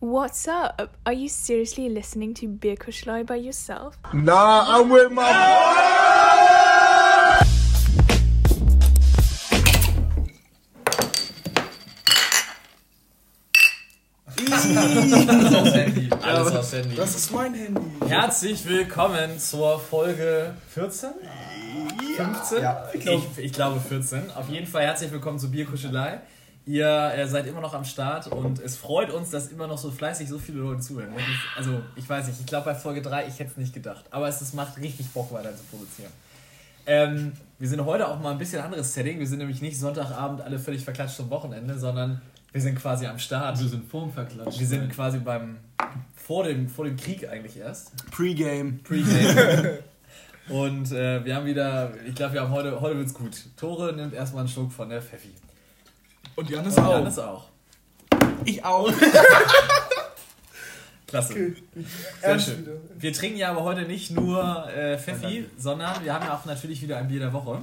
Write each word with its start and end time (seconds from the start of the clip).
What's 0.00 0.46
up? 0.46 0.96
Are 1.04 1.12
you 1.12 1.28
seriously 1.28 1.88
listening 1.88 2.32
to 2.34 2.46
Beer 2.46 2.76
Kuschlei 2.76 3.26
by 3.26 3.34
yourself? 3.34 3.98
Nah, 4.14 4.78
I'm 4.78 4.88
with 4.90 5.10
my. 5.10 5.24
Alles 14.36 15.52
aufs 15.52 15.74
Handy. 15.74 16.10
Alles 16.22 16.54
aufs 16.54 16.72
Handy. 16.74 16.94
Das 16.94 17.16
ist 17.16 17.32
mein 17.32 17.54
Handy. 17.54 17.80
Herzlich 18.06 18.68
willkommen 18.68 19.40
zur 19.40 19.80
Folge 19.80 20.54
14? 20.74 21.10
15? 22.16 22.62
Ja, 22.62 22.88
ich, 22.92 23.00
glaube, 23.00 23.26
ich, 23.36 23.52
glaube 23.52 23.80
14. 23.80 24.30
Auf 24.36 24.48
jeden 24.48 24.68
Fall 24.68 24.84
herzlich 24.84 25.10
willkommen 25.10 25.40
zur 25.40 25.50
Bierkuschelei. 25.50 26.20
Ihr 26.68 27.26
seid 27.26 27.46
immer 27.46 27.62
noch 27.62 27.72
am 27.72 27.86
Start 27.86 28.26
und 28.26 28.58
es 28.58 28.76
freut 28.76 29.10
uns, 29.10 29.30
dass 29.30 29.48
immer 29.48 29.66
noch 29.66 29.78
so 29.78 29.90
fleißig 29.90 30.28
so 30.28 30.38
viele 30.38 30.58
Leute 30.58 30.82
zuhören. 30.82 31.14
Also, 31.56 31.80
ich 31.96 32.06
weiß 32.06 32.26
nicht, 32.26 32.40
ich 32.40 32.44
glaube 32.44 32.66
bei 32.66 32.74
Folge 32.74 33.00
3, 33.00 33.26
ich 33.26 33.38
hätte 33.38 33.52
es 33.52 33.56
nicht 33.56 33.72
gedacht. 33.72 34.04
Aber 34.10 34.28
es, 34.28 34.42
es 34.42 34.52
macht 34.52 34.76
richtig 34.76 35.08
Bock, 35.08 35.32
weiter 35.32 35.56
zu 35.56 35.62
produzieren. 35.70 36.12
Ähm, 36.84 37.32
wir 37.58 37.68
sind 37.68 37.82
heute 37.86 38.06
auch 38.06 38.20
mal 38.20 38.32
ein 38.32 38.38
bisschen 38.38 38.60
anderes 38.60 38.92
Setting. 38.92 39.18
Wir 39.18 39.26
sind 39.26 39.38
nämlich 39.38 39.62
nicht 39.62 39.80
Sonntagabend 39.80 40.42
alle 40.42 40.58
völlig 40.58 40.84
verklatscht 40.84 41.16
zum 41.16 41.30
Wochenende, 41.30 41.78
sondern 41.78 42.20
wir 42.52 42.60
sind 42.60 42.74
quasi 42.78 43.06
am 43.06 43.18
Start. 43.18 43.58
Wir 43.58 43.68
sind 43.68 43.90
vorm 43.90 44.12
Verklatsch. 44.12 44.58
Wir 44.58 44.66
sind 44.66 44.90
quasi 44.90 45.20
beim 45.20 45.56
vor 46.14 46.44
dem, 46.44 46.68
vor 46.68 46.84
dem 46.84 46.98
Krieg 46.98 47.26
eigentlich 47.30 47.56
erst. 47.56 47.92
Pre-Game. 48.10 48.80
Pre-Game. 48.82 49.78
Und 50.50 50.92
äh, 50.92 51.24
wir 51.24 51.34
haben 51.34 51.46
wieder, 51.46 51.94
ich 52.06 52.14
glaube, 52.14 52.34
wir 52.34 52.42
haben 52.42 52.50
heute, 52.50 52.78
heute 52.78 52.98
wird's 52.98 53.14
gut. 53.14 53.46
Tore 53.56 53.94
nimmt 53.94 54.12
erstmal 54.12 54.40
einen 54.40 54.50
Schluck 54.50 54.70
von 54.70 54.90
der 54.90 55.00
Pfeffi. 55.00 55.30
Und 56.38 56.48
Janis 56.48 56.78
auch. 56.78 56.92
Janis 56.92 57.18
auch. 57.18 57.44
Ich 58.44 58.64
auch. 58.64 58.88
Klasse. 61.08 61.34
Sehr 61.34 61.52
Ernst 62.20 62.46
schön. 62.46 62.60
wieder. 62.60 62.72
Wir 62.96 63.12
trinken 63.12 63.38
ja 63.38 63.50
aber 63.50 63.64
heute 63.64 63.82
nicht 63.82 64.12
nur 64.12 64.68
äh, 64.68 64.96
Pfeffi, 64.98 65.46
sondern 65.58 66.04
wir 66.04 66.14
haben 66.14 66.24
ja 66.24 66.36
auch 66.36 66.44
natürlich 66.44 66.80
wieder 66.80 66.98
ein 66.98 67.08
Bier 67.08 67.18
der 67.18 67.32
Woche. 67.32 67.62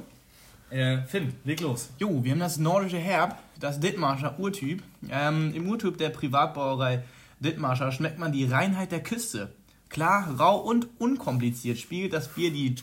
Äh, 0.71 0.97
Finn, 1.07 1.33
leg 1.45 1.61
los. 1.61 1.87
Jo, 1.99 2.21
wir 2.21 2.33
haben 2.33 2.41
das 2.41 2.57
nordische 2.57 2.97
Herb, 2.97 3.37
das 3.61 3.79
Dithmarscher 3.79 4.37
Urtyp. 4.37 4.83
Ähm, 5.09 5.53
Im 5.55 5.69
Urtyp 5.69 5.97
der 5.97 6.09
Privatbrauerei 6.09 7.01
Dithmarscher 7.39 7.93
schmeckt 7.93 8.19
man 8.19 8.33
die 8.33 8.43
Reinheit 8.43 8.91
der 8.91 9.01
Küste. 9.01 9.53
Klar, 9.87 10.35
rau 10.37 10.57
und 10.57 10.89
unkompliziert 10.99 11.77
spiegelt 11.77 12.11
das 12.11 12.27
Bier 12.27 12.51
die... 12.51 12.75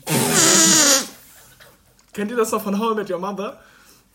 Kennt 2.13 2.31
ihr 2.31 2.37
das 2.37 2.51
noch 2.51 2.63
von 2.63 2.79
How 2.79 2.93
I 2.93 2.95
Met 2.95 3.11
Your 3.11 3.19
Mother? 3.19 3.59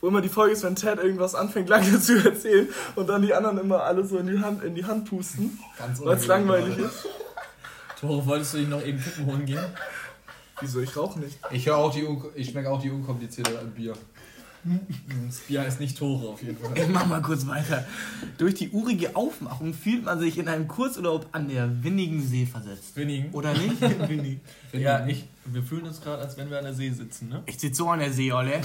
Wo 0.01 0.09
immer 0.09 0.21
die 0.21 0.29
Folge 0.29 0.53
ist, 0.53 0.63
wenn 0.63 0.77
Ted 0.77 0.99
irgendwas 0.99 1.35
anfängt 1.35 1.69
lange 1.71 2.01
zu 2.01 2.25
erzählen 2.25 2.69
und 2.95 3.09
dann 3.09 3.23
die 3.23 3.35
anderen 3.35 3.59
immer 3.59 3.83
alle 3.83 4.05
so 4.05 4.19
in 4.19 4.29
die 4.29 4.39
Hand, 4.39 4.63
in 4.63 4.75
die 4.75 4.85
Hand 4.85 5.09
pusten, 5.09 5.59
Ganz 5.79 6.01
weil 6.01 6.17
es 6.17 6.27
langweilig 6.27 6.79
ist. 6.79 7.07
Tore, 8.01 8.25
wolltest 8.27 8.55
du 8.55 8.59
dich 8.59 8.69
noch 8.69 8.85
eben 8.85 9.03
Kippen 9.03 9.27
holen 9.27 9.45
gehen? 9.45 9.65
Wieso? 10.61 10.81
Ich 10.81 10.97
rauche 10.97 11.19
nicht. 11.19 11.39
Ich 11.51 11.67
höre 11.67 11.77
auch 11.77 11.93
die, 11.93 12.05
un 12.05 12.23
ich 12.35 12.51
schmecke 12.51 12.71
auch 12.71 12.81
die 12.81 12.91
unkomplizierte 12.91 13.51
Bier. 13.75 13.95
Das 15.27 15.39
Bier 15.47 15.63
heißt 15.63 15.81
nicht 15.81 15.97
Tore 15.97 16.29
auf 16.29 16.43
jeden 16.43 16.59
Fall. 16.59 16.77
Ich 16.77 16.89
mach 16.89 17.07
mal 17.07 17.23
kurz 17.23 17.47
weiter. 17.47 17.87
Durch 18.39 18.55
die 18.55 18.71
urige 18.71 19.17
Aufmachung 19.17 19.73
fühlt 19.73 20.05
man 20.05 20.19
sich 20.19 20.37
in 20.37 20.49
einem 20.49 20.69
Kurzurlaub 20.69 21.27
an 21.33 21.49
der 21.49 21.83
windigen 21.83 22.21
See 22.21 22.45
versetzt. 22.45 22.97
Wenigen. 22.97 23.33
Oder 23.33 23.53
nicht? 23.55 23.81
Windig. 24.09 24.41
Ja, 24.73 25.07
ich, 25.07 25.27
wir 25.45 25.63
fühlen 25.63 25.87
uns 25.87 26.01
gerade, 26.01 26.23
als 26.23 26.37
wenn 26.37 26.51
wir 26.51 26.59
an 26.59 26.65
der 26.65 26.75
See 26.75 26.91
sitzen, 26.91 27.29
ne? 27.29 27.43
Ich 27.47 27.59
sitze 27.59 27.77
so 27.77 27.89
an 27.89 28.01
der 28.01 28.13
See, 28.13 28.33
Olle. 28.33 28.61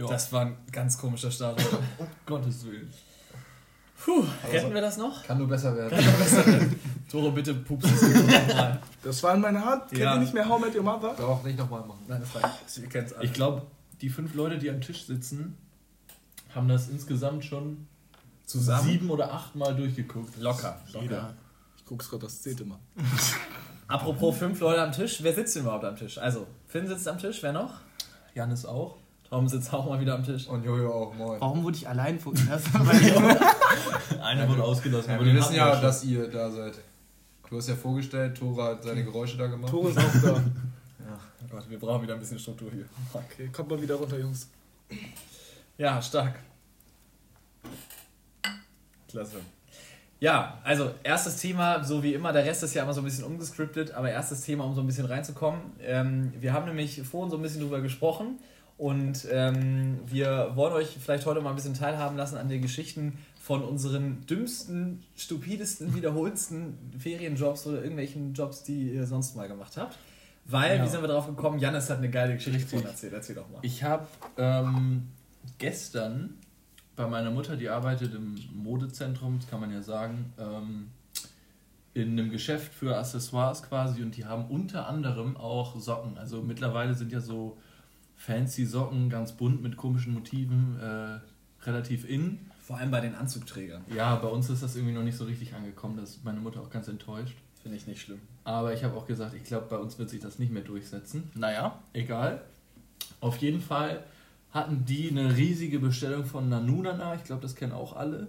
Ja. 0.00 0.06
Das 0.08 0.32
war 0.32 0.46
ein 0.46 0.56
ganz 0.72 0.96
komischer 0.98 1.30
Start. 1.30 1.60
um 1.98 2.06
Gottes 2.26 2.64
Willen. 2.64 2.90
Puh, 4.02 4.24
retten 4.50 4.72
wir 4.72 4.80
das 4.80 4.96
noch? 4.96 5.22
Kann 5.24 5.36
nur 5.36 5.46
besser 5.48 5.76
werden. 5.76 6.74
Tore, 7.10 7.32
bitte 7.32 7.52
pupst 7.52 7.90
es 7.92 8.02
rein. 8.56 8.78
Das 9.02 9.22
war 9.22 9.34
in 9.34 9.42
meiner 9.42 9.62
Hand. 9.62 9.88
Kennt 9.88 10.00
Ja. 10.00 10.14
ihr 10.14 10.20
nicht 10.20 10.32
mehr 10.32 10.48
How 10.48 10.58
Met 10.58 10.74
Your 10.74 10.82
Mother? 10.82 11.14
Doch, 11.18 11.44
nicht 11.44 11.58
nochmal 11.58 11.82
machen. 11.86 12.00
Nein, 12.08 12.20
das 12.20 12.34
war 12.34 12.50
Ihr 12.82 12.88
kennt's 12.88 13.12
alle. 13.12 13.24
Ich 13.26 13.32
glaube, 13.34 13.62
die 14.00 14.08
fünf 14.08 14.32
Leute, 14.34 14.56
die 14.58 14.70
am 14.70 14.80
Tisch 14.80 15.04
sitzen, 15.04 15.58
haben 16.54 16.66
das 16.66 16.88
insgesamt 16.88 17.44
schon 17.44 17.86
zusammen. 18.46 18.88
sieben 18.88 19.10
oder 19.10 19.34
acht 19.34 19.54
Mal 19.54 19.76
durchgeguckt. 19.76 20.38
Locker. 20.38 20.80
locker. 20.94 21.34
Ich 21.76 21.84
guck's 21.84 22.08
gerade 22.08 22.22
das 22.24 22.40
zehnte 22.40 22.64
Mal. 22.66 22.78
Apropos 23.86 24.38
fünf 24.38 24.60
Leute 24.60 24.80
am 24.82 24.92
Tisch, 24.92 25.22
wer 25.22 25.34
sitzt 25.34 25.56
denn 25.56 25.64
überhaupt 25.64 25.84
am 25.84 25.96
Tisch? 25.96 26.16
Also, 26.16 26.46
Finn 26.68 26.86
sitzt 26.86 27.06
am 27.06 27.18
Tisch, 27.18 27.42
wer 27.42 27.52
noch? 27.52 27.80
Janis 28.34 28.64
auch. 28.64 28.96
Tom 29.30 29.46
sitzt 29.46 29.72
auch 29.72 29.88
mal 29.88 30.00
wieder 30.00 30.16
am 30.16 30.24
Tisch. 30.24 30.48
Und 30.48 30.64
Jojo 30.64 30.92
auch, 30.92 31.14
moin. 31.14 31.40
Warum 31.40 31.62
wurde 31.62 31.76
ich 31.76 31.88
allein 31.88 32.18
vorgelassen? 32.18 32.74
Einer 34.20 34.48
wurde 34.48 34.64
ausgelassen. 34.64 35.10
Ja, 35.10 35.16
aber 35.16 35.24
wir 35.24 35.34
wissen 35.34 35.54
ja, 35.54 35.72
schon. 35.72 35.82
dass 35.82 36.02
ihr 36.02 36.28
da 36.28 36.50
seid. 36.50 36.74
Du 37.48 37.56
hast 37.56 37.68
ja 37.68 37.76
vorgestellt, 37.76 38.36
Tora 38.36 38.66
hat 38.66 38.82
seine 38.82 39.04
Geräusche 39.04 39.36
da 39.36 39.46
gemacht. 39.46 39.70
Tore 39.70 39.90
ist 39.90 39.98
auch 39.98 40.22
da. 40.22 40.42
Oh 41.42 41.56
Gott, 41.56 41.68
wir 41.70 41.78
brauchen 41.80 42.02
wieder 42.02 42.14
ein 42.14 42.20
bisschen 42.20 42.38
Struktur 42.38 42.70
hier. 42.70 42.84
Okay, 43.12 43.48
kommt 43.48 43.70
mal 43.70 43.80
wieder 43.80 43.94
runter, 43.96 44.18
Jungs. 44.18 44.50
Ja, 45.78 46.00
stark. 46.00 46.38
Klasse. 49.08 49.38
Ja, 50.20 50.60
also 50.62 50.92
erstes 51.02 51.38
Thema, 51.38 51.82
so 51.82 52.02
wie 52.02 52.14
immer, 52.14 52.32
der 52.32 52.44
Rest 52.44 52.62
ist 52.62 52.74
ja 52.74 52.82
immer 52.82 52.92
so 52.92 53.00
ein 53.00 53.04
bisschen 53.04 53.24
umgescriptet, 53.24 53.90
aber 53.92 54.10
erstes 54.10 54.42
Thema, 54.42 54.64
um 54.64 54.74
so 54.74 54.82
ein 54.82 54.86
bisschen 54.86 55.06
reinzukommen. 55.06 55.60
Ähm, 55.80 56.32
wir 56.38 56.52
haben 56.52 56.66
nämlich 56.66 57.02
vorhin 57.02 57.30
so 57.30 57.36
ein 57.36 57.42
bisschen 57.42 57.62
drüber 57.62 57.80
gesprochen 57.80 58.38
und 58.80 59.26
ähm, 59.30 59.98
wir 60.06 60.52
wollen 60.54 60.72
euch 60.72 60.96
vielleicht 60.98 61.26
heute 61.26 61.42
mal 61.42 61.50
ein 61.50 61.56
bisschen 61.56 61.74
teilhaben 61.74 62.16
lassen 62.16 62.38
an 62.38 62.48
den 62.48 62.62
Geschichten 62.62 63.18
von 63.38 63.62
unseren 63.62 64.24
dümmsten, 64.26 65.02
stupidesten, 65.16 65.94
wiederholsten 65.94 66.78
Ferienjobs 66.98 67.66
oder 67.66 67.78
irgendwelchen 67.82 68.32
Jobs, 68.32 68.62
die 68.62 68.94
ihr 68.94 69.06
sonst 69.06 69.36
mal 69.36 69.48
gemacht 69.48 69.76
habt. 69.76 69.98
Weil, 70.46 70.78
Ja. 70.78 70.84
wie 70.84 70.88
sind 70.88 71.02
wir 71.02 71.08
drauf 71.08 71.26
gekommen? 71.26 71.58
Janis 71.58 71.90
hat 71.90 71.98
eine 71.98 72.08
geile 72.08 72.34
Geschichte 72.34 72.60
von 72.66 72.82
erzählt. 72.84 73.12
Erzähl 73.12 73.34
doch 73.36 73.50
mal. 73.50 73.58
Ich 73.60 73.84
habe 73.84 74.06
ähm, 74.38 75.08
gestern 75.58 76.38
bei 76.96 77.06
meiner 77.06 77.30
Mutter, 77.30 77.56
die 77.56 77.68
arbeitet 77.68 78.14
im 78.14 78.36
Modezentrum, 78.54 79.38
das 79.40 79.48
kann 79.50 79.60
man 79.60 79.70
ja 79.72 79.82
sagen, 79.82 80.32
ähm, 80.38 80.88
in 81.92 82.12
einem 82.12 82.30
Geschäft 82.30 82.72
für 82.72 82.96
Accessoires 82.96 83.62
quasi 83.62 84.02
und 84.02 84.16
die 84.16 84.24
haben 84.24 84.46
unter 84.46 84.88
anderem 84.88 85.36
auch 85.36 85.78
Socken. 85.78 86.16
Also 86.16 86.40
mittlerweile 86.40 86.94
sind 86.94 87.12
ja 87.12 87.20
so 87.20 87.58
fancy 88.20 88.66
Socken, 88.66 89.08
ganz 89.08 89.32
bunt 89.32 89.62
mit 89.62 89.76
komischen 89.78 90.12
Motiven, 90.12 90.78
äh, 90.78 91.18
relativ 91.66 92.08
in. 92.08 92.38
Vor 92.60 92.76
allem 92.76 92.90
bei 92.90 93.00
den 93.00 93.14
Anzugträgern. 93.14 93.82
Ja, 93.94 94.14
bei 94.16 94.28
uns 94.28 94.50
ist 94.50 94.62
das 94.62 94.76
irgendwie 94.76 94.92
noch 94.92 95.02
nicht 95.02 95.16
so 95.16 95.24
richtig 95.24 95.54
angekommen, 95.54 95.96
da 95.96 96.02
ist 96.02 96.22
meine 96.22 96.38
Mutter 96.38 96.60
auch 96.60 96.70
ganz 96.70 96.86
enttäuscht. 96.86 97.36
Finde 97.62 97.76
ich 97.78 97.86
nicht 97.86 98.02
schlimm. 98.02 98.20
Aber 98.44 98.74
ich 98.74 98.84
habe 98.84 98.96
auch 98.96 99.06
gesagt, 99.06 99.34
ich 99.34 99.44
glaube, 99.44 99.66
bei 99.68 99.76
uns 99.76 99.98
wird 99.98 100.10
sich 100.10 100.20
das 100.20 100.38
nicht 100.38 100.52
mehr 100.52 100.62
durchsetzen. 100.62 101.30
Naja, 101.34 101.82
egal. 101.94 102.42
Auf 103.20 103.38
jeden 103.38 103.60
Fall 103.60 104.04
hatten 104.50 104.84
die 104.84 105.10
eine 105.10 105.36
riesige 105.36 105.78
Bestellung 105.78 106.24
von 106.24 106.48
Nanunana. 106.48 107.14
Ich 107.14 107.24
glaube, 107.24 107.42
das 107.42 107.54
kennen 107.54 107.72
auch 107.72 107.96
alle. 107.96 108.28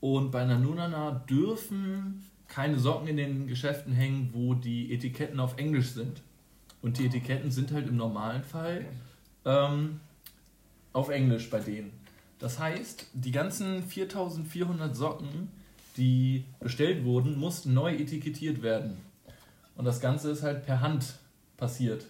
Und 0.00 0.30
bei 0.30 0.44
Nanunana 0.44 1.22
dürfen 1.28 2.22
keine 2.48 2.78
Socken 2.78 3.08
in 3.08 3.16
den 3.16 3.46
Geschäften 3.46 3.92
hängen, 3.92 4.30
wo 4.32 4.54
die 4.54 4.92
Etiketten 4.92 5.40
auf 5.40 5.58
Englisch 5.58 5.90
sind. 5.90 6.22
Und 6.82 6.98
die 6.98 7.06
Etiketten 7.06 7.50
sind 7.50 7.72
halt 7.72 7.88
im 7.88 7.96
normalen 7.96 8.44
Fall 8.44 8.86
ähm, 9.46 10.00
auf 10.92 11.08
Englisch 11.08 11.48
bei 11.48 11.60
denen. 11.60 11.92
Das 12.38 12.58
heißt, 12.58 13.06
die 13.14 13.32
ganzen 13.32 13.82
4400 13.82 14.94
Socken, 14.94 15.50
die 15.96 16.44
bestellt 16.60 17.04
wurden, 17.04 17.38
mussten 17.38 17.72
neu 17.72 17.94
etikettiert 17.94 18.62
werden. 18.62 18.98
Und 19.76 19.86
das 19.86 20.00
Ganze 20.00 20.30
ist 20.30 20.42
halt 20.42 20.66
per 20.66 20.80
Hand 20.80 21.14
passiert. 21.56 22.04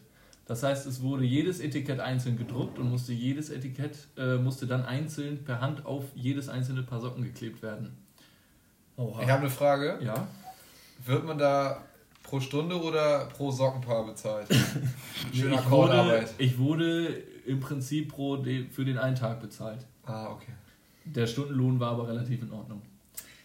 Das 0.46 0.62
heißt, 0.62 0.86
es 0.86 1.02
wurde 1.02 1.24
jedes 1.24 1.60
Etikett 1.60 1.98
einzeln 1.98 2.38
gedruckt 2.38 2.78
und 2.78 2.88
musste 2.88 3.12
jedes 3.12 3.50
Etikett 3.50 3.98
äh, 4.16 4.36
musste 4.36 4.66
dann 4.66 4.84
einzeln 4.84 5.44
per 5.44 5.60
Hand 5.60 5.84
auf 5.86 6.04
jedes 6.14 6.48
einzelne 6.48 6.84
Paar 6.84 7.00
Socken 7.00 7.24
geklebt 7.24 7.62
werden. 7.62 7.96
Oha. 8.96 9.22
Ich 9.22 9.28
habe 9.28 9.42
eine 9.42 9.50
Frage. 9.50 9.98
Ja. 10.00 10.28
Wird 11.04 11.24
man 11.24 11.36
da 11.36 11.82
pro 12.22 12.40
Stunde 12.40 12.80
oder 12.80 13.26
pro 13.26 13.50
Sockenpaar 13.50 14.06
bezahlt? 14.06 14.48
Schöne 15.34 15.56
ich, 15.56 15.70
wurde, 15.70 16.28
ich 16.38 16.58
wurde 16.58 17.22
im 17.46 17.60
Prinzip 17.60 18.10
pro 18.10 18.36
de, 18.36 18.68
für 18.68 18.84
den 18.84 18.98
einen 18.98 19.16
Tag 19.16 19.40
bezahlt. 19.40 19.86
Ah, 20.04 20.30
okay. 20.30 20.52
Der 21.04 21.26
Stundenlohn 21.26 21.78
war 21.78 21.92
aber 21.92 22.08
relativ 22.08 22.42
in 22.42 22.50
Ordnung. 22.52 22.82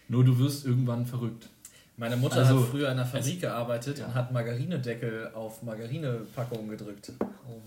Nur 0.08 0.24
du 0.24 0.38
wirst 0.40 0.66
irgendwann 0.66 1.06
verrückt. 1.06 1.50
Meine 1.98 2.18
Mutter 2.18 2.38
Also, 2.38 2.60
hat 2.60 2.70
früher 2.70 2.88
in 2.88 2.94
einer 2.94 3.06
Fabrik 3.06 3.42
gearbeitet 3.42 4.00
ja. 4.00 4.08
und 4.08 4.16
hat 4.16 4.32
Margarinedeckel 4.32 5.30
auf 5.36 5.62
Margarinepackungen 5.62 6.70
gedrückt. 6.70 7.12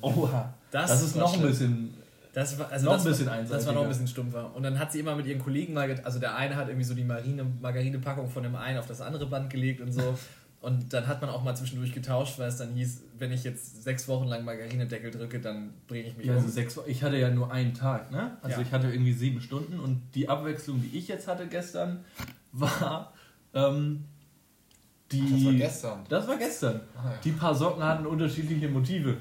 Oha. 0.00 0.52
Das, 0.70 1.02
ist 1.02 1.14
war 1.14 1.22
noch 1.22 1.34
ein 1.34 1.42
bisschen. 1.42 1.94
Das 2.32 2.58
war, 2.58 2.68
also 2.68 2.86
noch 2.86 2.94
das 2.94 3.06
ein 3.06 3.10
bisschen 3.12 3.26
war, 3.26 3.36
Das 3.36 3.50
war 3.50 3.56
einseitiger. 3.56 3.72
noch 3.74 3.82
ein 3.82 3.88
bisschen 3.88 4.08
stumpfer. 4.08 4.56
Und 4.56 4.64
dann 4.64 4.78
hat 4.78 4.90
sie 4.90 4.98
immer 4.98 5.14
mit 5.14 5.26
ihren 5.26 5.40
Kollegen 5.40 5.72
mal, 5.72 6.00
also 6.02 6.18
der 6.18 6.34
eine 6.34 6.56
hat 6.56 6.66
irgendwie 6.66 6.84
so 6.84 6.94
die 6.94 7.04
Marine, 7.04 7.46
Margarinepackung 7.62 8.28
von 8.28 8.42
dem 8.42 8.56
einen 8.56 8.78
auf 8.78 8.86
das 8.86 9.00
andere 9.00 9.26
Band 9.26 9.50
gelegt 9.50 9.80
und 9.80 9.92
so. 9.92 10.18
Und 10.64 10.94
dann 10.94 11.06
hat 11.06 11.20
man 11.20 11.28
auch 11.30 11.44
mal 11.44 11.54
zwischendurch 11.54 11.92
getauscht, 11.92 12.38
weil 12.38 12.48
es 12.48 12.56
dann 12.56 12.72
hieß, 12.72 13.02
wenn 13.18 13.30
ich 13.32 13.44
jetzt 13.44 13.82
sechs 13.84 14.08
Wochen 14.08 14.24
lang 14.26 14.44
Margarinedeckel 14.46 15.10
drücke, 15.10 15.38
dann 15.38 15.74
bringe 15.86 16.08
ich 16.08 16.16
mich 16.16 16.24
Ja, 16.26 16.32
um. 16.32 16.38
also 16.38 16.50
sechs, 16.50 16.78
ich 16.86 17.02
hatte 17.02 17.18
ja 17.18 17.28
nur 17.30 17.52
einen 17.52 17.74
Tag, 17.74 18.10
ne? 18.10 18.38
Also 18.40 18.56
Ja. 18.60 18.66
ich 18.66 18.72
hatte 18.72 18.88
irgendwie 18.90 19.12
sieben 19.12 19.40
Stunden 19.42 19.78
und 19.78 20.00
die 20.14 20.28
Abwechslung, 20.28 20.80
die 20.80 20.96
ich 20.96 21.06
jetzt 21.08 21.28
hatte 21.28 21.46
gestern, 21.48 22.02
war 22.52 23.12
ähm, 23.52 24.04
die. 25.12 25.30
Das 25.30 25.44
war 25.44 25.52
gestern. 25.52 25.98
Das 26.08 26.28
war 26.28 26.36
gestern. 26.38 26.80
Ah, 26.96 27.10
ja. 27.10 27.14
Die 27.22 27.32
paar 27.32 27.54
Socken 27.54 27.82
hatten 27.84 28.06
unterschiedliche 28.06 28.68
Motive. 28.68 29.18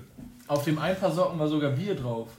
Auf 0.48 0.64
dem 0.64 0.80
ein 0.80 0.96
paar 0.98 1.12
Socken 1.12 1.38
war 1.40 1.48
sogar 1.50 1.72
Bier 1.72 1.96
drauf. 1.96 2.30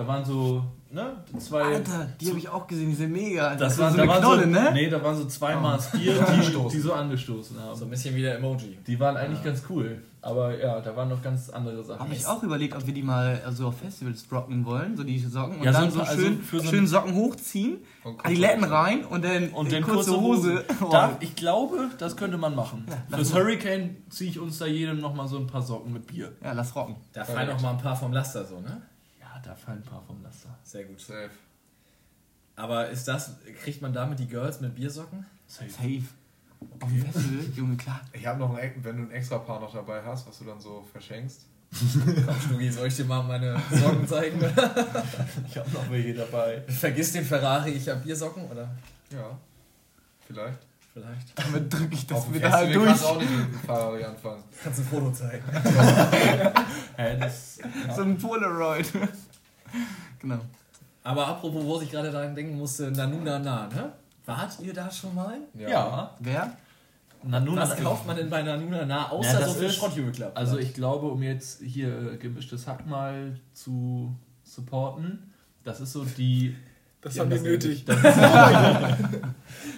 Da 0.00 0.06
waren 0.06 0.24
so, 0.24 0.64
ne, 0.90 1.12
zwei. 1.38 1.60
Alter, 1.62 2.08
die 2.18 2.28
habe 2.30 2.38
ich 2.38 2.48
auch 2.48 2.66
gesehen, 2.66 2.88
die 2.88 2.94
sind 2.94 3.12
mega. 3.12 3.54
das 3.54 3.76
war 3.76 3.84
waren, 3.84 3.92
so 3.92 3.96
da 3.98 4.02
eine 4.04 4.20
Knolle, 4.20 4.42
so, 4.44 4.48
ne? 4.48 4.70
Nee, 4.72 4.88
da 4.88 5.04
waren 5.04 5.14
so 5.14 5.26
zwei 5.26 5.54
Maß 5.54 5.90
Bier, 5.90 6.14
die, 6.14 6.68
die 6.70 6.78
so 6.80 6.94
angestoßen 6.94 7.54
So 7.54 7.62
haben. 7.62 7.82
ein 7.82 7.90
bisschen 7.90 8.16
wie 8.16 8.22
der 8.22 8.38
Emoji. 8.38 8.78
Die 8.86 8.98
waren 8.98 9.18
eigentlich 9.18 9.44
ganz 9.44 9.62
cool. 9.68 10.00
Aber 10.22 10.58
ja, 10.58 10.80
da 10.80 10.96
waren 10.96 11.10
noch 11.10 11.20
ganz 11.20 11.50
andere 11.50 11.84
Sachen. 11.84 12.00
Habe 12.00 12.14
ich 12.14 12.26
auch 12.26 12.42
überlegt, 12.42 12.74
ob 12.74 12.86
wir 12.86 12.94
die 12.94 13.02
mal 13.02 13.42
so 13.50 13.66
auf 13.68 13.78
Festivals 13.78 14.26
rocken 14.32 14.64
wollen, 14.64 14.96
so 14.96 15.04
die 15.04 15.18
Socken. 15.18 15.58
Und 15.58 15.64
Ja, 15.64 15.72
so 15.74 15.80
dann 15.80 15.90
so, 15.90 16.00
also 16.00 16.18
schön, 16.22 16.42
für 16.42 16.60
so 16.60 16.68
schön 16.70 16.86
Socken 16.86 17.14
hochziehen, 17.14 17.76
Und 18.02 18.24
Adiletten 18.24 18.64
rein 18.64 19.04
und 19.04 19.22
dann, 19.22 19.50
Und 19.50 19.70
dann 19.70 19.82
kurze 19.82 20.18
Hose. 20.18 20.64
Oh. 20.80 20.88
Da, 20.90 21.18
ich 21.20 21.36
glaube, 21.36 21.90
das 21.98 22.16
könnte 22.16 22.38
man 22.38 22.54
machen. 22.54 22.86
lass 23.10 23.30
Fürs. 23.30 23.34
Hurricane 23.34 23.96
ziehe 24.08 24.30
ich 24.30 24.38
uns 24.38 24.56
da 24.56 24.64
jedem 24.64 24.98
noch 25.00 25.14
mal 25.14 25.28
so 25.28 25.36
ein 25.36 25.46
paar 25.46 25.60
Socken 25.60 25.92
mit 25.92 26.06
Bier. 26.06 26.32
Ja, 26.42 26.52
lass 26.52 26.74
rocken. 26.74 26.96
Da 27.12 27.22
fallen 27.22 27.48
noch 27.50 27.60
mal 27.60 27.72
ein 27.72 27.78
paar 27.78 27.96
vom 27.96 28.12
Laster 28.14 28.46
so, 28.46 28.60
ne? 28.60 28.80
Ja, 29.44 29.50
da 29.50 29.54
fallen 29.54 29.78
ein 29.78 29.84
paar 29.84 30.02
vom 30.02 30.22
Laster. 30.22 30.56
Sehr 30.64 30.84
gut. 30.84 31.00
Safe. 31.00 31.30
Aber 32.56 32.88
ist 32.90 33.06
das, 33.08 33.36
kriegt 33.62 33.80
man 33.80 33.92
damit 33.92 34.18
die 34.18 34.26
Girls 34.26 34.60
mit 34.60 34.74
Biersocken? 34.74 35.24
Safe. 35.46 35.70
Safe. 35.70 36.02
Auf 36.78 36.90
dem 36.90 37.06
Festival, 37.06 37.44
Junge, 37.56 37.76
klar. 37.76 38.00
Ich 38.12 38.26
habe 38.26 38.38
noch 38.38 38.54
ein, 38.54 38.72
wenn 38.82 38.96
du 38.98 39.02
ein 39.04 39.10
extra 39.12 39.38
Paar 39.38 39.60
noch 39.60 39.72
dabei 39.72 40.02
hast, 40.04 40.26
was 40.28 40.38
du 40.38 40.44
dann 40.44 40.60
so 40.60 40.86
verschenkst. 40.92 41.46
Komm, 42.26 42.40
Stugi, 42.40 42.70
soll 42.70 42.88
ich 42.88 42.96
dir 42.96 43.04
mal 43.04 43.22
meine 43.22 43.58
Socken 43.70 44.06
zeigen? 44.06 44.40
Ich 45.48 45.56
habe 45.56 45.70
noch 45.70 45.90
welche 45.90 46.14
dabei. 46.14 46.62
Vergiss 46.68 47.12
den 47.12 47.24
Ferrari, 47.24 47.70
ich 47.70 47.88
habe 47.88 48.00
Biersocken, 48.00 48.44
oder? 48.50 48.68
Ja. 49.10 49.38
Vielleicht. 50.26 50.58
Vielleicht. 50.92 51.38
Damit 51.38 51.72
drücke 51.72 51.94
ich 51.94 52.06
das 52.06 52.32
wieder 52.34 52.50
Festival 52.50 52.72
durch. 52.74 52.86
kannst 52.88 53.02
du 53.02 53.06
auch 53.06 53.20
nicht 53.20 53.30
mit 53.30 53.52
dem 53.52 53.60
Ferrari 53.60 54.04
anfangen. 54.04 54.42
Kannst 54.62 54.78
du 54.80 54.82
ein 54.82 54.88
Foto 54.88 55.12
zeigen? 55.12 55.44
Hä, 56.96 57.16
das, 57.18 57.58
So 57.96 58.02
ein 58.02 58.18
Polaroid. 58.18 58.92
genau. 60.18 60.38
Aber 61.02 61.26
apropos, 61.28 61.64
wo 61.64 61.80
ich 61.80 61.90
gerade 61.90 62.10
daran 62.10 62.34
denken 62.34 62.56
musste, 62.58 62.90
Nanuna 62.90 63.38
Na, 63.38 63.66
ne? 63.68 63.92
Wart 64.26 64.58
ihr 64.60 64.72
da 64.74 64.90
schon 64.90 65.14
mal? 65.14 65.38
ja. 65.54 66.14
Wer? 66.20 66.52
Nanuna 67.22 67.62
Was 67.62 67.76
kauft 67.76 68.06
man 68.06 68.16
denn 68.16 68.30
bei 68.30 68.42
Nanuna 68.42 68.86
Na, 68.86 69.10
außer 69.10 69.32
Ja, 69.34 69.40
das 69.40 69.52
so 69.54 69.58
für 69.60 69.64
ist- 69.66 69.74
Schrottjubel 69.76 70.12
Club? 70.12 70.32
Also 70.34 70.56
ich 70.58 70.72
glaube, 70.72 71.06
um 71.08 71.22
jetzt 71.22 71.60
hier 71.62 72.12
äh, 72.12 72.16
gemischtes 72.16 72.66
Hack 72.66 72.86
mal 72.86 73.38
zu 73.52 74.14
supporten, 74.42 75.30
das 75.64 75.80
ist 75.80 75.92
so 75.92 76.04
die. 76.04 76.56
Das 77.02 77.14
Ja, 77.16 77.22
haben 77.22 77.30
die 77.30 77.36
das 77.36 77.44
nötig. 77.44 77.84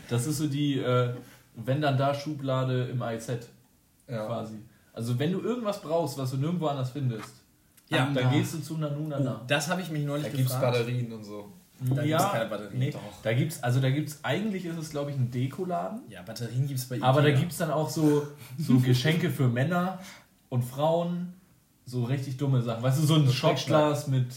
Das 0.09 0.27
ist 0.27 0.39
so 0.39 0.47
die, 0.49 0.79
äh, 0.79 1.15
wenn 1.57 1.81
dann 1.81 1.97
da 1.99 2.15
Schublade 2.15 2.85
im 2.87 3.03
IZ 3.03 3.29
Ja. 4.09 4.27
quasi. 4.27 4.59
Also 4.93 5.19
wenn 5.19 5.33
du 5.33 5.41
irgendwas 5.41 5.81
brauchst, 5.81 6.19
was 6.19 6.31
du 6.33 6.37
nirgendwo 6.37 6.67
anders 6.67 6.91
findest, 6.91 7.42
Ja. 7.97 8.11
dann 8.13 8.33
gehst 8.33 8.55
du 8.55 8.59
zu 8.61 8.77
Nanuna 8.79 9.17
Oh, 9.19 9.23
Na. 9.25 9.41
das 9.47 9.69
habe 9.69 9.81
ich 9.83 9.91
mich 9.91 10.05
neulich 10.05 10.25
Da 10.27 10.31
gibt 10.31 10.49
es 10.49 10.55
gefragt. 10.55 10.73
Batterien 10.79 11.13
und 11.13 11.25
so. 11.25 11.49
Da 11.95 12.03
ja, 12.05 12.17
gibt's 12.19 12.33
keine 12.33 12.47
Batterien, 12.51 12.79
nee, 12.79 12.91
doch. 12.93 13.01
da 13.25 13.33
gibt's, 13.33 13.61
also 13.63 13.81
da 13.81 13.91
gibt's, 13.91 14.21
eigentlich 14.23 14.65
ist 14.67 14.77
es 14.79 14.91
glaube 14.91 15.11
ich 15.11 15.17
ein 15.17 15.31
Dekoladen, 15.33 16.03
Ja, 16.09 16.23
Batterien 16.23 16.69
gibt 16.69 16.79
es 16.79 16.89
bei 16.89 16.95
Ikea. 16.97 17.09
aber 17.09 17.23
da 17.23 17.31
gibt's 17.33 17.57
dann 17.57 17.73
auch 17.73 17.91
so, 17.91 18.27
so 18.57 18.79
Geschenke 18.79 19.31
für 19.31 19.49
Männer 19.49 19.99
und 20.49 20.63
Frauen, 20.63 21.35
so 21.85 22.05
richtig 22.05 22.37
dumme 22.37 22.63
Sachen. 22.63 22.85
Weißt 22.85 23.03
du, 23.03 23.07
so 23.07 23.15
ein 23.17 23.29
Shotglas 23.31 24.07
mit 24.07 24.29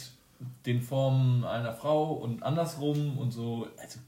den 0.65 0.81
Formen 0.81 1.43
einer 1.45 1.73
Frau 1.73 2.13
und 2.13 2.43
andersrum 2.43 3.17
und 3.17 3.31
so. 3.31 3.67
Also, 3.77 3.99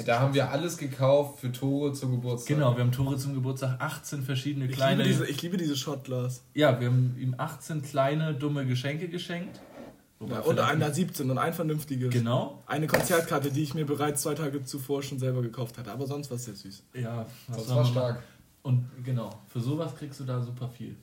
Ja, 0.00 0.02
da 0.04 0.20
haben 0.20 0.34
wir 0.34 0.50
alles 0.50 0.76
gekauft 0.78 1.40
für 1.40 1.50
Tore 1.50 1.92
zum 1.92 2.12
Geburtstag. 2.12 2.56
Genau, 2.56 2.76
wir 2.76 2.84
haben 2.84 2.92
Tore 2.92 3.16
zum 3.16 3.34
Geburtstag 3.34 3.80
18 3.80 4.22
verschiedene 4.22 4.66
Ich 4.66 4.72
kleine. 4.72 5.02
liebe, 5.02 5.08
diese, 5.14 5.26
ich 5.28 5.42
liebe 5.42 5.56
diese 5.56 5.76
Shotglas. 5.76 6.42
ja, 6.54 6.78
wir 6.80 6.88
haben 6.88 7.16
ihm 7.18 7.34
18 7.36 7.82
kleine 7.82 8.34
dumme 8.34 8.66
Geschenke 8.66 9.08
geschenkt. 9.08 9.60
Wobei 10.20 10.34
Ja, 10.36 10.40
und 10.42 10.60
einer 10.60 10.92
17 10.92 11.28
und 11.30 11.38
ein 11.38 11.52
vernünftiges. 11.52 12.10
Genau. 12.12 12.62
Eine 12.66 12.86
Konzertkarte, 12.86 13.50
die 13.50 13.62
ich 13.64 13.74
mir 13.74 13.84
bereits 13.84 14.22
zwei 14.22 14.34
Tage 14.34 14.62
zuvor 14.64 15.02
schon 15.02 15.18
selber 15.18 15.42
gekauft 15.42 15.78
hatte. 15.78 15.90
Aber 15.90 16.06
sonst 16.06 16.30
war 16.30 16.36
es 16.36 16.44
sehr 16.44 16.54
süß. 16.54 16.84
Ja, 16.94 17.26
was 17.48 17.56
Das 17.66 17.74
war 17.74 17.84
stark. 17.84 18.22
Und 18.62 18.88
genau, 19.02 19.30
für 19.48 19.58
sowas 19.58 19.96
kriegst 19.96 20.20
du 20.20 20.24
da 20.24 20.40
super 20.40 20.68
viel. 20.68 20.94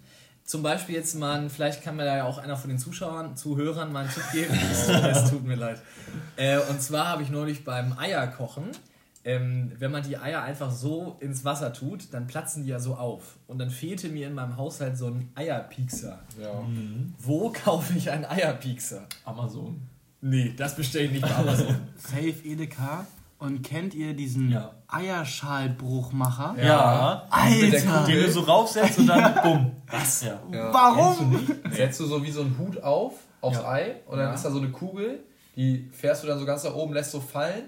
Zum 0.50 0.64
Beispiel 0.64 0.96
jetzt 0.96 1.14
mal, 1.14 1.48
vielleicht 1.48 1.84
kann 1.84 1.96
mir 1.96 2.06
da 2.06 2.18
ja 2.18 2.24
auch 2.24 2.40
einer 2.40 2.58
von 2.58 2.72
den 2.72 2.80
Zuschauern, 2.80 3.38
Zuhörern 3.38 3.92
mal 3.92 4.06
einen 4.06 4.10
Tipp 4.10 4.24
geben. 4.32 4.58
Es 5.12 5.30
tut 5.30 5.44
mir 5.44 5.54
leid. 5.54 5.80
Äh, 6.38 6.58
und 6.58 6.82
zwar 6.82 7.08
habe 7.10 7.22
ich 7.22 7.30
neulich 7.30 7.64
beim 7.64 7.96
Eierkochen, 8.00 8.72
ähm, 9.24 9.72
wenn 9.78 9.92
man 9.92 10.02
die 10.02 10.18
Eier 10.18 10.42
einfach 10.42 10.72
so 10.72 11.18
ins 11.20 11.46
Wasser 11.46 11.72
tut, 11.72 12.12
dann 12.14 12.26
platzen 12.26 12.64
die 12.64 12.70
ja 12.70 12.80
so 12.80 12.96
auf. 12.96 13.38
Und 13.46 13.60
dann 13.60 13.70
fehlte 13.70 14.10
mir 14.10 14.26
in 14.26 14.34
meinem 14.34 14.58
Haushalt 14.58 14.98
so 14.98 15.06
ein 15.06 15.30
Eierpiekser. 15.36 16.18
Ja. 16.42 16.64
Wo 17.20 17.52
kaufe 17.52 17.96
ich 17.96 18.10
einen 18.10 18.26
Eierpiekser? 18.26 19.06
Amazon. 19.26 19.80
Nee, 20.22 20.56
das 20.58 20.76
bestelle 20.76 21.06
ich 21.06 21.12
nicht 21.12 21.22
bei 21.22 21.36
Amazon. 21.36 21.76
Safe 21.96 22.34
Edeka. 22.44 23.06
Und 23.38 23.62
kennt 23.62 23.94
ihr 23.94 24.16
diesen 24.16 24.50
Ja. 24.50 24.74
Eierschalbruchmacher? 24.92 26.56
Ja. 26.62 27.26
Alter! 27.30 28.06
Den 28.06 28.24
du 28.24 28.32
so 28.32 28.42
raufsetzt 28.42 29.00
und 29.00 29.08
dann 29.08 29.34
bumm. 29.44 29.72
Was? 29.90 30.24
Ja. 30.24 30.40
Ja. 30.52 30.74
Warum? 30.74 31.48
Setzt 31.72 32.00
du 32.00 32.06
so 32.06 32.24
wie 32.24 32.32
so 32.32 32.42
einen 32.42 32.58
Hut 32.58 32.82
auf, 32.84 33.14
aufs 33.42 33.58
Ja. 33.60 33.70
Ei 33.72 33.96
und 34.08 34.18
dann 34.18 34.28
Ja. 34.30 34.34
ist 34.34 34.46
da 34.46 34.52
so 34.52 34.60
eine 34.60 34.70
Kugel, 34.70 35.20
die 35.56 35.90
fährst 35.92 36.24
du 36.24 36.28
dann 36.28 36.40
so 36.40 36.46
ganz 36.46 36.64
nach 36.64 36.74
oben, 36.74 36.94
lässt 36.94 37.12
so 37.12 37.20
fallen 37.20 37.64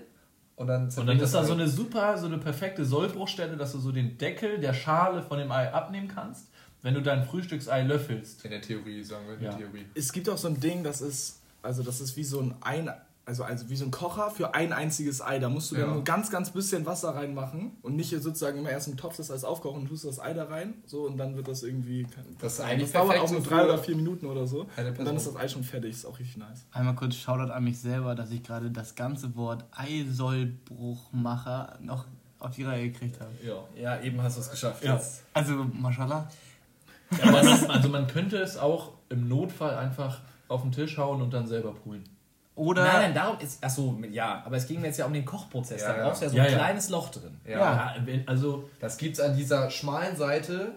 und 0.56 0.68
dann 0.68 0.90
Und 0.96 1.06
dann 1.08 1.20
ist 1.20 1.34
da 1.34 1.44
so 1.44 1.54
eine 1.54 1.68
super, 1.68 2.18
so 2.18 2.28
eine 2.28 2.38
perfekte 2.38 2.86
Sollbruchstelle, 2.86 3.58
dass 3.58 3.72
du 3.74 3.80
so 3.80 3.92
den 3.92 4.18
Deckel 4.18 4.60
der 4.60 4.74
Schale 4.74 5.22
von 5.22 5.38
dem 5.40 5.52
Ei 5.52 5.72
abnehmen 5.74 6.08
kannst, 6.08 6.48
wenn 6.82 6.94
du 6.94 7.02
dein 7.02 7.24
Frühstücksei 7.26 7.84
löffelst. 7.84 8.46
In 8.46 8.52
der 8.52 8.62
Theorie, 8.62 9.04
sagen 9.04 9.26
wir, 9.28 9.36
in 9.36 9.44
Ja. 9.44 9.50
der 9.52 9.60
Theorie. 9.60 9.86
Es 9.96 10.12
gibt 10.14 10.30
auch 10.30 10.38
so 10.38 10.48
ein 10.48 10.60
Ding, 10.60 10.84
das 10.84 11.02
ist, 11.02 11.40
also 11.62 11.84
das 11.84 12.02
ist 12.02 12.16
wie 12.18 12.24
so 12.24 12.40
ein, 12.42 12.56
ein 12.62 12.90
also, 13.32 13.46
also 13.46 13.70
wie 13.70 13.78
so 13.78 13.86
ein 13.86 13.92
Kocher 13.92 14.30
für 14.30 14.54
ein 14.54 14.74
einziges 14.74 15.22
Ei. 15.22 15.40
Da 15.40 15.48
musst 15.48 15.72
du 15.72 15.76
Ja. 15.76 15.86
dann 15.86 15.94
nur 15.94 16.04
ganz, 16.04 16.30
ganz 16.30 16.52
bisschen 16.52 16.86
Wasser 16.86 17.16
reinmachen 17.16 17.78
und 17.82 17.96
nicht 17.96 18.10
sozusagen 18.10 18.60
immer 18.60 18.70
erst 18.70 18.90
im 18.90 18.98
Topf 18.98 19.16
das 19.16 19.32
alles 19.32 19.46
aufkochen 19.46 19.82
und 19.84 19.88
tust 19.88 20.04
das 20.04 20.20
Ei 20.20 20.34
da 20.34 20.44
rein. 20.46 20.74
So 20.86 21.04
und 21.08 21.16
dann 21.18 21.38
wird 21.38 21.48
das 21.48 21.64
irgendwie. 21.64 22.06
Das 22.40 22.54
ist 22.54 22.60
eigentlich 22.60 22.92
dauert 22.92 23.18
auch 23.20 23.32
nur 23.32 23.42
drei 23.42 23.64
oder 23.64 23.78
vier 23.78 23.96
Minuten 23.96 24.26
oder 24.26 24.46
so. 24.46 24.62
Und 24.78 25.06
dann 25.06 25.16
ist 25.16 25.28
das 25.28 25.36
Ei 25.38 25.48
schon 25.48 25.64
fertig. 25.64 25.92
Ist 25.92 26.06
auch 26.06 26.20
richtig 26.20 26.38
nice. 26.38 26.66
Einmal 26.72 26.96
kurz 26.96 27.16
Shoutout 27.16 27.52
an 27.54 27.64
mich 27.64 27.80
selber, 27.80 28.16
dass 28.16 28.32
ich 28.32 28.44
gerade 28.44 28.70
das 28.70 28.96
ganze 28.96 29.34
Wort 29.36 29.64
Eisollbruchmacher 29.72 31.78
noch 31.82 32.06
auf 32.40 32.56
die 32.56 32.64
Reihe 32.64 32.90
gekriegt 32.90 33.20
habe. 33.20 33.32
Ja. 33.46 33.64
ja, 33.80 34.02
eben 34.02 34.22
hast 34.22 34.38
du 34.38 34.42
es 34.42 34.50
geschafft. 34.52 34.84
Ja. 34.84 34.96
Jetzt. 34.96 35.24
Also, 35.34 35.66
mashallah. 35.74 36.30
Aber 37.22 37.44
man, 37.44 37.70
also 37.70 37.90
man 37.90 38.08
könnte 38.08 38.38
es 38.38 38.58
auch 38.58 38.92
im 39.10 39.28
Notfall 39.28 39.76
einfach 39.76 40.22
auf 40.48 40.62
den 40.64 40.72
Tisch 40.72 40.98
hauen 40.98 41.22
und 41.22 41.32
dann 41.34 41.48
selber 41.48 41.74
poolen. 41.74 42.04
Oder 42.56 42.84
Nein, 42.84 43.02
nein, 43.02 43.14
darum 43.14 43.40
ist. 43.40 43.64
Achso, 43.64 43.98
ja, 44.12 44.44
aber 44.46 44.58
es 44.58 44.68
ging 44.68 44.82
mir 44.82 44.88
jetzt 44.88 44.98
ja 44.98 45.06
um 45.06 45.14
den 45.14 45.24
Kochprozess. 45.26 45.82
Ja, 45.82 45.94
da 45.94 46.04
brauchst 46.04 46.22
du 46.22 46.26
ja 46.26 46.32
so 46.32 46.38
ein 46.38 46.46
ja. 46.46 46.58
kleines 46.58 46.90
Loch 46.90 47.10
drin. 47.10 47.38
Ja. 47.48 47.96
Also 48.26 48.70
Das 48.80 48.98
gibt's 48.98 49.20
an 49.20 49.36
dieser 49.36 49.70
schmalen 49.70 50.16
Seite 50.18 50.74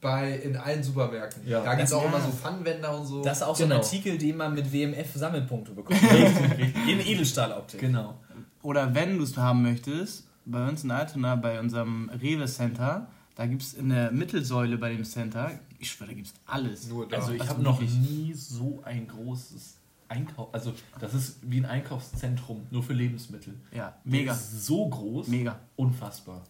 bei, 0.00 0.32
in 0.38 0.56
allen 0.56 0.82
Supermärkten. 0.82 1.46
Ja. 1.46 1.62
Da 1.62 1.74
gibt's 1.76 1.90
Das- 1.92 1.98
auch 2.00 2.02
ja. 2.02 2.08
immer 2.08 2.20
so 2.20 2.32
Pfannenwender 2.32 2.98
und 2.98 3.06
so. 3.06 3.22
Das 3.22 3.38
ist 3.38 3.42
auch 3.44 3.54
so 3.54 3.62
Genau. 3.62 3.76
ein 3.76 3.80
Artikel, 3.82 4.18
den 4.18 4.36
man 4.36 4.52
mit 4.52 4.72
WMF-Sammelpunkte 4.72 5.72
bekommt. 5.72 6.00
In 6.88 7.00
Edelstahloptik. 7.00 7.80
genau. 7.80 8.18
Oder 8.62 8.92
wenn 8.94 9.16
du 9.18 9.24
es 9.24 9.36
haben 9.36 9.62
möchtest, 9.62 10.26
bei 10.44 10.68
uns 10.68 10.82
in 10.84 10.90
Altona, 10.90 11.36
bei 11.36 11.58
unserem 11.60 12.10
Rewe 12.20 12.46
Center, 12.46 13.06
da 13.36 13.46
gibt 13.46 13.62
es 13.62 13.74
in 13.74 13.88
der 13.90 14.10
Mittelsäule 14.10 14.76
bei 14.76 14.90
dem 14.90 15.04
Center, 15.04 15.50
ich 15.78 15.90
schwöre, 15.90 16.10
da 16.10 16.14
gibt 16.14 16.26
es 16.28 16.34
alles. 16.46 16.88
Nur 16.88 17.08
da. 17.08 17.16
Also 17.18 17.32
ich 17.32 17.40
Also 17.40 17.52
habe 17.54 17.62
noch 17.62 17.80
nie 17.80 18.32
so 18.34 18.82
ein 18.84 19.06
großes 19.06 19.78
Einkauf, 20.12 20.52
also 20.54 20.72
das 21.00 21.14
ist 21.14 21.38
wie 21.42 21.58
ein 21.58 21.66
Einkaufszentrum 21.66 22.66
nur 22.70 22.82
für 22.82 22.92
Lebensmittel. 22.92 23.54
Ja, 23.72 23.96
mega. 24.04 24.34
So 24.34 24.88
groß, 24.88 25.26
Mega. 25.28 25.58
unfassbar. 25.76 26.44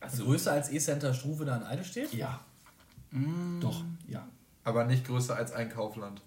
Also 0.00 0.24
größer 0.24 0.52
als 0.52 0.70
E-Center 0.70 1.12
Struve 1.14 1.44
da 1.44 1.56
in 1.56 1.62
Eide 1.64 1.84
steht? 1.84 2.12
Ja. 2.14 2.40
Doch, 3.60 3.84
ja. 4.08 4.26
Aber 4.64 4.84
nicht 4.84 5.06
größer 5.06 5.36
als 5.36 5.52
ein 5.52 5.68
Kaufland. 5.68 6.22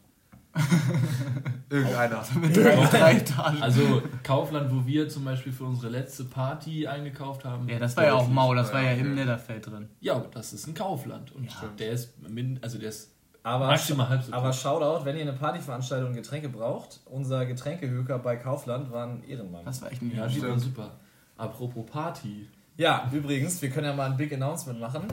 Irgendeiner. 1.70 2.24
Mit 2.40 2.56
drei, 2.56 3.14
Etagen. 3.16 3.62
Also 3.62 4.02
Kaufland, 4.24 4.72
wo 4.74 4.86
wir 4.86 5.10
zum 5.10 5.26
Beispiel 5.26 5.52
für 5.52 5.66
unsere 5.66 5.90
letzte 5.90 6.24
Party 6.26 6.88
eingekauft 6.88 7.44
haben. 7.44 7.68
ja, 7.68 7.80
das 7.80 7.98
war 7.98 8.06
ja 8.06 8.14
auch 8.14 8.28
mau, 8.30 8.54
das 8.54 8.72
war 8.72 8.82
ja 8.82 8.92
Ja, 8.94 8.98
im. 8.98 9.16
Netherfeld 9.16 9.66
drin. 9.68 9.90
Ja, 10.00 10.16
aber 10.16 10.28
das 10.28 10.54
ist 10.54 10.68
ein 10.68 10.74
Kaufland 10.74 11.32
und 11.34 11.50
der 11.80 11.92
ist 11.92 12.14
also 12.62 12.78
der 12.78 12.90
ist 12.90 13.12
Aber, 13.46 13.68
Maximal 13.68 14.10
halb 14.10 14.24
so 14.24 14.34
aber. 14.34 14.52
Shoutout, 14.52 15.06
wenn 15.06 15.16
ihr 15.18 15.22
eine 15.22 15.34
Partyveranstaltung 15.34 16.10
und 16.10 16.16
Getränke 16.16 16.50
braucht, 16.50 17.00
unser 17.06 17.46
Getränkehöker 17.46 18.18
bei 18.18 18.38
Kaufland 18.38 18.92
war 18.92 19.06
ein 19.06 19.24
Ehrenmann. 19.24 19.64
Das 19.64 19.84
war 19.84 19.92
echt 19.92 20.02
ein 20.02 20.12
ja, 20.16 20.26
die 20.26 20.42
waren 20.42 20.58
super. 20.58 20.94
Apropos 21.38 21.86
Party. 21.86 22.50
Ja, 22.76 23.08
übrigens, 23.14 23.62
wir 23.62 23.70
können 23.70 23.86
ja 23.86 23.94
mal 23.94 24.10
ein 24.10 24.18
Big 24.18 24.34
Announcement 24.34 24.80
machen. 24.80 25.04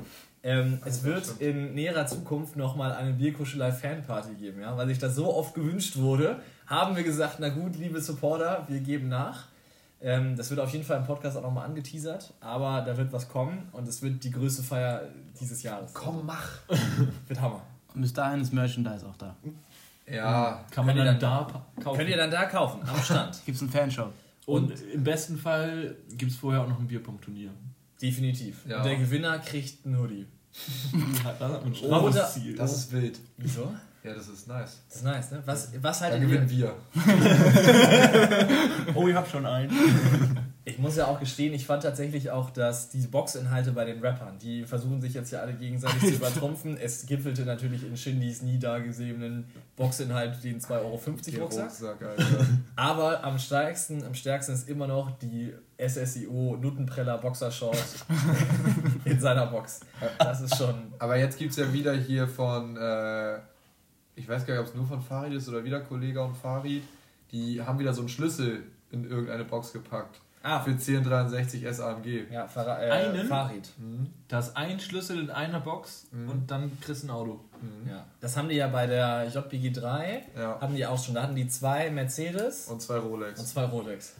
Ähm, 0.42 0.78
es 0.86 1.04
wird 1.04 1.26
stimmt. 1.26 1.42
in 1.42 1.74
näherer 1.74 2.06
Zukunft 2.06 2.56
nochmal 2.56 2.94
eine 2.94 3.12
Bierkuschelei 3.12 3.70
Fanparty 3.70 4.34
geben, 4.36 4.62
ja, 4.62 4.74
weil 4.78 4.88
sich 4.88 4.98
das 4.98 5.14
so 5.14 5.34
oft 5.34 5.54
gewünscht 5.54 5.98
wurde, 5.98 6.40
haben 6.66 6.96
wir 6.96 7.02
gesagt, 7.02 7.36
na 7.38 7.50
gut, 7.50 7.76
liebe 7.76 8.00
Supporter, 8.00 8.64
wir 8.66 8.80
geben 8.80 9.10
nach. 9.10 9.48
Ähm, 10.00 10.36
das 10.36 10.48
wird 10.48 10.58
auf 10.58 10.70
jeden 10.70 10.86
Fall 10.86 10.96
im 10.96 11.04
Podcast 11.04 11.36
auch 11.36 11.42
nochmal 11.42 11.66
angeteasert, 11.66 12.32
aber 12.40 12.80
da 12.80 12.96
wird 12.96 13.12
was 13.12 13.28
kommen 13.28 13.68
und 13.72 13.86
es 13.86 14.00
wird 14.00 14.24
die 14.24 14.30
größte 14.30 14.62
Feier 14.62 15.02
dieses 15.38 15.62
Jahres. 15.62 15.92
Komm, 15.92 16.24
mach. 16.24 16.48
Wird 17.28 17.40
Hammer. 17.40 17.62
Und 17.94 18.02
bis 18.02 18.12
dahin 18.12 18.40
ist 18.40 18.52
Merchandise 18.52 19.06
auch 19.06 19.16
da. 19.16 19.36
Ja, 20.10 20.64
Kann 20.70 20.86
man 20.86 20.96
Könnt 20.96 21.06
ihr 21.06 21.12
dann 21.12 21.20
dann- 21.20 21.46
da 21.46 21.62
kaufen. 21.82 21.96
Könnt 21.98 22.10
ihr 22.10 22.16
dann 22.16 22.30
da 22.30 22.44
kaufen, 22.46 22.80
am 22.88 23.02
Stand. 23.02 23.40
Gibt's 23.46 23.60
einen 23.62 23.70
Fanshop. 23.70 24.12
Und 24.46 24.72
im 24.92 25.04
besten 25.04 25.38
Fall 25.38 25.94
gibt 26.16 26.32
es 26.32 26.36
vorher 26.38 26.62
auch 26.62 26.68
noch 26.68 26.80
ein 26.80 26.88
Bierpong-Turnier. 26.88 27.50
Definitiv. 28.00 28.64
Ja. 28.66 28.78
Und 28.78 28.84
der 28.86 28.96
Gewinner 28.96 29.38
kriegt 29.38 29.86
einen 29.86 29.98
Hoodie. 29.98 30.26
Ja, 31.24 31.32
das 31.38 31.52
hat 31.52 31.64
man 31.64 31.74
schon. 31.74 31.88
Oder- 31.90 32.10
das 32.10 32.34
Ziel. 32.34 32.56
das 32.56 32.76
ist 32.76 32.92
wild. 32.92 33.18
Wieso? 33.36 33.72
Ja, 34.02 34.14
das 34.14 34.26
ist 34.28 34.48
nice. 34.48 34.80
Das 34.88 34.96
ist 34.96 35.04
nice, 35.04 35.30
ne? 35.30 35.42
Was, 35.46 35.68
was 35.80 36.00
Dann 36.00 36.10
haltet 36.10 36.28
gewinnen 36.28 36.48
ihr? 36.50 36.74
wir. 36.94 36.94
oh, 38.96 39.06
ich 39.06 39.14
hab 39.14 39.30
schon 39.30 39.46
einen. 39.46 39.70
Ich 40.64 40.78
muss 40.78 40.96
ja 40.96 41.06
auch 41.08 41.18
gestehen, 41.18 41.52
ich 41.54 41.66
fand 41.66 41.82
tatsächlich 41.82 42.30
auch, 42.30 42.50
dass 42.50 42.88
die 42.88 43.00
Boxinhalte 43.00 43.72
bei 43.72 43.84
den 43.84 43.98
Rappern, 44.00 44.38
die 44.38 44.64
versuchen 44.64 45.00
sich 45.00 45.12
jetzt 45.12 45.32
ja 45.32 45.40
alle 45.40 45.54
gegenseitig 45.54 46.00
zu 46.00 46.10
übertrumpfen. 46.14 46.76
Es 46.76 47.04
gipfelte 47.06 47.42
natürlich 47.42 47.84
in 47.84 47.96
Shindys 47.96 48.42
nie 48.42 48.60
dagesehenen 48.60 49.46
Boxinhalt, 49.74 50.42
den 50.44 50.60
2,50 50.60 50.70
Euro 50.78 50.94
Rucksack. 50.94 51.40
Rucksack, 51.40 52.02
Alter. 52.02 52.46
Aber 52.76 53.24
am 53.24 53.40
stärksten, 53.40 54.04
am 54.04 54.14
stärksten 54.14 54.52
ist 54.52 54.68
immer 54.68 54.86
noch 54.86 55.18
die 55.18 55.52
SSIO 55.84 56.56
Nuttenpreller 56.60 57.18
Boxershort 57.18 57.76
in 59.04 59.18
seiner 59.18 59.46
Box. 59.46 59.80
Das 60.18 60.42
ist 60.42 60.56
schon. 60.56 60.92
Aber 61.00 61.16
jetzt 61.16 61.38
gibt 61.38 61.50
es 61.50 61.56
ja 61.56 61.72
wieder 61.72 61.92
hier 61.94 62.28
von, 62.28 62.76
äh, 62.76 63.38
ich 64.14 64.28
weiß 64.28 64.46
gar 64.46 64.54
nicht, 64.54 64.60
ob 64.60 64.68
es 64.68 64.74
nur 64.76 64.86
von 64.86 65.02
Farid 65.02 65.32
ist 65.32 65.48
oder 65.48 65.64
wieder 65.64 65.80
Kollege 65.80 66.22
und 66.22 66.36
Farid, 66.36 66.84
die 67.32 67.60
haben 67.60 67.80
wieder 67.80 67.92
so 67.92 68.02
einen 68.02 68.08
Schlüssel 68.08 68.62
in 68.92 69.10
irgendeine 69.10 69.44
Box 69.44 69.72
gepackt. 69.72 70.20
Ah, 70.44 70.58
Für 70.60 70.70
1063 70.70 71.64
SAMG. 71.70 72.26
ja, 72.32 72.48
Fara 72.48 72.82
äh, 72.82 72.90
Einen? 72.90 73.28
Farid. 73.28 73.68
Da 74.28 74.38
ist 74.40 74.56
ein 74.56 74.80
Schlüssel 74.80 75.20
in 75.20 75.30
einer 75.30 75.60
Box 75.60 76.06
Mhm. 76.10 76.28
und 76.28 76.50
dann 76.50 76.78
kriegst 76.80 77.04
du 77.04 77.06
ein 77.06 77.10
Auto. 77.10 77.40
Ja. 77.88 78.04
Das 78.20 78.36
haben 78.36 78.48
die 78.48 78.56
ja 78.56 78.66
bei 78.66 78.86
der 78.88 79.28
JPG 79.28 79.70
3, 79.70 80.22
Ja. 80.36 80.58
hatten 80.60 80.74
die 80.74 80.84
auch 80.84 81.02
schon. 81.02 81.14
Da 81.14 81.22
hatten 81.22 81.36
die 81.36 81.46
zwei 81.48 81.90
Mercedes 81.90 82.66
Und 82.66 82.82
zwei 82.82 82.98
Rolex. 82.98 83.38
und 83.38 83.46
zwei 83.46 83.64
Rolex. 83.64 84.14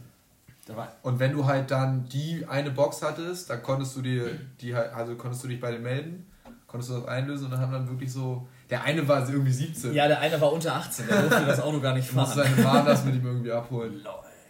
Und 1.03 1.19
wenn 1.19 1.33
du 1.33 1.45
halt 1.45 1.71
dann 1.73 2.09
die 2.09 2.47
eine 2.49 2.71
Box 2.71 3.03
hattest, 3.03 3.51
dann 3.51 3.63
konntest 3.63 3.97
du 3.97 4.03
dir 4.03 4.31
die 4.61 4.75
halt, 4.77 4.93
also 4.95 5.17
konntest 5.17 5.43
du 5.43 5.49
dich 5.49 5.61
bei 5.61 5.73
denen 5.73 5.83
melden, 5.83 6.27
konntest 6.69 6.91
du 6.93 7.01
das 7.01 7.09
einlösen 7.09 7.47
und 7.47 7.51
dann 7.51 7.61
haben 7.61 7.73
dann 7.73 7.89
wirklich 7.89 8.13
so. 8.13 8.47
Der 8.71 8.85
eine 8.85 9.07
war 9.09 9.29
irgendwie 9.29 9.51
17. 9.53 9.93
Ja, 9.93 10.07
der 10.07 10.21
eine 10.21 10.41
war 10.41 10.53
unter 10.53 10.77
18, 10.77 11.09
der 11.09 11.23
durfte 11.23 11.45
das 11.47 11.61
Auto 11.61 11.81
gar 11.81 11.95
nicht 11.95 12.11
Du 12.13 12.15
musst 12.15 12.35
fahren. 12.35 12.49
seine 12.55 12.63
Mom 12.79 12.87
das 12.87 13.05
mit 13.05 13.17
ihm 13.17 13.27
irgendwie 13.27 13.51
abholen. 13.53 14.01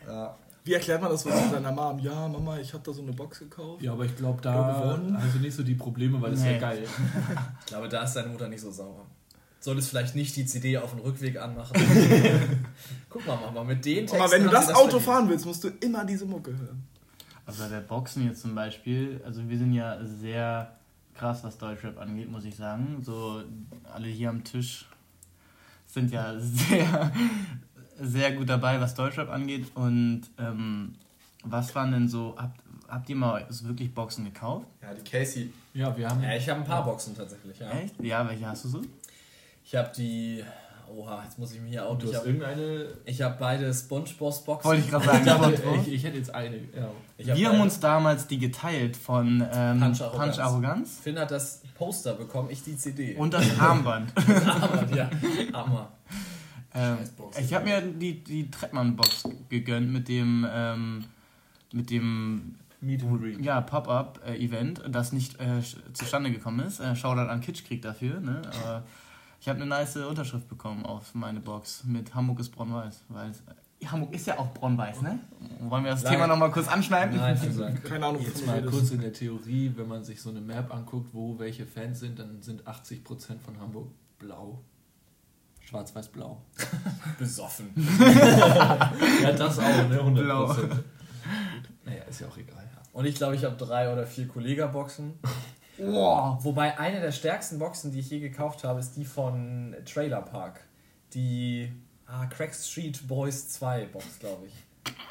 Ja. 0.06 0.36
Wie 0.64 0.74
erklärt 0.74 1.00
man 1.02 1.10
das 1.10 1.24
wohl 1.26 1.32
zu 1.32 1.50
seiner 1.50 1.72
Mom? 1.72 1.98
Ja, 1.98 2.28
Mama, 2.28 2.58
ich 2.58 2.72
habe 2.72 2.84
da 2.84 2.92
so 2.92 3.02
eine 3.02 3.12
Box 3.12 3.40
gekauft. 3.40 3.82
Ja, 3.82 3.92
aber 3.92 4.04
ich 4.04 4.16
glaube, 4.16 4.40
da 4.42 4.80
gewonnen. 4.94 5.16
hast 5.20 5.34
du 5.34 5.38
nicht 5.40 5.54
so 5.56 5.62
die 5.64 5.74
Probleme, 5.74 6.20
weil 6.22 6.30
das 6.30 6.40
ist 6.40 6.46
Nee. 6.46 6.52
ja 6.54 6.58
geil. 6.60 6.84
Ich 7.60 7.66
glaube, 7.66 7.88
da 7.88 8.02
ist 8.04 8.12
deine 8.14 8.28
Mutter 8.28 8.48
nicht 8.48 8.60
so 8.60 8.70
sauer. 8.70 9.04
Solltest 9.58 9.90
vielleicht 9.90 10.14
nicht 10.14 10.34
die 10.36 10.44
CD 10.46 10.76
auf 10.78 10.90
dem 10.90 11.00
Rückweg 11.00 11.36
anmachen. 11.40 11.72
Guck 13.08 13.26
mal, 13.26 13.36
Mama, 13.40 13.64
mit 13.64 13.84
den 13.84 14.06
Texten 14.06 14.20
Aber 14.20 14.30
wenn 14.30 14.44
du 14.44 14.50
das, 14.50 14.66
sie 14.68 14.72
Auto 14.74 14.82
verdient. 14.82 15.02
fahren 15.02 15.28
willst, 15.28 15.46
musst 15.46 15.64
du 15.64 15.68
immer 15.80 16.04
diese 16.04 16.26
Mucke 16.26 16.50
hören. 16.56 16.82
Also 17.46 17.62
bei 17.64 17.68
der 17.68 17.80
Boxen 17.80 18.26
jetzt 18.26 18.42
zum 18.42 18.54
Beispiel, 18.54 19.20
also 19.24 19.48
wir 19.48 19.58
sind 19.58 19.72
ja 19.72 19.98
sehr 20.04 20.76
krass, 21.14 21.42
was 21.44 21.58
Deutschrap 21.58 21.98
angeht, 22.00 22.30
muss 22.30 22.44
ich 22.44 22.54
sagen. 22.56 23.02
So 23.04 23.42
alle 23.92 24.06
hier 24.06 24.30
am 24.30 24.42
Tisch 24.44 24.86
sind 25.86 26.10
ja 26.12 26.34
sehr, 26.38 27.12
sehr 28.02 28.32
gut 28.32 28.48
dabei, 28.48 28.80
was 28.80 28.94
Deutschrap 28.94 29.30
angeht. 29.30 29.66
Und 29.74 30.22
ähm, 30.38 30.94
was 31.44 31.74
waren 31.74 31.92
denn 31.92 32.08
so, 32.08 32.34
habt, 32.38 32.60
habt 32.88 33.08
ihr 33.08 33.16
mal 33.16 33.46
so 33.48 33.66
wirklich 33.68 33.94
Boxen 33.94 34.24
gekauft? 34.24 34.66
ja, 34.82 34.92
die 34.94 35.08
Casey. 35.08 35.52
Ja, 35.74 35.96
wir 35.96 36.08
haben. 36.08 36.22
Ja, 36.22 36.34
ich 36.36 36.48
habe 36.48 36.60
ein 36.60 36.66
paar 36.66 36.84
Boxen 36.84 37.16
tatsächlich, 37.16 37.58
ja. 37.58 37.70
Echt? 37.70 37.94
Ja, 38.02 38.28
welche 38.28 38.46
hast 38.46 38.64
du 38.64 38.68
so? 38.68 38.82
Ich 39.64 39.74
habe 39.74 39.90
die. 39.96 40.44
Oha, 40.94 41.22
jetzt 41.24 41.38
muss 41.38 41.54
ich 41.54 41.60
mich 41.62 41.70
hier 41.70 41.86
auch 41.86 41.96
du 41.98 42.06
nicht. 42.06 42.16
hast 42.16 42.26
irgendeine. 42.26 42.88
Ich 43.06 43.22
habe 43.22 43.36
beide 43.38 43.72
SpongeBob 43.72 44.44
Boxen. 44.44 44.68
Wollte 44.68 44.82
ich 44.82 44.90
gerade 44.90 45.06
sagen. 45.06 45.28
Aber 45.30 45.50
ich, 45.50 45.90
ich 45.90 46.04
hätte 46.04 46.18
jetzt 46.18 46.34
eine. 46.34 46.56
Ja. 46.56 46.90
Ich 47.16 47.30
hab 47.30 47.36
wir 47.38 47.46
beide. 47.46 47.56
haben 47.56 47.62
uns 47.62 47.80
damals 47.80 48.26
die 48.26 48.38
geteilt 48.38 48.98
von 48.98 49.42
ähm, 49.54 49.80
Punch 49.80 50.02
Arroganz. 50.02 50.36
Punch 50.36 50.44
Arroganz 50.44 50.98
Finn 51.02 51.18
hat 51.18 51.30
das 51.30 51.62
Poster 51.76 52.12
bekommen, 52.14 52.50
ich 52.50 52.62
die 52.62 52.76
CD. 52.76 53.14
und 53.16 53.32
das 53.32 53.58
Armband. 53.58 54.12
Hammer, 54.44 54.86
ja. 54.94 55.10
Hammer. 55.54 55.92
Ähm, 56.74 56.98
Scheißbox. 56.98 57.38
ich 57.38 57.54
habe 57.54 57.64
mir 57.66 57.80
die, 57.82 58.22
die 58.24 58.50
Trettmann-Box 58.50 59.24
gegönnt 59.48 59.92
mit 59.92 60.08
dem, 60.08 60.46
ähm, 60.50 61.04
mit 61.72 61.90
dem 61.90 62.54
Meet 62.80 63.02
and 63.04 63.20
Greet. 63.20 63.40
ja, 63.44 63.60
Pop-Up-Event, 63.60 64.82
das 64.88 65.12
nicht 65.12 65.38
äh, 65.40 65.60
zustande 65.92 66.30
gekommen 66.30 66.60
ist. 66.66 66.80
Äh, 66.80 66.96
Shoutout 66.96 67.30
an 67.30 67.40
Kitschkrieg 67.40 67.82
dafür. 67.82 68.20
Ne? 68.20 68.42
Aber 68.62 68.82
ich 69.40 69.48
habe 69.48 69.58
eine 69.60 69.66
nice 69.68 69.96
Unterschrift 69.96 70.48
bekommen 70.48 70.84
auf 70.86 71.14
meine 71.14 71.40
Box 71.40 71.84
mit 71.84 72.14
Hamburg 72.14 72.40
ist 72.40 72.50
braun-weiß. 72.50 73.04
Weil 73.08 73.30
äh, 73.30 73.86
Hamburg 73.86 74.14
ist 74.14 74.26
ja 74.26 74.38
auch 74.38 74.52
braun-weiß, 74.54 75.02
ne? 75.02 75.18
Wollen 75.60 75.84
wir 75.84 75.90
das 75.90 76.02
Lange- 76.04 76.16
Thema 76.16 76.26
nochmal 76.28 76.50
kurz 76.52 76.68
anschneiden? 76.68 77.16
Nein, 77.16 77.38
Dank. 77.58 77.84
Keine 77.88 78.06
Ahnung, 78.06 78.22
Jetzt 78.22 78.46
mal 78.46 78.62
kurz 78.62 78.90
in 78.92 79.00
der 79.00 79.12
Theorie, 79.12 79.72
wenn 79.76 79.88
man 79.88 80.04
sich 80.04 80.20
so 80.22 80.30
eine 80.30 80.40
Map 80.40 80.72
anguckt, 80.72 81.10
wo 81.12 81.38
welche 81.38 81.66
Fans 81.66 82.00
sind, 82.00 82.18
dann 82.18 82.40
sind 82.42 82.62
80% 82.66 83.04
von 83.44 83.58
Hamburg 83.60 83.88
blau. 84.18 84.62
Schwarz-Weiß-blau. 85.72 86.36
Besoffen. 87.18 87.70
Ja, 89.22 89.32
das 89.32 89.58
auch, 89.58 89.88
ne? 89.88 89.98
100%. 90.00 90.10
Blau. 90.22 90.46
Naja, 91.84 92.02
ist 92.08 92.20
ja 92.20 92.28
auch 92.28 92.36
egal. 92.36 92.68
Und 92.92 93.06
ich 93.06 93.14
glaube, 93.14 93.34
ich 93.36 93.44
habe 93.44 93.56
drei 93.56 93.90
oder 93.90 94.06
vier 94.06 94.28
Kollega-Boxen. 94.28 95.14
Wow. 95.78 96.44
Wobei 96.44 96.78
eine 96.78 97.00
der 97.00 97.12
stärksten 97.12 97.58
Boxen, 97.58 97.90
die 97.90 98.00
ich 98.00 98.10
je 98.10 98.20
gekauft 98.20 98.64
habe, 98.64 98.80
ist 98.80 98.96
die 98.96 99.04
von 99.06 99.74
Trailer 99.86 100.20
Park. 100.20 100.60
Die 101.14 101.72
ah, 102.06 102.26
Crack 102.26 102.54
Street 102.54 103.06
Boys 103.08 103.48
2 103.50 103.86
Box, 103.86 104.18
glaube 104.20 104.46
ich. 104.46 104.52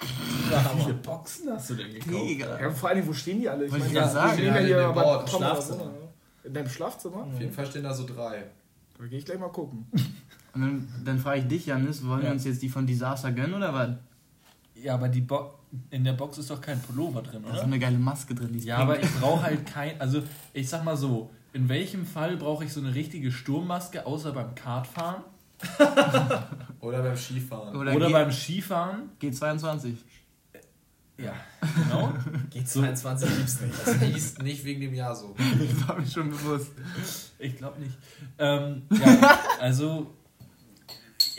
Wie 0.01 0.81
viele. 0.83 0.93
Boxen 0.95 1.51
hast 1.51 1.71
du 1.71 1.75
denn 1.75 1.91
gekauft? 1.91 2.11
Mega. 2.11 2.59
Ja, 2.61 2.69
vor 2.69 2.89
allem, 2.89 3.07
wo 3.07 3.13
stehen 3.13 3.39
die 3.39 3.49
alle? 3.49 3.65
Ich 3.65 3.71
meine, 3.71 3.85
gerade 3.89 4.11
sagen. 4.11 4.37
wir 4.37 4.37
stehen 4.37 4.47
ja 4.47 4.53
Ja, 4.53 4.59
in 4.59 4.65
hier 4.67 4.77
dem 4.77 4.85
aber 4.99 5.27
Schlafzimmer. 5.27 5.85
ne? 5.85 5.91
In 6.43 6.53
deinem 6.53 6.69
Schlafzimmer? 6.69 7.23
Auf 7.23 7.39
jeden 7.39 7.53
Fall 7.53 7.65
stehen 7.65 7.83
da 7.83 7.93
so 7.93 8.05
drei. 8.05 8.43
Da 8.99 9.05
gehe 9.07 9.17
ich 9.17 9.25
gleich 9.25 9.39
mal 9.39 9.49
gucken. 9.49 9.87
Und 10.53 10.61
dann, 10.61 10.87
dann 11.05 11.19
frage 11.19 11.39
ich 11.41 11.47
dich, 11.47 11.65
Janis, 11.67 12.05
wollen 12.05 12.21
wir 12.21 12.27
Ja. 12.27 12.33
uns 12.33 12.43
jetzt 12.43 12.61
die 12.61 12.69
von 12.69 12.85
Disaster 12.85 13.31
gönnen 13.31 13.53
oder 13.53 13.73
was? 13.73 13.89
Ja, 14.75 14.95
aber 14.95 15.07
die 15.09 15.21
Bo 15.21 15.53
in 15.89 16.03
der 16.03 16.13
Box 16.13 16.37
ist 16.37 16.49
doch 16.49 16.59
kein 16.59 16.81
Pullover 16.81 17.21
drin, 17.21 17.43
Da 17.43 17.49
ist 17.49 17.53
so 17.55 17.59
oder? 17.59 17.67
eine 17.67 17.79
geile 17.79 17.97
Maske 17.97 18.35
drin. 18.35 18.49
Die 18.51 18.57
ist 18.59 18.65
Ja, 18.65 18.77
pink. 18.77 18.89
aber 18.89 19.01
ich 19.01 19.09
brauche 19.19 19.43
halt 19.43 19.65
kein. 19.65 19.99
Also, 20.01 20.21
ich 20.53 20.67
sag 20.67 20.83
mal 20.83 20.97
so: 20.97 21.29
In 21.53 21.69
welchem 21.69 22.05
Fall 22.05 22.35
brauche 22.35 22.65
ich 22.65 22.73
so 22.73 22.81
eine 22.81 22.93
richtige 22.93 23.31
Sturmmaske, 23.31 24.05
außer 24.05 24.33
beim 24.33 24.53
Kartfahren 24.55 25.23
Oder 26.79 27.03
beim 27.03 27.15
Skifahren. 27.15 27.75
Oder, 27.75 27.95
oder 27.95 28.09
beim 28.09 28.31
Skifahren? 28.31 29.09
G22. 29.21 29.93
Ja, 31.17 31.33
genau. 31.83 32.13
G22 32.53 33.27
gibt's 33.37 33.61
nicht. 33.61 33.73
Das 33.85 33.95
hieß 33.99 34.37
nicht 34.39 34.65
wegen 34.65 34.81
dem 34.81 34.93
Jahr 34.95 35.15
so. 35.15 35.35
Das 35.59 35.87
war 35.87 35.99
mir 35.99 36.07
schon 36.07 36.29
bewusst. 36.31 36.71
Ich 37.37 37.55
glaube 37.57 37.79
nicht. 37.79 37.95
Ähm, 38.39 38.81
ja, 38.91 39.39
also 39.59 40.07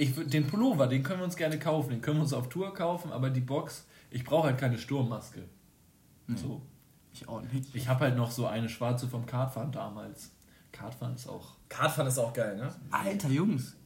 ich, 0.02 0.28
den 0.28 0.47
Pullover, 0.47 0.87
den 0.87 1.02
können 1.02 1.21
wir 1.21 1.25
uns 1.25 1.37
gerne 1.37 1.59
kaufen. 1.59 1.90
Den 1.90 2.00
können 2.00 2.18
wir 2.18 2.23
uns 2.23 2.32
auf 2.32 2.49
Tour 2.49 2.75
kaufen, 2.75 3.12
aber 3.12 3.30
die 3.30 3.40
Box, 3.40 3.87
ich 4.11 4.25
brauche 4.25 4.49
halt 4.49 4.59
keine 4.59 4.78
Sturmmaske. 4.78 5.42
So. 6.35 6.62
Ich 7.12 7.28
auch 7.28 7.42
nicht. 7.42 7.75
Ich 7.75 7.88
habe 7.88 8.00
halt 8.00 8.16
noch 8.16 8.30
so 8.30 8.47
eine 8.47 8.68
schwarze 8.68 9.06
vom 9.06 9.26
Kartfahren 9.26 9.71
damals. 9.71 10.30
Kartfahren 10.73 11.14
ist 11.14 11.28
auch. 11.28 11.56
Kartfahren 11.68 12.09
ist 12.09 12.18
auch 12.18 12.32
geil, 12.32 12.56
ne? 12.56 12.75
Alter, 12.90 13.28
Jungs. 13.28 13.76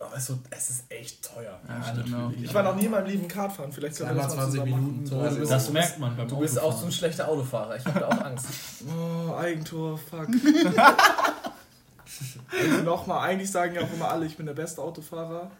Aber 0.00 0.12
es 0.14 0.20
ist, 0.20 0.26
so, 0.28 0.38
es 0.50 0.70
ist 0.70 0.92
echt 0.92 1.24
teuer. 1.24 1.58
Ja, 1.66 2.26
auch. 2.26 2.30
Ich 2.40 2.54
war 2.54 2.62
noch 2.62 2.76
nie 2.76 2.84
in 2.84 2.92
meinem 2.92 3.06
Leben 3.06 3.26
Kartfahren. 3.26 3.72
Vielleicht 3.72 3.96
können 3.96 4.10
wir 4.16 4.28
Zweimal 4.28 4.28
das 4.28 4.36
mal 4.36 4.42
20 4.42 4.60
zusammen 4.60 4.84
Minuten. 4.84 5.06
So, 5.06 5.20
also 5.20 5.44
Das 5.44 5.72
merkt 5.72 5.98
man 5.98 6.16
beim 6.16 6.28
Du 6.28 6.38
bist 6.38 6.60
auch 6.60 6.76
so 6.76 6.86
ein 6.86 6.92
schlechter 6.92 7.26
Autofahrer. 7.26 7.76
Ich 7.76 7.84
habe 7.84 7.98
da 7.98 8.06
auch 8.06 8.24
Angst. 8.24 8.46
Oh, 8.88 9.34
Eigentor, 9.34 9.98
fuck. 9.98 10.28
also 12.50 12.82
nochmal, 12.82 13.28
eigentlich 13.28 13.50
sagen 13.50 13.74
ja 13.74 13.82
auch 13.82 13.92
immer 13.92 14.10
alle, 14.10 14.26
ich 14.26 14.36
bin 14.36 14.46
der 14.46 14.54
beste 14.54 14.82
Autofahrer. 14.82 15.50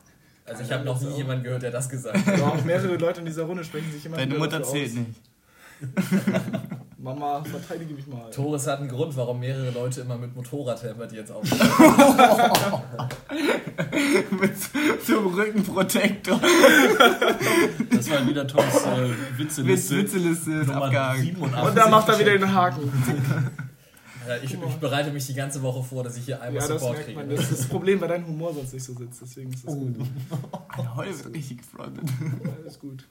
Also 0.45 0.63
ich 0.63 0.73
habe 0.73 0.85
noch 0.85 1.01
nie 1.01 1.17
jemanden 1.17 1.45
gehört, 1.45 1.63
der 1.63 1.71
das 1.71 1.89
gesagt 1.89 2.27
hat. 2.27 2.35
Aber 2.41 2.55
auch 2.55 2.65
mehrere 2.65 2.97
Leute 2.97 3.21
in 3.21 3.27
dieser 3.27 3.45
Runde 3.45 3.65
sprechen 3.65 3.93
sich 3.93 4.05
immer 4.07 4.17
Deine 4.17 4.35
Mutter 4.35 4.61
dafür 4.61 4.73
zählt 4.73 4.91
aus. 4.91 4.97
nicht. 4.97 5.21
Mama, 7.01 7.45
verteidige 7.45 7.95
mich 7.95 8.09
mal. 8.09 8.29
Torres 8.31 8.67
hat 8.67 8.81
einen 8.81 8.89
Grund, 8.89 9.17
warum 9.17 9.39
mehrere 9.39 9.71
Leute 9.71 10.01
immer 10.01 10.19
mit 10.19 10.35
Motorradhelfer 10.35 11.13
jetzt 11.13 11.31
auf. 11.31 11.45
Mit 14.31 14.53
zum 15.07 15.27
Rückenprotektor. 15.35 16.41
Das 17.91 18.11
war 18.11 18.27
wieder 18.27 18.47
Toms 18.47 18.85
äh, 18.85 19.11
Witz, 19.39 19.59
Witzeliste. 19.59 19.97
Witzeliste 19.99 20.53
ist 20.53 20.67
Nummer 20.67 20.87
abgehakt. 20.87 21.21
87. 21.21 21.69
Und 21.69 21.77
da 21.77 21.89
macht 21.89 22.09
er 22.09 22.19
wieder 22.19 22.33
den 22.33 22.53
Haken. 22.53 22.93
Ja, 24.29 24.37
ich, 24.43 24.53
ich 24.53 24.77
bereite 24.77 25.11
mich 25.11 25.27
die 25.27 25.35
ganze 25.35 25.63
Woche 25.63 25.83
vor, 25.83 26.05
dass 26.05 26.17
ich 26.19 26.27
hier 26.27 26.41
einmal 26.43 26.61
Ja, 26.61 26.67
Support 26.79 26.99
kriege. 27.05 27.19
man. 27.19 27.31
Das 27.31 27.41
ist 27.51 27.61
das 27.61 27.67
Problem, 27.67 27.99
weil 28.01 28.09
dein 28.09 28.27
Humor 28.27 28.53
sonst 28.53 28.75
nicht 28.75 28.83
so 28.85 28.93
sitzt. 28.95 29.23
Deswegen 29.23 29.51
ist 29.53 29.67
das 29.67 29.75
gut. 29.75 29.97
Alter, 30.69 30.97
heute 30.97 31.25
wird 31.25 31.35
richtig 31.35 31.59
gefrontet. 31.59 32.05
Das 32.65 32.75
ist 32.75 32.81
gut. 32.81 33.09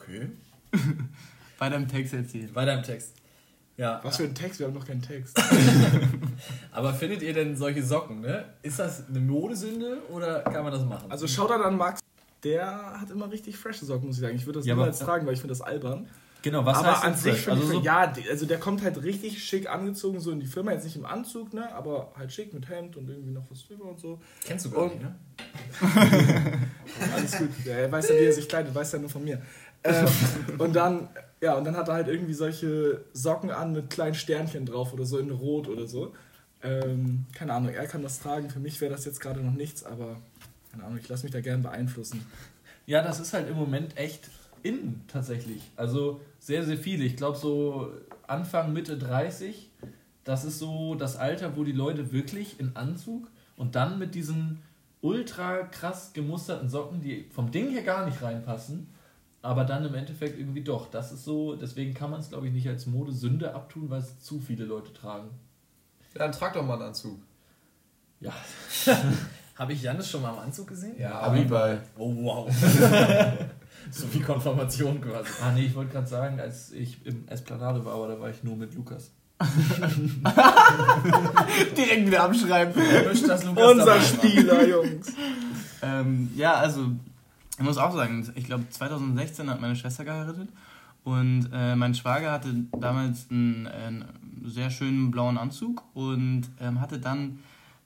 Okay. 0.00 0.30
Bei 1.58 1.68
deinem 1.68 1.88
Text 1.88 2.14
erzählen. 2.14 2.54
Weiter 2.54 2.74
im 2.74 2.82
Text. 2.82 3.14
Ja, 3.76 4.00
Was 4.04 4.18
für 4.18 4.24
ein 4.24 4.34
Text? 4.34 4.60
Wir 4.60 4.66
haben 4.66 4.74
noch 4.74 4.86
keinen 4.86 5.02
Text. 5.02 5.36
aber 6.72 6.92
findet 6.94 7.22
ihr 7.22 7.32
denn 7.32 7.56
solche 7.56 7.82
Socken, 7.82 8.20
ne? 8.20 8.44
Ist 8.62 8.78
das 8.78 9.08
eine 9.08 9.18
Modesünde 9.18 9.98
oder 10.10 10.40
kann 10.42 10.62
man 10.62 10.72
das 10.72 10.84
machen? 10.84 11.10
Also 11.10 11.26
Shoutout 11.26 11.62
an 11.64 11.76
Max. 11.76 12.00
Der 12.44 13.00
hat 13.00 13.10
immer 13.10 13.30
richtig 13.30 13.56
frische 13.56 13.84
Socken, 13.84 14.06
muss 14.08 14.16
ich 14.16 14.22
sagen. 14.22 14.36
Ich 14.36 14.46
würde 14.46 14.58
das 14.60 14.66
Ja, 14.66 14.74
niemals 14.74 15.00
aber- 15.00 15.10
tragen, 15.12 15.26
weil 15.26 15.34
ich 15.34 15.40
finde 15.40 15.52
das 15.52 15.60
albern. 15.62 16.06
Genau, 16.42 16.64
was 16.66 16.78
aber 16.78 16.92
heißt 16.92 17.04
an 17.04 17.14
sich 17.14 17.48
Also 17.48 17.62
so, 17.64 17.80
ja, 17.82 18.12
also 18.30 18.46
der 18.46 18.58
kommt 18.58 18.82
halt 18.82 19.02
richtig 19.04 19.42
schick 19.44 19.70
angezogen, 19.70 20.18
so 20.20 20.32
in 20.32 20.40
die 20.40 20.46
Firma, 20.46 20.72
jetzt 20.72 20.84
nicht 20.84 20.96
im 20.96 21.06
Anzug, 21.06 21.54
ne, 21.54 21.72
aber 21.72 22.12
halt 22.18 22.32
schick 22.32 22.52
mit 22.52 22.68
Hemd 22.68 22.96
und 22.96 23.08
irgendwie 23.08 23.30
noch 23.30 23.48
was 23.50 23.64
drüber 23.66 23.84
und 23.84 24.00
so. 24.00 24.20
Kennst 24.44 24.66
du 24.66 24.70
gar 24.70 24.82
Und- 24.84 24.90
nicht, 24.94 25.02
ne? 25.02 25.14
Alles 27.14 27.38
gut. 27.38 27.48
Ja, 27.64 27.74
Er 27.74 27.92
weiß 27.92 28.08
ja, 28.08 28.14
wie 28.16 28.24
er 28.24 28.32
sich 28.32 28.48
kleidet, 28.48 28.74
weiß 28.74 28.92
ja 28.92 28.98
nur 28.98 29.08
von 29.10 29.24
mir. 29.24 29.40
Ähm, 29.84 30.06
und 30.58 30.74
dann, 30.76 31.08
ja, 31.40 31.54
und 31.54 31.64
dann 31.64 31.76
hat 31.76 31.88
er 31.88 31.94
halt 31.94 32.08
irgendwie 32.08 32.34
solche 32.34 33.04
Socken 33.12 33.50
an 33.50 33.72
mit 33.72 33.90
kleinen 33.90 34.14
Sternchen 34.14 34.66
drauf 34.66 34.92
oder 34.92 35.04
so 35.04 35.18
in 35.18 35.30
Rot 35.30 35.68
oder 35.68 35.86
so. 35.86 36.12
Ähm, 36.62 37.26
keine 37.34 37.52
Ahnung, 37.54 37.70
er 37.74 37.86
kann 37.86 38.02
das 38.02 38.20
tragen. 38.20 38.48
Für 38.50 38.60
mich 38.60 38.80
wäre 38.80 38.92
das 38.92 39.04
jetzt 39.04 39.20
gerade 39.20 39.40
noch 39.40 39.52
nichts, 39.52 39.84
aber 39.84 40.16
keine 40.70 40.84
Ahnung, 40.84 40.98
ich 41.00 41.08
lasse 41.08 41.24
mich 41.24 41.32
da 41.32 41.40
gerne 41.40 41.62
beeinflussen. 41.62 42.24
ja, 42.86 43.02
das 43.02 43.18
ist 43.20 43.32
halt 43.32 43.48
im 43.48 43.56
Moment 43.56 43.96
echt 43.96 44.30
in 44.62 45.02
tatsächlich. 45.08 45.62
Also 45.76 46.20
sehr, 46.38 46.64
sehr 46.64 46.76
viele. 46.76 47.04
Ich 47.04 47.16
glaube 47.16 47.38
so 47.38 47.90
Anfang, 48.26 48.72
Mitte 48.72 48.96
30, 48.98 49.70
das 50.24 50.44
ist 50.44 50.58
so 50.58 50.94
das 50.94 51.16
Alter, 51.16 51.56
wo 51.56 51.64
die 51.64 51.72
Leute 51.72 52.12
wirklich 52.12 52.60
in 52.60 52.76
Anzug 52.76 53.28
und 53.56 53.74
dann 53.74 53.98
mit 53.98 54.14
diesen 54.14 54.62
ultra 55.00 55.64
krass 55.64 56.12
gemusterten 56.12 56.68
Socken, 56.68 57.00
die 57.00 57.26
vom 57.30 57.50
Ding 57.50 57.70
her 57.70 57.82
gar 57.82 58.06
nicht 58.06 58.22
reinpassen, 58.22 58.88
aber 59.42 59.64
dann 59.64 59.84
im 59.84 59.94
Endeffekt 59.94 60.38
irgendwie 60.38 60.62
doch. 60.62 60.88
Das 60.90 61.10
ist 61.12 61.24
so, 61.24 61.56
deswegen 61.56 61.94
kann 61.94 62.10
man 62.10 62.20
es 62.20 62.28
glaube 62.28 62.46
ich 62.46 62.52
nicht 62.52 62.68
als 62.68 62.86
Modesünde 62.86 63.54
abtun, 63.54 63.90
weil 63.90 64.00
es 64.00 64.20
zu 64.20 64.40
viele 64.40 64.64
Leute 64.64 64.92
tragen. 64.92 65.30
Ja, 66.14 66.20
dann 66.20 66.32
trag 66.32 66.52
doch 66.52 66.64
mal 66.64 66.74
einen 66.74 66.88
Anzug. 66.88 67.18
Ja, 68.20 68.32
Habe 69.54 69.74
ich 69.74 69.82
Janis 69.82 70.10
schon 70.10 70.22
mal 70.22 70.32
im 70.32 70.38
Anzug 70.38 70.68
gesehen? 70.68 70.96
Abiball. 71.04 71.82
Oh, 71.98 72.12
wow. 72.14 72.48
so 73.90 74.12
wie 74.12 74.20
Konfirmation 74.20 75.00
quasi. 75.00 75.30
Ah 75.42 75.52
nee, 75.52 75.66
ich 75.66 75.74
wollte 75.74 75.92
gerade 75.92 76.06
sagen, 76.06 76.40
als 76.40 76.72
ich 76.72 77.04
im 77.04 77.26
Esplanade 77.28 77.84
war, 77.84 77.94
aber 77.94 78.08
da 78.08 78.20
war 78.20 78.30
ich 78.30 78.42
nur 78.42 78.56
mit 78.56 78.74
Lukas. 78.74 79.10
Direkt 81.76 82.06
wieder 82.06 82.22
abschreiben. 82.22 82.74
Unser 83.56 83.86
war. 83.86 84.00
Spieler, 84.00 84.66
Jungs. 84.68 85.12
Ähm, 85.84 86.30
ja, 86.36 86.54
also 86.54 86.92
ich 87.58 87.64
muss 87.64 87.76
auch 87.76 87.92
sagen, 87.92 88.24
ich 88.36 88.44
glaube 88.44 88.68
2016 88.70 89.50
hat 89.50 89.60
meine 89.60 89.74
Schwester 89.74 90.04
geheiratet 90.04 90.48
und 91.02 91.50
äh, 91.52 91.74
mein 91.74 91.96
Schwager 91.96 92.30
hatte 92.30 92.54
damals 92.78 93.26
einen, 93.30 93.66
einen 93.66 94.04
sehr 94.44 94.70
schönen 94.70 95.10
blauen 95.10 95.36
Anzug 95.36 95.82
und 95.94 96.44
ähm, 96.60 96.80
hatte 96.80 97.00
dann 97.00 97.40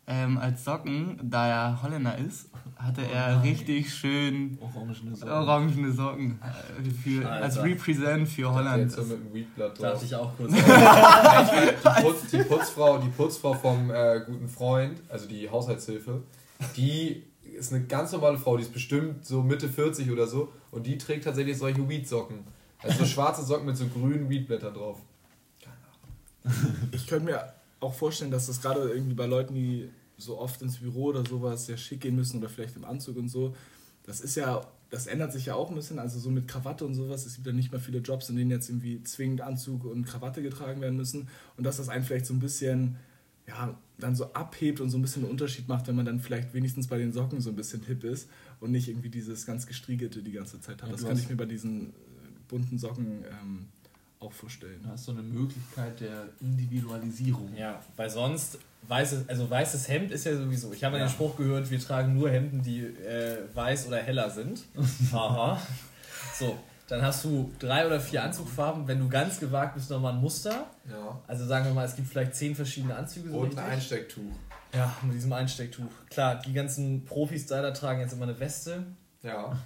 ähm, 0.09 0.39
als 0.39 0.65
Socken, 0.65 1.19
da 1.23 1.49
er 1.49 1.83
Holländer 1.83 2.17
ist, 2.19 2.49
hatte 2.77 3.03
er 3.03 3.37
nein. 3.37 3.41
richtig 3.41 3.93
schön 3.93 4.59
Orangene 4.61 5.17
Socken. 5.17 5.33
orangene 5.33 5.93
Socken 5.93 6.39
äh, 6.41 6.91
für, 6.91 7.29
als. 7.29 7.63
Represent 7.63 8.29
für 8.29 8.53
Holland. 8.53 8.83
Jetzt 8.85 8.97
so 8.97 9.03
mit 9.03 9.19
dem 9.19 9.35
Weedblatt 9.35 9.79
drauf. 9.79 9.93
Dachte 9.93 10.05
ich 10.05 10.15
auch 10.15 10.37
kurz. 10.37 10.53
Die, 10.57 12.03
Putz, 12.03 12.31
die, 12.31 12.39
Putzfrau, 12.39 12.99
die 12.99 13.09
Putzfrau 13.09 13.55
vom 13.55 13.91
äh, 13.91 14.21
guten 14.27 14.49
Freund, 14.49 15.01
also 15.09 15.27
die 15.27 15.49
Haushaltshilfe, 15.51 16.23
die 16.77 17.25
ist 17.57 17.73
eine 17.73 17.85
ganz 17.85 18.13
normale 18.13 18.39
Frau, 18.39 18.57
die 18.57 18.63
ist 18.63 18.73
bestimmt 18.73 19.25
so 19.25 19.43
Mitte 19.43 19.69
40 19.69 20.11
oder 20.11 20.27
so 20.27 20.53
und 20.71 20.87
die 20.87 20.99
trägt 20.99 21.25
tatsächlich 21.25 21.59
solche 21.59 21.89
Weed-Socken. 21.89 22.41
Also 22.83 22.99
so 22.99 23.07
schwarze 23.07 23.43
Socken 23.43 23.67
mit 23.67 23.77
so 23.77 23.87
grünen 23.87 24.29
Weedblättern 24.29 24.75
drauf. 24.75 24.99
Ich 26.93 27.07
könnte 27.07 27.25
mir 27.25 27.45
auch 27.81 27.95
vorstellen, 27.95 28.31
dass 28.31 28.47
das 28.47 28.61
gerade 28.61 28.89
irgendwie 28.89 29.15
bei 29.15 29.27
Leuten, 29.27 29.55
die 29.55 29.91
so 30.17 30.39
oft 30.39 30.63
ins 30.63 30.79
Büro 30.79 31.07
oder 31.07 31.25
sowas 31.25 31.67
sehr 31.67 31.77
schick 31.77 32.01
gehen 32.01 32.17
müssen 32.17 32.39
oder 32.39 32.49
vielleicht 32.49 32.77
im 32.77 32.85
Anzug 32.85 33.17
und 33.17 33.29
so, 33.29 33.55
das 34.05 34.21
ist 34.21 34.37
ja, 34.37 34.67
das 34.89 35.07
ändert 35.07 35.33
sich 35.33 35.47
ja 35.47 35.55
auch 35.55 35.69
ein 35.69 35.75
bisschen, 35.75 35.99
also 35.99 36.19
so 36.19 36.31
mit 36.31 36.49
Krawatte 36.49 36.87
und 36.87 36.95
sowas, 36.95 37.27
es 37.27 37.35
gibt 37.35 37.47
ja 37.47 37.53
nicht 37.53 37.73
mehr 37.73 37.81
viele 37.81 37.99
Jobs, 37.99 38.29
in 38.31 38.37
denen 38.37 38.51
jetzt 38.51 38.69
irgendwie 38.69 39.03
zwingend 39.03 39.41
Anzug 39.41 39.85
und 39.85 40.05
Krawatte 40.05 40.43
getragen 40.43 40.81
werden 40.81 40.97
müssen 40.97 41.29
und 41.57 41.65
dass 41.65 41.77
das 41.77 41.89
einen 41.89 42.05
vielleicht 42.05 42.27
so 42.27 42.35
ein 42.35 42.41
bisschen, 42.41 42.97
ja, 43.47 43.77
dann 43.99 44.15
so 44.15 44.33
abhebt 44.33 44.81
und 44.81 44.91
so 44.91 44.99
ein 44.99 45.03
bisschen 45.03 45.23
einen 45.23 45.31
Unterschied 45.31 45.69
macht, 45.69 45.87
wenn 45.87 45.97
man 45.97 46.07
dann 46.07 46.21
vielleicht 46.21 46.55
wenigstens 46.55 46.87
bei 46.87 46.99
den 46.99 47.13
Socken 47.13 47.41
so 47.41 47.51
ein 47.51 47.57
bisschen 47.57 47.83
hip 47.83 48.05
ist 48.05 48.29
und 48.61 48.71
nicht 48.71 48.89
irgendwie 48.89 49.09
dieses 49.09 49.47
ganz 49.47 49.67
gestriegelte 49.67 50.23
die 50.23 50.33
ganze 50.33 50.61
Zeit 50.61 50.83
hat. 50.83 50.89
Ja, 50.89 50.97
das 50.97 51.05
kann 51.05 51.19
ich 51.19 51.29
mir 51.29 51.37
bei 51.37 51.47
diesen 51.47 51.93
bunten 52.49 52.79
Socken 52.79 53.25
ähm, 53.25 53.69
auch 54.21 54.33
vorstellen. 54.33 54.81
Du 54.83 54.89
hast 54.89 55.05
so 55.05 55.13
eine 55.13 55.23
Möglichkeit 55.23 56.01
der 56.01 56.29
Individualisierung. 56.41 57.55
Ja, 57.57 57.81
weil 57.97 58.11
sonst 58.11 58.59
weißes, 58.89 59.29
also 59.29 59.49
weißes 59.49 59.89
Hemd 59.89 60.11
ist 60.11 60.25
ja 60.25 60.37
sowieso. 60.37 60.73
Ich 60.73 60.85
habe 60.85 60.99
ja 60.99 61.05
den 61.05 61.11
Spruch 61.11 61.37
gehört, 61.37 61.71
wir 61.71 61.81
tragen 61.81 62.15
nur 62.15 62.31
Hemden, 62.31 62.63
die 62.63 62.81
äh, 62.81 63.39
weiß 63.55 63.89
oder 63.89 63.99
heller 63.99 64.31
sind. 64.31 64.65
Haha. 65.13 65.61
So, 66.39 66.59
dann 66.89 67.03
hast 67.03 67.25
du 67.25 67.51
drei 67.59 67.87
oder 67.87 68.01
vier 68.01 68.23
Anzugfarben. 68.23 68.87
Wenn 68.87 69.01
du 69.01 69.09
ganz 69.09 69.41
gewagt 69.41 69.75
bist, 69.75 69.91
nochmal 69.91 70.15
ein 70.15 70.21
Muster. 70.21 70.67
Ja. 70.89 71.21
Also 71.27 71.45
sagen 71.47 71.67
wir 71.67 71.75
mal, 71.75 71.85
es 71.85 71.97
gibt 71.97 72.09
vielleicht 72.09 72.35
zehn 72.35 72.55
verschiedene 72.55 72.95
Anzüge. 72.95 73.31
So 73.31 73.39
Und 73.39 73.47
richtig. 73.49 73.65
ein 73.65 73.71
Einstecktuch. 73.71 74.33
Ja, 74.75 74.95
mit 75.03 75.15
diesem 75.15 75.33
Einstecktuch. 75.33 75.91
Klar, 76.11 76.37
die 76.37 76.53
ganzen 76.53 77.05
Profi-Styler 77.05 77.73
tragen 77.73 78.01
jetzt 78.01 78.13
immer 78.13 78.25
eine 78.25 78.39
Weste. 78.39 78.85
Ja. 79.23 79.57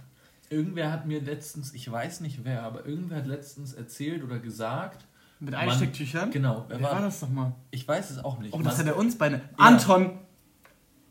Irgendwer 0.51 0.91
hat 0.93 1.07
mir 1.07 1.21
letztens, 1.21 1.73
ich 1.73 1.91
weiß 1.91 2.21
nicht 2.21 2.45
wer, 2.45 2.63
aber 2.65 2.85
irgendwer 2.85 3.19
hat 3.19 3.27
letztens 3.27 3.73
erzählt 3.73 4.23
oder 4.25 4.39
gesagt, 4.39 5.07
Mit 5.39 5.55
Einstecktüchern? 5.55 6.31
genau, 6.31 6.65
wer 6.69 6.83
war 6.83 6.93
war 6.93 7.01
das 7.03 7.21
doch 7.21 7.31
mal? 7.31 7.55
Ich 7.71 7.87
weiß 7.87 8.11
es 8.11 8.19
auch 8.19 8.39
nicht. 8.39 8.53
Oh, 8.53 8.59
das 8.59 8.77
man, 8.79 8.87
hat 8.87 8.95
er 8.95 8.97
uns 8.99 9.17
beide. 9.17 9.41
Anton! 9.57 10.19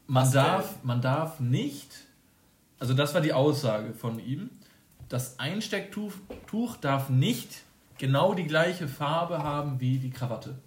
man, 0.07 0.31
darf, 0.31 0.83
man 0.83 1.01
darf 1.01 1.39
nicht, 1.39 1.89
also 2.79 2.93
das 2.93 3.13
war 3.13 3.21
die 3.21 3.31
Aussage 3.33 3.93
von 3.93 4.19
ihm, 4.19 4.49
das 5.07 5.39
Einstecktuch 5.39 6.13
Tuch 6.47 6.77
darf 6.77 7.09
nicht 7.09 7.63
genau 7.97 8.33
die 8.33 8.45
gleiche 8.45 8.87
Farbe 8.87 9.39
haben 9.39 9.79
wie 9.79 9.97
die 9.99 10.09
Krawatte. 10.09 10.57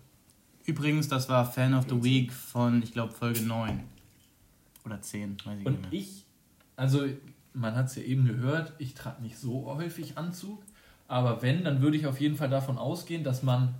Übrigens, 0.64 1.08
das 1.08 1.28
war 1.28 1.44
Fan 1.50 1.74
of 1.74 1.86
the 1.88 2.02
Week 2.02 2.32
von, 2.32 2.82
ich 2.82 2.92
glaube, 2.92 3.12
Folge 3.12 3.42
9. 3.42 3.82
Oder 4.84 5.00
10, 5.00 5.36
weiß 5.44 5.58
ich 5.60 5.66
Und 5.66 5.80
nicht 5.80 5.92
mehr. 5.92 6.00
ich, 6.00 6.24
also 6.76 7.04
man 7.54 7.74
hat 7.74 7.86
es 7.86 7.96
ja 7.96 8.02
eben 8.02 8.26
gehört, 8.26 8.72
ich 8.78 8.94
trage 8.94 9.22
nicht 9.22 9.38
so 9.38 9.66
häufig 9.66 10.16
Anzug, 10.18 10.62
aber 11.08 11.42
wenn, 11.42 11.64
dann 11.64 11.82
würde 11.82 11.96
ich 11.96 12.06
auf 12.06 12.20
jeden 12.20 12.36
Fall 12.36 12.48
davon 12.48 12.78
ausgehen, 12.78 13.24
dass 13.24 13.42
man 13.42 13.74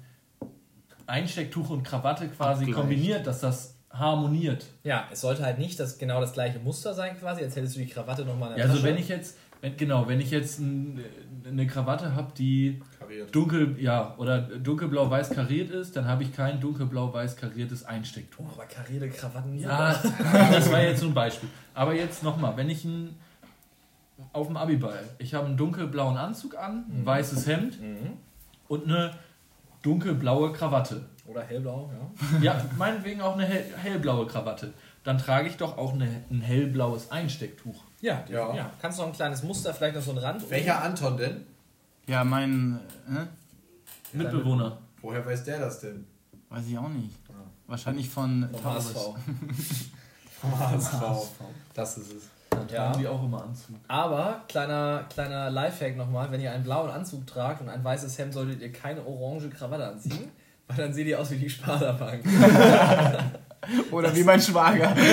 Einstecktuch 1.06 1.70
und 1.70 1.82
Krawatte 1.82 2.28
quasi 2.28 2.64
Abgleicht. 2.64 2.78
kombiniert, 2.78 3.26
dass 3.26 3.40
das 3.40 3.76
harmoniert. 3.90 4.64
Ja, 4.85 5.06
es 5.12 5.20
sollte 5.20 5.44
halt 5.44 5.58
nicht 5.58 5.78
das 5.78 5.98
genau 5.98 6.20
das 6.20 6.32
gleiche 6.32 6.58
Muster 6.58 6.94
sein, 6.94 7.18
quasi, 7.18 7.42
als 7.42 7.56
hättest 7.56 7.76
du 7.76 7.80
die 7.80 7.87
Krawatte 7.87 8.24
nochmal 8.24 8.52
in 8.52 8.58
Ja, 8.58 8.64
der 8.64 8.70
also 8.72 8.76
Tasche. 8.82 8.94
wenn 8.94 8.98
ich 9.00 9.08
jetzt, 9.08 9.37
wenn, 9.61 9.76
genau, 9.76 10.08
wenn 10.08 10.20
ich 10.20 10.30
jetzt 10.30 10.61
ein, 10.61 11.00
eine 11.46 11.66
Krawatte 11.66 12.14
habe, 12.14 12.32
die 12.37 12.80
Kariert. 12.98 13.35
dunkel, 13.35 13.76
ja, 13.80 14.14
oder 14.16 14.40
dunkelblau-weiß 14.40 15.30
kariert 15.30 15.70
ist, 15.70 15.94
dann 15.96 16.06
habe 16.06 16.22
ich 16.22 16.32
kein 16.32 16.61
dunkelblau-weiß 16.61 17.37
kariertes 17.37 17.85
Einstecktuch. 17.85 18.44
Oh, 18.48 18.52
aber 18.54 18.64
karierte 18.64 19.11
Krawatten. 19.11 19.58
Ja, 19.58 19.92
das 20.50 20.70
war 20.72 20.82
jetzt 20.82 21.00
so 21.00 21.06
ein 21.08 21.14
Beispiel. 21.14 21.48
Aber 21.74 21.94
jetzt 21.94 22.22
nochmal, 22.22 22.56
wenn 22.56 22.70
ich 22.70 22.85
ein, 22.85 23.14
auf 24.33 24.46
dem 24.46 24.57
Abiball, 24.57 25.03
ich 25.18 25.35
habe 25.35 25.46
einen 25.46 25.57
dunkelblauen 25.57 26.16
Anzug 26.16 26.57
an, 26.57 26.85
ein 26.90 27.05
weißes 27.07 27.46
Hemd 27.46 27.81
Mhm. 27.81 28.12
und 28.68 28.85
eine 28.85 29.14
dunkelblaue 29.83 30.53
Krawatte. 30.53 31.05
Oder 31.27 31.42
hellblau, 31.42 31.90
ja. 31.92 32.38
Ja, 32.42 32.64
meinetwegen 32.77 33.20
auch 33.20 33.35
eine 33.35 33.44
hell, 33.44 33.64
hellblaue 33.77 34.27
Krawatte. 34.27 34.72
Dann 35.05 35.18
trage 35.18 35.48
ich 35.48 35.57
doch 35.57 35.77
auch 35.79 35.94
eine, 35.94 36.22
ein 36.31 36.40
hellblaues 36.40 37.11
Einstecktuch. 37.11 37.83
Ja, 38.01 38.25
Ja. 38.29 38.55
ja. 38.55 38.70
Kannst 38.81 38.98
du 38.98 39.03
noch 39.03 39.09
ein 39.11 39.14
kleines 39.14 39.42
Muster, 39.42 39.72
vielleicht 39.75 39.96
noch 39.96 40.03
so 40.03 40.12
ein 40.12 40.18
Rand? 40.18 40.48
Welcher 40.51 40.83
Anton 40.83 41.16
denn? 41.16 41.46
Ja, 42.07 42.22
mein. 42.25 42.81
Äh, 43.09 44.16
Mitbewohner. 44.16 44.79
Woher 45.01 45.25
weiß 45.25 45.44
der 45.44 45.59
das 45.61 45.81
denn? 45.81 46.07
weiß 46.48 46.66
ich 46.68 46.77
auch 46.79 46.88
nicht. 46.88 47.14
Ah. 47.31 47.33
Wahrscheinlich 47.66 48.09
von 48.09 48.48
Vom. 48.53 48.64
HSV. 48.75 48.96
HSV. 50.42 51.29
Das 51.75 51.96
ist 51.98 52.12
es. 52.12 52.22
Dann 52.55 52.69
Ja. 52.69 52.87
tragen 52.87 53.01
die 53.01 53.09
auch 53.09 53.23
immer 53.23 53.43
Anzug. 53.43 53.77
Aber, 53.88 54.43
kleiner, 54.49 55.05
kleiner 55.12 55.51
Lifehack 55.51 55.97
nochmal, 55.97 56.31
wenn 56.31 56.41
ihr 56.41 56.53
einen 56.53 56.65
blauen 56.65 56.91
Anzug 56.91 57.27
tragt 57.27 57.61
und 57.61 57.69
ein 57.69 57.83
weißes 57.83 58.19
Hemd, 58.19 58.33
solltet 58.35 58.61
ihr 58.61 58.73
keine 58.73 59.05
orange 59.07 59.49
Krawatte 59.51 59.87
anziehen, 59.87 60.31
weil 60.69 60.77
dann 60.77 60.93
seht 60.93 61.07
ihr 61.07 61.19
aus 61.21 61.31
wie 61.31 61.37
die 61.37 61.51
Sparda-Bank. 61.51 62.23
Oder 63.93 64.15
wie 64.15 64.25
mein 64.25 64.41
Schwager. 64.41 64.95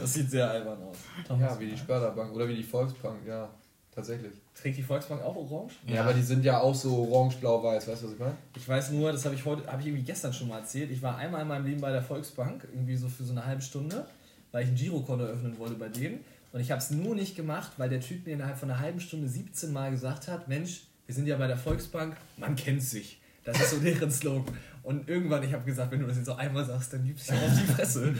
Das 0.00 0.14
sieht 0.14 0.30
sehr 0.30 0.50
albern 0.50 0.78
aus. 0.82 0.96
Ja, 1.38 1.60
wie 1.60 1.66
die 1.70 1.76
Sparda-Bank 1.76 2.34
oder 2.34 2.48
wie 2.48 2.56
die 2.56 2.62
Volksbank, 2.64 3.18
ja. 3.24 3.48
Tatsächlich. 3.94 4.32
Trägt 4.60 4.78
die 4.78 4.82
Volksbank 4.82 5.22
auch 5.22 5.36
orange? 5.36 5.74
Ja, 5.86 6.00
aber 6.00 6.12
die 6.14 6.22
sind 6.22 6.44
ja 6.44 6.58
auch 6.60 6.74
so 6.74 7.06
orange, 7.08 7.36
blau, 7.36 7.62
weiß, 7.62 7.86
weißt 7.86 8.02
du, 8.02 8.06
was 8.06 8.12
ich 8.14 8.18
meine? 8.18 8.34
Ich 8.56 8.68
weiß 8.68 8.90
nur, 8.92 9.12
das 9.12 9.24
habe 9.26 9.36
ich 9.36 9.44
heute, 9.44 9.70
habe 9.70 9.80
ich 9.80 9.86
irgendwie 9.88 10.02
gestern 10.02 10.32
schon 10.32 10.48
mal 10.48 10.58
erzählt. 10.58 10.90
Ich 10.90 11.00
war 11.02 11.16
einmal 11.18 11.42
in 11.42 11.48
meinem 11.48 11.66
Leben 11.66 11.80
bei 11.80 11.92
der 11.92 12.02
Volksbank, 12.02 12.66
irgendwie 12.72 12.96
so 12.96 13.06
für 13.08 13.22
so 13.22 13.30
eine 13.32 13.44
halbe 13.46 13.62
Stunde, 13.62 14.04
weil 14.52 14.64
ich 14.64 14.70
ein 14.70 14.76
Girokonto 14.76 15.24
eröffnen 15.24 15.58
wollte 15.58 15.74
bei 15.74 15.88
denen. 15.88 16.20
Und 16.52 16.60
ich 16.60 16.70
habe 16.70 16.80
es 16.80 16.90
nur 16.90 17.14
nicht 17.14 17.34
gemacht, 17.34 17.72
weil 17.78 17.88
der 17.88 18.00
Typ 18.00 18.26
mir 18.26 18.34
innerhalb 18.34 18.58
von 18.58 18.70
einer 18.70 18.78
halben 18.78 19.00
Stunde 19.00 19.26
17 19.26 19.72
Mal 19.72 19.90
gesagt 19.90 20.28
hat, 20.28 20.48
Mensch, 20.48 20.82
wir 21.06 21.14
sind 21.14 21.26
ja 21.26 21.36
bei 21.36 21.46
der 21.46 21.56
Volksbank, 21.56 22.16
man 22.36 22.54
kennt 22.54 22.82
sich. 22.82 23.20
Das 23.44 23.58
ist 23.60 23.70
so 23.70 23.78
deren 23.78 24.10
Slogan. 24.10 24.54
Und 24.82 25.08
irgendwann, 25.08 25.42
ich 25.42 25.52
habe 25.52 25.64
gesagt, 25.64 25.90
wenn 25.92 26.00
du 26.00 26.06
das 26.06 26.16
jetzt 26.16 26.26
so 26.26 26.34
einmal 26.34 26.64
sagst, 26.64 26.92
dann 26.92 27.04
gibst 27.04 27.30
du 27.30 27.34
auf 27.34 27.40
die 27.58 27.72
Fresse. 27.72 28.14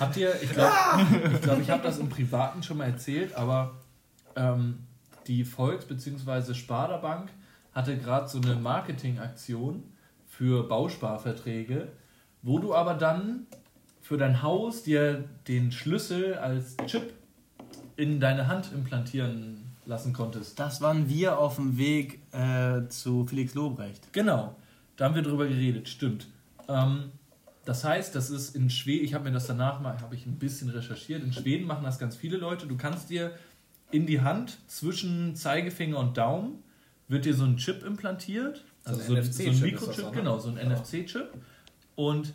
Habt 0.00 0.16
ihr, 0.16 0.32
ich 0.42 0.50
glaube, 0.52 0.72
ich, 1.34 1.40
glaub, 1.42 1.60
ich 1.60 1.70
habe 1.70 1.82
das 1.82 1.98
im 1.98 2.08
Privaten 2.08 2.62
schon 2.62 2.78
mal 2.78 2.86
erzählt, 2.86 3.34
aber 3.34 3.76
ähm, 4.36 4.78
die 5.26 5.44
Volks- 5.44 5.84
bzw. 5.84 6.54
Sparda 6.54 6.96
Bank 6.98 7.30
hatte 7.72 7.96
gerade 7.98 8.28
so 8.28 8.40
eine 8.40 8.54
Marketingaktion 8.56 9.82
für 10.26 10.66
Bausparverträge, 10.66 11.88
wo 12.42 12.58
du 12.58 12.74
aber 12.74 12.94
dann 12.94 13.46
für 14.10 14.18
dein 14.18 14.42
Haus 14.42 14.82
dir 14.82 15.22
den 15.46 15.70
Schlüssel 15.70 16.34
als 16.34 16.76
Chip 16.86 17.12
in 17.94 18.18
deine 18.18 18.48
Hand 18.48 18.72
implantieren 18.74 19.58
lassen 19.86 20.12
konntest. 20.12 20.58
Das 20.58 20.80
waren 20.80 21.08
wir 21.08 21.38
auf 21.38 21.54
dem 21.54 21.78
Weg 21.78 22.18
äh, 22.32 22.88
zu 22.88 23.24
Felix 23.24 23.54
Lobrecht. 23.54 24.12
Genau, 24.12 24.56
da 24.96 25.04
haben 25.04 25.14
wir 25.14 25.22
drüber 25.22 25.46
geredet, 25.46 25.88
stimmt. 25.88 26.26
Ähm, 26.68 27.12
das 27.64 27.84
heißt, 27.84 28.12
das 28.16 28.30
ist 28.30 28.56
in 28.56 28.68
Schweden, 28.68 29.04
ich 29.04 29.14
habe 29.14 29.26
mir 29.26 29.32
das 29.32 29.46
danach 29.46 29.78
mal, 29.78 30.00
habe 30.00 30.16
ich 30.16 30.26
ein 30.26 30.40
bisschen 30.40 30.70
recherchiert, 30.70 31.22
in 31.22 31.32
Schweden 31.32 31.64
machen 31.68 31.84
das 31.84 32.00
ganz 32.00 32.16
viele 32.16 32.36
Leute. 32.36 32.66
Du 32.66 32.76
kannst 32.76 33.10
dir 33.10 33.30
in 33.92 34.06
die 34.06 34.22
Hand 34.22 34.58
zwischen 34.66 35.36
Zeigefinger 35.36 35.98
und 35.98 36.16
Daumen 36.16 36.64
wird 37.06 37.26
dir 37.26 37.34
so 37.34 37.44
ein 37.44 37.58
Chip 37.58 37.84
implantiert, 37.84 38.64
also 38.82 39.00
so, 39.02 39.14
ein 39.14 39.22
so 39.22 39.30
NFC-Chip 39.30 39.52
ein 39.52 39.60
Mikrochip, 39.60 40.12
genau, 40.12 40.40
so 40.40 40.48
ein 40.48 40.56
Ja. 40.56 40.64
NFC-Chip 40.64 41.28
und 41.94 42.34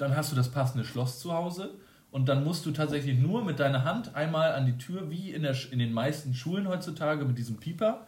dann 0.00 0.16
hast 0.16 0.32
du 0.32 0.36
das 0.36 0.50
passende 0.50 0.84
Schloss 0.84 1.20
zu 1.20 1.32
Hause 1.32 1.74
und 2.10 2.28
dann 2.28 2.44
musst 2.44 2.66
du 2.66 2.70
tatsächlich 2.70 3.18
nur 3.18 3.44
mit 3.44 3.60
deiner 3.60 3.84
Hand 3.84 4.14
einmal 4.14 4.52
an 4.52 4.66
die 4.66 4.78
Tür, 4.78 5.10
wie 5.10 5.32
in, 5.32 5.42
der, 5.42 5.56
in 5.70 5.78
den 5.78 5.92
meisten 5.92 6.34
Schulen 6.34 6.68
heutzutage 6.68 7.24
mit 7.24 7.38
diesem 7.38 7.58
Pieper 7.58 8.06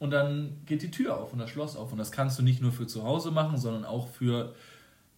und 0.00 0.10
dann 0.10 0.56
geht 0.64 0.82
die 0.82 0.90
Tür 0.90 1.18
auf 1.18 1.32
und 1.32 1.38
das 1.38 1.50
Schloss 1.50 1.76
auf. 1.76 1.92
Und 1.92 1.98
das 1.98 2.10
kannst 2.10 2.38
du 2.38 2.42
nicht 2.42 2.62
nur 2.62 2.72
für 2.72 2.86
zu 2.86 3.04
Hause 3.04 3.30
machen, 3.30 3.58
sondern 3.58 3.84
auch 3.84 4.08
für 4.08 4.54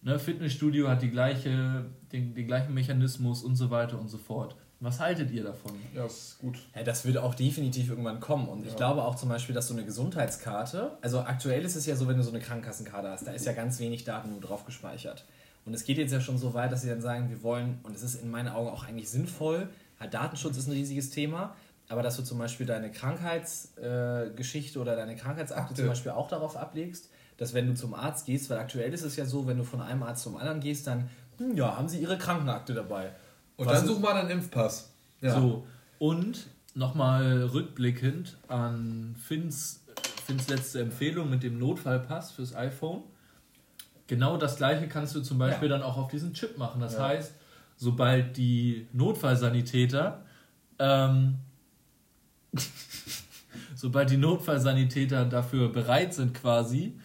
ne, 0.01 0.19
Fitnessstudio 0.19 0.89
hat 0.89 1.01
die 1.01 1.09
gleiche, 1.09 1.85
den, 2.11 2.35
den 2.35 2.47
gleichen 2.47 2.73
Mechanismus 2.73 3.43
und 3.43 3.55
so 3.55 3.71
weiter 3.71 3.97
und 3.97 4.09
so 4.09 4.17
fort. 4.17 4.57
Was 4.81 4.99
haltet 4.99 5.31
ihr 5.31 5.45
davon? 5.45 5.71
Ja, 5.95 6.05
ist 6.05 6.37
gut. 6.39 6.59
Ja, 6.75 6.83
das 6.83 7.05
wird 7.05 7.17
auch 7.17 7.33
definitiv 7.33 7.87
irgendwann 7.87 8.19
kommen. 8.19 8.49
Und 8.49 8.67
ich 8.67 8.75
glaube 8.75 9.03
auch 9.03 9.15
zum 9.15 9.29
Beispiel, 9.29 9.55
dass 9.55 9.69
so 9.69 9.73
eine 9.73 9.85
Gesundheitskarte, 9.85 10.97
also 11.01 11.21
aktuell 11.21 11.63
ist 11.63 11.77
es 11.77 11.85
ja 11.85 11.95
so, 11.95 12.09
wenn 12.09 12.17
du 12.17 12.23
so 12.23 12.31
eine 12.31 12.41
Krankenkassenkarte 12.41 13.07
hast, 13.07 13.25
da 13.25 13.31
ist 13.31 13.45
ja 13.45 13.53
ganz 13.53 13.79
wenig 13.79 14.03
Daten 14.03 14.31
nur 14.31 14.41
drauf 14.41 14.65
gespeichert. 14.65 15.23
Und 15.65 15.73
es 15.73 15.83
geht 15.85 15.97
jetzt 15.97 16.11
ja 16.11 16.19
schon 16.19 16.37
so 16.37 16.53
weit, 16.53 16.71
dass 16.71 16.81
sie 16.81 16.89
dann 16.89 17.01
sagen, 17.01 17.29
wir 17.29 17.41
wollen, 17.43 17.79
und 17.83 17.95
es 17.95 18.03
ist 18.03 18.21
in 18.21 18.29
meinen 18.29 18.49
Augen 18.49 18.69
auch 18.69 18.83
eigentlich 18.83 19.09
sinnvoll, 19.09 19.69
halt 19.99 20.13
Datenschutz 20.13 20.57
ist 20.57 20.67
ein 20.67 20.73
riesiges 20.73 21.09
Thema, 21.09 21.55
aber 21.89 22.03
dass 22.03 22.17
du 22.17 22.23
zum 22.23 22.37
Beispiel 22.37 22.65
deine 22.65 22.91
Krankheitsgeschichte 22.91 24.79
äh, 24.79 24.81
oder 24.81 24.95
deine 24.95 25.15
Krankheitsakte 25.15 25.63
Akte. 25.63 25.75
zum 25.75 25.87
Beispiel 25.87 26.11
auch 26.11 26.27
darauf 26.27 26.57
ablegst, 26.57 27.09
dass 27.37 27.53
wenn 27.53 27.67
du 27.67 27.75
zum 27.75 27.93
Arzt 27.93 28.25
gehst, 28.25 28.49
weil 28.49 28.57
aktuell 28.57 28.93
ist 28.93 29.03
es 29.03 29.15
ja 29.15 29.25
so, 29.25 29.47
wenn 29.47 29.57
du 29.57 29.63
von 29.63 29.81
einem 29.81 30.03
Arzt 30.03 30.23
zum 30.23 30.37
anderen 30.37 30.59
gehst, 30.59 30.87
dann, 30.87 31.09
hm, 31.37 31.55
ja, 31.55 31.77
haben 31.77 31.87
sie 31.87 31.99
ihre 31.99 32.17
Krankenakte 32.17 32.73
dabei. 32.73 33.11
Und 33.55 33.67
Was 33.67 33.79
dann 33.79 33.87
such 33.87 33.99
mal 33.99 34.15
einen 34.15 34.29
Impfpass. 34.29 34.89
Ja. 35.21 35.39
So, 35.39 35.65
und 35.99 36.47
nochmal 36.75 37.43
rückblickend 37.43 38.37
an 38.47 39.15
Finns, 39.21 39.81
Finns 40.25 40.47
letzte 40.47 40.81
Empfehlung 40.81 41.29
mit 41.29 41.43
dem 41.43 41.59
Notfallpass 41.59 42.31
fürs 42.31 42.55
iPhone. 42.55 43.03
Genau 44.07 44.37
das 44.37 44.57
gleiche 44.57 44.87
kannst 44.87 45.15
du 45.15 45.21
zum 45.21 45.37
Beispiel 45.37 45.69
dann 45.69 45.81
auch 45.81 45.97
auf 45.97 46.09
diesen 46.09 46.33
Chip 46.33 46.57
machen. 46.57 46.81
Das 46.81 46.93
Ja. 46.93 47.07
heißt, 47.07 47.33
sobald 47.77 48.37
die 48.37 48.87
Notfallsanitäter 48.93 50.23
ähm, 50.79 51.35
sobald 53.75 54.09
die 54.09 54.17
Notfallsanitäter 54.17 55.25
dafür 55.25 55.71
bereit 55.71 56.13
sind 56.13 56.33
quasi, 56.33 56.97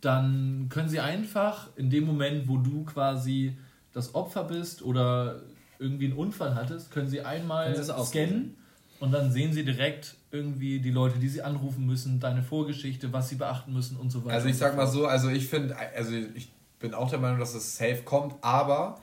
dann 0.00 0.68
können 0.68 0.88
sie 0.88 1.00
einfach 1.00 1.68
in 1.76 1.90
dem 1.90 2.04
Moment, 2.04 2.48
wo 2.48 2.58
du 2.58 2.84
quasi 2.84 3.56
das 3.92 4.14
Opfer 4.14 4.44
bist 4.44 4.82
oder 4.82 5.42
irgendwie 5.78 6.06
einen 6.06 6.14
Unfall 6.16 6.54
hattest, 6.54 6.90
können 6.90 7.08
sie 7.08 7.22
einmal 7.22 7.74
scannen 8.04 8.56
und 9.00 9.12
dann 9.12 9.30
sehen 9.30 9.52
sie 9.52 9.64
direkt 9.64 10.16
irgendwie 10.30 10.80
die 10.80 10.90
Leute, 10.90 11.18
die 11.18 11.28
sie 11.28 11.42
anrufen 11.42 11.86
müssen, 11.86 12.20
deine 12.20 12.42
Vorgeschichte, 12.42 13.12
was 13.12 13.28
sie 13.28 13.36
beachten 13.36 13.72
müssen 13.72 13.96
und 13.96 14.10
so 14.10 14.24
weiter. 14.24 14.34
Also 14.34 14.48
ich 14.48 14.56
sag 14.56 14.76
mal 14.76 14.86
so, 14.86 15.06
also 15.06 15.28
ich 15.28 15.46
finde, 15.46 15.76
also 15.94 16.12
ich 16.34 16.50
bin 16.78 16.94
auch 16.94 17.10
der 17.10 17.18
Meinung, 17.18 17.38
dass 17.38 17.54
es 17.54 17.76
safe 17.76 18.02
kommt, 18.04 18.34
aber 18.42 19.00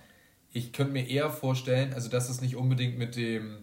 ich 0.52 0.72
könnte 0.72 0.94
mir 0.94 1.08
eher 1.08 1.30
vorstellen, 1.30 1.94
also 1.94 2.10
dass 2.10 2.30
es 2.30 2.42
nicht 2.42 2.56
unbedingt 2.56 2.98
mit 2.98 3.16
dem, 3.16 3.58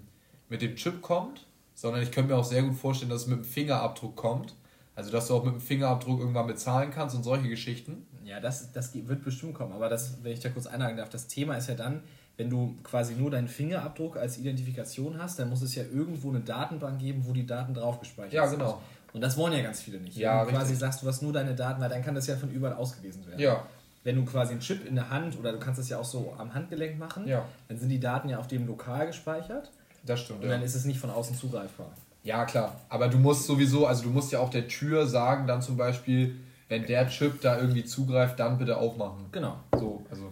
mit 0.48 0.62
dem 0.62 0.76
Chip 0.76 1.02
kommt, 1.02 1.46
sondern 1.74 2.02
ich 2.02 2.10
könnte 2.10 2.32
mir 2.32 2.38
auch 2.38 2.44
sehr 2.44 2.62
gut 2.62 2.76
vorstellen, 2.76 3.10
dass 3.10 3.22
es 3.22 3.26
mit 3.28 3.38
dem 3.38 3.44
Fingerabdruck 3.44 4.16
kommt. 4.16 4.54
Also 4.96 5.12
dass 5.12 5.28
du 5.28 5.34
auch 5.34 5.44
mit 5.44 5.54
dem 5.54 5.60
Fingerabdruck 5.60 6.20
irgendwann 6.20 6.46
bezahlen 6.46 6.90
kannst 6.90 7.16
und 7.16 7.22
solche 7.22 7.48
Geschichten. 7.48 8.06
Ja, 8.22 8.38
das, 8.38 8.70
das 8.72 8.92
wird 8.92 9.24
bestimmt 9.24 9.54
kommen. 9.54 9.72
Aber 9.72 9.88
das, 9.88 10.18
wenn 10.22 10.32
ich 10.32 10.40
da 10.40 10.50
kurz 10.50 10.66
einhaken 10.66 10.98
darf, 10.98 11.08
das 11.08 11.26
Thema 11.26 11.54
ist 11.56 11.68
ja 11.68 11.74
dann, 11.74 12.02
wenn 12.40 12.48
du 12.48 12.74
quasi 12.82 13.14
nur 13.16 13.30
deinen 13.30 13.48
Fingerabdruck 13.48 14.16
als 14.16 14.38
Identifikation 14.38 15.20
hast, 15.22 15.38
dann 15.38 15.50
muss 15.50 15.60
es 15.60 15.74
ja 15.74 15.82
irgendwo 15.82 16.30
eine 16.30 16.40
Datenbank 16.40 16.98
geben, 16.98 17.22
wo 17.26 17.34
die 17.34 17.44
Daten 17.44 17.74
drauf 17.74 18.00
gespeichert 18.00 18.32
Ja, 18.32 18.46
sind. 18.46 18.58
genau. 18.60 18.80
Und 19.12 19.20
das 19.20 19.36
wollen 19.36 19.52
ja 19.52 19.60
ganz 19.60 19.82
viele 19.82 19.98
nicht. 20.00 20.16
Ja, 20.16 20.38
wenn 20.40 20.46
du 20.46 20.50
quasi 20.52 20.60
richtig. 20.72 20.78
sagst, 20.78 21.02
du 21.02 21.06
hast 21.06 21.20
nur 21.22 21.34
deine 21.34 21.54
Daten, 21.54 21.80
weil 21.82 21.90
dann 21.90 22.02
kann 22.02 22.14
das 22.14 22.26
ja 22.26 22.36
von 22.36 22.50
überall 22.50 22.74
ausgelesen 22.76 23.26
werden. 23.26 23.38
Ja, 23.40 23.66
Wenn 24.04 24.16
du 24.16 24.24
quasi 24.24 24.52
einen 24.52 24.60
Chip 24.60 24.86
in 24.88 24.94
der 24.94 25.10
Hand 25.10 25.38
oder 25.38 25.52
du 25.52 25.58
kannst 25.58 25.78
das 25.78 25.90
ja 25.90 25.98
auch 25.98 26.04
so 26.06 26.32
am 26.38 26.54
Handgelenk 26.54 26.98
machen, 26.98 27.26
Ja. 27.28 27.44
dann 27.68 27.78
sind 27.78 27.90
die 27.90 28.00
Daten 28.00 28.30
ja 28.30 28.38
auf 28.38 28.46
dem 28.46 28.66
lokal 28.66 29.06
gespeichert 29.08 29.70
das 30.06 30.20
stimmt. 30.20 30.40
und 30.42 30.46
Ja. 30.48 30.54
dann 30.54 30.62
ist 30.62 30.74
es 30.74 30.86
nicht 30.86 30.98
von 30.98 31.10
außen 31.10 31.36
zugreifbar. 31.36 31.90
ja, 32.22 32.46
klar. 32.46 32.80
Aber 32.88 33.08
du 33.08 33.18
musst 33.18 33.44
sowieso, 33.46 33.86
also 33.86 34.04
du 34.04 34.08
musst 34.10 34.32
ja 34.32 34.38
auch 34.38 34.48
der 34.50 34.66
Tür 34.68 35.06
sagen, 35.06 35.46
dann 35.46 35.60
zum 35.60 35.76
Beispiel, 35.76 36.36
wenn 36.70 36.86
der 36.86 37.06
Chip 37.08 37.42
da 37.42 37.58
irgendwie 37.58 37.84
zugreift, 37.84 38.40
dann 38.40 38.56
bitte 38.56 38.78
aufmachen. 38.78 39.26
Genau. 39.32 39.56
So, 39.78 40.02
also. 40.10 40.29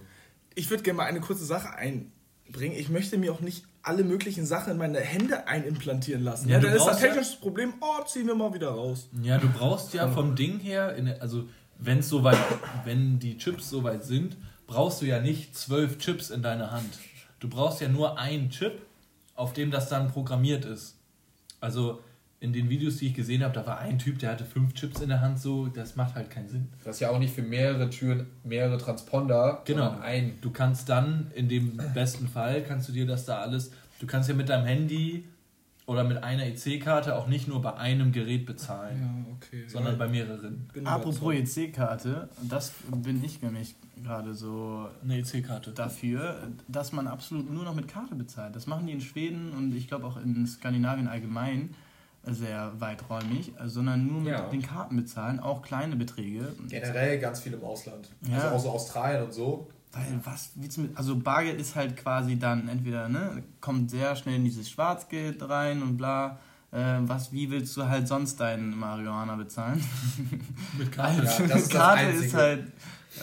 Ich 0.59 0.71
würde 0.71 0.83
gerne 0.83 0.97
mal 0.97 1.05
eine 1.05 1.21
kurze 1.21 1.44
Sache 1.44 1.71
einbringen. 1.77 2.77
Ich 2.77 2.88
möchte 2.88 3.16
mir 3.16 3.33
auch 3.33 3.40
nicht 3.40 3.64
alle 3.83 4.03
möglichen 4.03 4.44
Sachen 4.44 4.73
in 4.73 4.79
meine 4.79 4.99
Hände 4.99 5.47
einimplantieren 5.47 6.25
lassen. 6.25 6.49
Ja, 6.49 6.59
dann 6.59 6.73
ist 6.73 6.79
das 6.81 6.87
brauchst 6.87 7.01
ja- 7.03 7.09
technisches 7.09 7.37
Problem, 7.37 7.75
oh, 7.81 8.05
ziehen 8.05 8.27
wir 8.27 8.35
mal 8.35 8.53
wieder 8.53 8.71
raus. 8.71 9.09
Ja, 9.23 9.38
du 9.38 9.49
brauchst 9.49 9.94
ja 9.94 10.09
vom 10.09 10.35
Ding 10.35 10.59
her, 10.59 10.97
in, 10.97 11.09
also 11.21 11.49
wenn 11.79 12.01
es 12.01 12.09
soweit, 12.09 12.38
wenn 12.85 13.21
die 13.21 13.38
Chips 13.38 13.71
soweit 13.71 14.03
sind, 14.05 14.37
brauchst 14.66 15.01
du 15.01 15.07
ja 15.07 15.21
nicht 15.21 15.57
zwölf 15.57 15.99
Chips 15.99 16.31
in 16.31 16.42
deiner 16.42 16.73
Hand. 16.73 16.99
Du 17.38 17.49
brauchst 17.49 17.81
ja 17.81 17.88
nur 17.88 18.18
einen 18.18 18.51
Chip, 18.51 18.83
auf 19.37 19.53
dem 19.53 19.71
das 19.71 19.88
dann 19.88 20.11
programmiert 20.11 20.64
ist. 20.64 20.97
Also 21.61 22.01
in 22.40 22.53
den 22.53 22.68
Videos, 22.68 22.98
die 22.98 23.09
ich 23.09 23.14
gesehen 23.14 23.42
habe, 23.42 23.53
da 23.53 23.66
war 23.66 23.79
ein 23.81 23.98
Typ, 23.98 24.18
der 24.20 24.31
hatte 24.31 24.44
fünf 24.44 24.72
Chips 24.74 25.01
in 25.01 25.09
der 25.09 25.20
Hand, 25.20 25.40
so, 25.40 25.66
das 25.66 25.96
macht 25.96 26.14
halt 26.14 26.31
keinen 26.31 26.48
Sinn. 26.48 26.68
Das 26.85 26.96
ist 26.96 27.01
ja 27.01 27.11
auch 27.11 27.18
nicht 27.18 27.35
für 27.35 27.42
mehrere 27.42 27.90
Türen, 27.90 28.27
mehrere 28.44 28.79
Transponder, 28.79 29.62
Genau. 29.64 29.98
ein. 30.01 30.38
Du 30.40 30.51
kannst 30.51 30.88
dann, 30.88 31.33
in 31.35 31.48
dem 31.48 31.77
besten 31.94 32.29
Fall, 32.29 32.62
kannst 32.62 32.88
du 32.88 32.92
dir 32.92 33.07
das 33.07 33.24
da 33.24 33.38
alles, 33.38 33.72
du 33.98 34.07
kannst 34.07 34.29
ja 34.29 34.37
mit 34.37 34.48
deinem 34.48 34.66
Handy 34.66 35.24
oder 35.87 36.05
mit 36.05 36.22
einer 36.22 36.44
EC-Karte 36.46 37.16
auch 37.16 37.27
nicht 37.27 37.48
nur 37.48 37.61
bei 37.62 37.74
einem 37.74 38.12
Gerät 38.12 38.46
bezahlen, 38.46 39.01
Ja, 39.27 39.33
okay. 39.35 39.64
sondern 39.66 39.98
bei 39.98 40.07
mehreren. 40.07 40.68
Bin 40.72 40.87
Apropos. 40.87 41.35
EC-Karte, 41.35 42.29
das 42.48 42.72
bin 43.03 43.24
ich 43.24 43.42
nämlich 43.42 43.74
gerade 44.05 44.35
so 44.35 44.87
Eine 45.03 45.18
EC-Karte. 45.18 45.72
dafür, 45.72 46.37
dass 46.68 46.92
man 46.92 47.09
absolut 47.09 47.51
nur 47.51 47.64
noch 47.64 47.74
mit 47.74 47.88
Karte 47.88 48.14
bezahlt. 48.14 48.55
Das 48.55 48.68
machen 48.68 48.87
die 48.87 48.92
in 48.92 49.01
Schweden 49.01 49.51
und 49.57 49.74
ich 49.74 49.88
glaube 49.88 50.07
auch 50.07 50.18
in 50.22 50.46
Skandinavien 50.46 51.09
allgemein 51.09 51.70
sehr 52.31 52.73
weiträumig, 52.79 53.53
also, 53.59 53.75
sondern 53.77 54.07
nur 54.07 54.21
mit 54.21 54.33
Ja. 54.33 54.49
den 54.49 54.62
Karten 54.62 54.97
bezahlen, 54.97 55.41
auch 55.41 55.62
kleine 55.62 55.97
Beträge. 55.97 56.53
Generell 56.69 57.19
ganz 57.19 57.41
viel 57.41 57.53
im 57.55 57.62
Ausland. 57.64 58.09
Ja. 58.29 58.38
Also 58.38 58.49
auch 58.55 58.61
so 58.61 58.71
Australien 58.71 59.23
und 59.25 59.33
so. 59.33 59.69
Weil 59.93 60.05
was 60.25 60.51
willst 60.57 60.77
du 60.77 60.83
mit, 60.83 60.97
also 60.97 61.17
Bargeld 61.17 61.61
ist 61.61 61.75
halt 61.75 61.97
quasi 61.97 62.38
dann 62.38 62.69
entweder, 62.69 63.09
ne, 63.09 63.43
kommt 63.61 63.91
sehr 63.91 64.14
schnell 64.17 64.37
in 64.37 64.45
dieses 64.45 64.69
Schwarzgeld 64.69 65.49
rein 65.49 65.83
und 65.83 65.97
bla. 65.97 66.38
Äh, 66.71 66.99
was, 67.01 67.33
wie 67.33 67.51
willst 67.51 67.75
du 67.79 67.88
halt 67.88 68.07
sonst 68.07 68.38
deinen 68.38 68.79
Marihuana 68.79 69.37
bezahlen? 69.37 69.83
Mit 70.79 70.93
Karte. 70.93 71.17
Ja, 71.17 71.23
das 71.25 71.41
ist 71.41 71.51
das 71.51 71.69
Karte 71.71 72.01
Einzige. 72.01 72.27
ist 72.27 72.35
halt. 72.35 72.64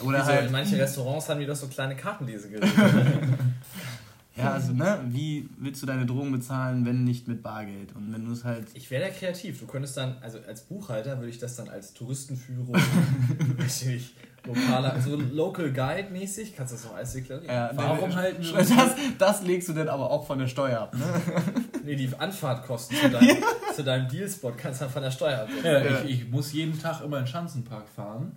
Oder 0.02 0.18
Wieso? 0.18 0.30
in 0.32 0.36
halt. 0.38 0.50
manchen 0.50 0.80
Restaurants 0.80 1.28
haben 1.28 1.38
die 1.38 1.46
doch 1.46 1.54
so 1.54 1.68
kleine 1.68 1.94
Kartenlesegeräte. 1.94 2.66
Ja, 4.36 4.52
also, 4.52 4.72
ne, 4.72 5.00
wie 5.08 5.48
willst 5.58 5.82
du 5.82 5.86
deine 5.86 6.04
Drogen 6.04 6.30
bezahlen, 6.30 6.84
wenn 6.84 7.04
nicht 7.04 7.26
mit 7.26 7.42
Bargeld? 7.42 7.94
Und 7.96 8.12
wenn 8.12 8.24
du 8.24 8.32
es 8.32 8.44
halt. 8.44 8.66
Ich 8.74 8.90
wäre 8.90 9.04
da 9.04 9.10
kreativ. 9.10 9.60
Du 9.60 9.66
könntest 9.66 9.96
dann, 9.96 10.16
also 10.20 10.38
als 10.46 10.62
Buchhalter 10.62 11.18
würde 11.18 11.30
ich 11.30 11.38
das 11.38 11.56
dann 11.56 11.68
als 11.68 11.94
Touristenführung, 11.94 12.74
weiß 13.58 13.82
ich 13.86 14.14
lokaler, 14.46 15.00
so 15.00 15.16
Local 15.16 15.72
Guide 15.72 16.10
mäßig, 16.10 16.54
kannst 16.56 16.72
du 16.72 16.76
das 16.76 16.84
noch 16.84 16.94
alles 16.94 17.12
deklarieren? 17.12 17.52
Ja, 17.52 17.70
Warum 17.74 18.10
ne, 18.10 18.16
halten 18.16 18.42
wir 18.42 18.52
das, 18.58 18.94
das 19.18 19.42
legst 19.42 19.68
du 19.68 19.72
dann 19.72 19.88
aber 19.88 20.10
auch 20.10 20.26
von 20.26 20.38
der 20.38 20.46
Steuer 20.46 20.82
ab, 20.82 20.94
ne? 20.94 21.04
Nee, 21.84 21.96
die 21.96 22.10
Anfahrtkosten 22.16 22.96
zu 22.96 23.10
deinem, 23.10 23.36
zu 23.74 23.84
deinem 23.84 24.08
Dealspot 24.08 24.58
kannst 24.58 24.80
du 24.80 24.84
dann 24.84 24.92
von 24.92 25.02
der 25.02 25.10
Steuer 25.10 25.42
absetzen. 25.42 25.64
Ja, 25.64 26.04
ich, 26.04 26.22
ich 26.22 26.30
muss 26.30 26.52
jeden 26.52 26.80
Tag 26.80 27.00
immer 27.02 27.18
in 27.18 27.24
den 27.24 27.28
Schanzenpark 27.28 27.88
fahren 27.88 28.32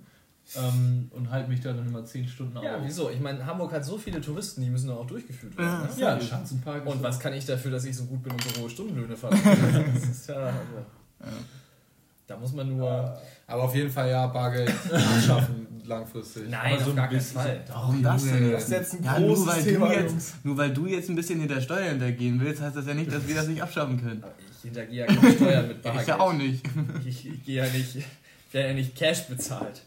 ähm, 0.55 1.09
und 1.11 1.29
halte 1.29 1.49
mich 1.49 1.59
da 1.61 1.73
dann 1.73 1.87
immer 1.87 2.03
10 2.05 2.27
Stunden 2.27 2.57
auf. 2.57 2.63
Ja, 2.63 2.79
wieso? 2.83 3.09
Ich 3.09 3.19
meine, 3.19 3.45
Hamburg 3.45 3.71
hat 3.71 3.85
so 3.85 3.97
viele 3.97 4.19
Touristen, 4.21 4.61
die 4.61 4.69
müssen 4.69 4.87
doch 4.87 4.97
auch 4.97 5.07
durchgeführt 5.07 5.57
werden. 5.57 5.81
Ne? 5.83 5.89
Ja, 5.97 6.19
Schanzenpark. 6.19 6.85
Und 6.85 7.01
was 7.03 7.19
kann 7.19 7.33
ich 7.33 7.45
dafür, 7.45 7.71
dass 7.71 7.85
ich 7.85 7.95
so 7.95 8.05
gut 8.05 8.23
bin 8.23 8.33
und 8.33 8.43
so 8.43 8.61
hohe 8.61 8.69
Stundenlöhne 8.69 9.15
verlange? 9.15 9.43
Das 9.93 10.03
ist 10.09 10.27
ja, 10.29 10.35
also, 10.35 10.55
Da 12.27 12.37
muss 12.37 12.53
man 12.53 12.67
nur. 12.75 13.17
Aber 13.47 13.63
auf 13.63 13.75
jeden 13.75 13.89
Fall 13.89 14.09
ja 14.09 14.27
Bargeld 14.27 14.71
abschaffen 14.91 15.65
langfristig. 15.85 16.43
Nein, 16.49 16.73
Aber 16.75 16.83
so 16.83 16.89
auf 16.91 16.95
gar 16.95 17.03
ein 17.05 17.09
keinen 17.09 17.17
bisschen- 17.19 17.35
Fall. 17.41 17.63
Warum 17.67 18.03
das 18.03 18.23
denn? 18.23 18.51
Das 18.51 18.63
ist 18.65 18.71
jetzt 18.71 18.93
ein 18.93 19.03
Ja, 19.03 19.17
großes 19.17 19.45
nur 19.45 19.53
weil, 19.55 19.63
Thema, 19.63 19.87
du 19.87 19.93
jetzt, 19.93 20.11
Jungs. 20.11 20.33
nur 20.43 20.57
weil 20.57 20.69
du 20.71 20.85
jetzt 20.85 21.09
ein 21.09 21.15
bisschen 21.15 21.39
hinter 21.39 21.59
Steuer 21.61 21.89
hintergehen 21.89 22.39
willst, 22.39 22.61
heißt 22.61 22.75
das 22.75 22.85
ja 22.85 22.93
nicht, 22.93 23.11
dass 23.11 23.27
wir 23.27 23.33
das 23.35 23.47
nicht 23.47 23.63
abschaffen 23.63 23.99
können. 23.99 24.23
Ich 24.55 24.61
hintergehe 24.61 24.99
ja 24.99 25.05
keine 25.07 25.31
Steuern 25.31 25.67
mit 25.67 25.81
Bargeld. 25.81 26.01
Ich 26.03 26.07
ja 26.07 26.19
auch 26.19 26.33
nicht. 26.33 26.63
Ich, 27.07 27.27
ich 27.27 27.43
gehe 27.45 27.63
ja 27.65 27.71
nicht. 27.71 27.95
Ich 27.95 28.05
werde 28.53 28.69
ja 28.69 28.73
nicht 28.75 28.95
Cash 28.95 29.23
bezahlt. 29.27 29.81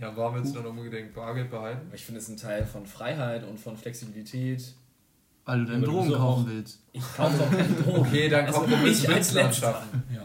Ja, 0.00 0.12
warum 0.16 0.36
willst 0.36 0.54
du 0.54 0.60
dann 0.60 0.66
unbedingt 0.66 1.12
Bargeld 1.14 1.50
behalten? 1.50 1.82
Aber 1.86 1.94
ich 1.94 2.04
finde 2.04 2.20
es 2.20 2.28
ein 2.28 2.36
Teil 2.36 2.64
von 2.64 2.86
Freiheit 2.86 3.44
und 3.44 3.58
von 3.58 3.76
Flexibilität. 3.76 4.74
Weil 5.44 5.64
du 5.64 5.80
du 5.80 5.86
Drogen 5.86 6.12
kaufen 6.12 6.46
willst. 6.48 6.80
Ich 6.92 7.02
kaufe 7.16 7.38
doch 7.38 7.50
keine 7.50 7.68
Drogen. 7.84 7.98
Okay, 8.00 8.28
dann 8.28 8.46
Also 8.46 8.64
ich 8.64 8.72
als 8.76 8.82
Münzen 8.84 9.08
Letzter. 9.14 9.44
abschaffen. 9.46 10.02
Ja. 10.14 10.22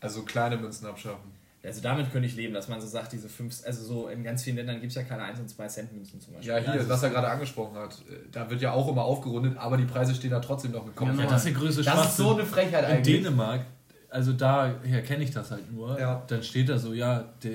Also 0.00 0.22
kleine 0.22 0.56
Münzen 0.56 0.86
abschaffen. 0.86 1.38
Also 1.64 1.82
damit 1.82 2.10
könnte 2.12 2.26
ich 2.28 2.34
leben, 2.36 2.54
dass 2.54 2.68
man 2.68 2.80
so 2.80 2.86
sagt, 2.86 3.12
diese 3.12 3.28
fünf, 3.28 3.54
also 3.66 3.84
so 3.84 4.08
in 4.08 4.22
ganz 4.24 4.42
vielen 4.44 4.56
Ländern 4.56 4.76
gibt 4.80 4.90
es 4.90 4.94
ja 4.96 5.02
keine 5.02 5.24
1 5.24 5.40
und 5.40 5.50
2 5.50 5.66
Cent 5.68 5.92
Münzen 5.92 6.20
zum 6.20 6.32
Beispiel. 6.34 6.50
Ja, 6.52 6.58
hier, 6.58 6.72
also 6.72 6.88
was 6.88 7.02
er 7.02 7.10
gerade 7.10 7.28
angesprochen 7.28 7.76
hat, 7.76 7.94
äh, 8.08 8.14
da 8.32 8.48
wird 8.48 8.62
ja 8.62 8.72
auch 8.72 8.88
immer 8.88 9.02
aufgerundet, 9.02 9.58
aber 9.58 9.76
die 9.76 9.84
Preise 9.84 10.14
stehen 10.14 10.30
da 10.30 10.40
trotzdem 10.40 10.70
noch 10.70 10.86
mit 10.86 10.94
Kopf. 10.96 11.08
Ja, 11.18 11.26
das 11.26 11.44
ist 11.44 11.54
größte 11.56 11.82
Das 11.82 12.06
ist 12.10 12.16
so 12.16 12.32
eine 12.34 12.46
Frechheit 12.46 12.84
In 12.84 12.90
eigentlich. 12.96 13.22
Dänemark, 13.22 13.62
also 14.08 14.32
daher 14.32 15.02
kenne 15.02 15.24
ich 15.24 15.32
das 15.32 15.50
halt 15.50 15.70
nur, 15.70 15.98
Ja. 16.00 16.22
dann 16.28 16.42
steht 16.44 16.68
da 16.70 16.78
so, 16.78 16.94
ja, 16.94 17.24
der, 17.42 17.50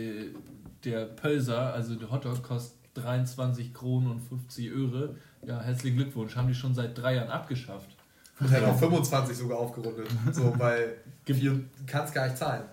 der 0.85 1.05
Pölser, 1.05 1.73
also 1.73 1.95
der 1.95 2.11
Hotdog 2.11 2.43
kostet 2.43 2.77
23 2.95 3.73
Kronen 3.73 4.11
und 4.11 4.19
50 4.21 4.69
Öre. 4.69 5.15
Ja, 5.45 5.61
herzlichen 5.61 5.97
Glückwunsch, 5.97 6.35
haben 6.35 6.47
die 6.47 6.53
schon 6.53 6.73
seit 6.73 6.97
drei 6.97 7.15
Jahren 7.15 7.29
abgeschafft. 7.29 7.89
Und 8.39 8.49
halt 8.49 8.63
auf 8.65 8.79
25 8.79 9.37
sogar 9.37 9.59
aufgerundet. 9.59 10.07
So, 10.31 10.53
weil 10.57 10.97
du 11.25 11.63
kannst 11.85 12.13
gar 12.13 12.25
nicht 12.25 12.37
zahlen. 12.37 12.63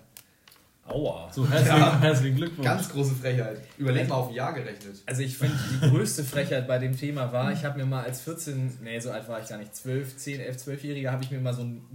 Aua. 0.85 1.31
So, 1.31 1.47
herzlichen, 1.47 2.01
herzlichen 2.01 2.35
Glückwunsch. 2.35 2.65
Ganz 2.65 2.89
große 2.89 3.13
Frechheit. 3.15 3.61
Überleg 3.77 4.09
mal 4.09 4.15
auf 4.15 4.29
ein 4.29 4.33
Jahr 4.33 4.51
gerechnet. 4.51 4.95
Also 5.05 5.21
ich 5.21 5.37
finde, 5.37 5.55
die 5.71 5.89
größte 5.89 6.23
Frechheit 6.23 6.67
bei 6.67 6.79
dem 6.79 6.97
Thema 6.97 7.31
war, 7.31 7.51
ich 7.51 7.63
habe 7.63 7.79
mir 7.79 7.85
mal 7.85 8.03
als 8.03 8.21
14, 8.21 8.79
nee, 8.83 8.99
so 8.99 9.11
alt 9.11 9.27
war 9.29 9.39
ich 9.39 9.47
gar 9.47 9.57
nicht, 9.57 9.75
12, 9.75 10.17
10, 10.17 10.39
11, 10.41 10.57
12-Jähriger, 10.57 11.11
habe 11.11 11.23
ich 11.23 11.31
mir 11.31 11.39
mal 11.39 11.53
so 11.53 11.61
ein 11.61 11.85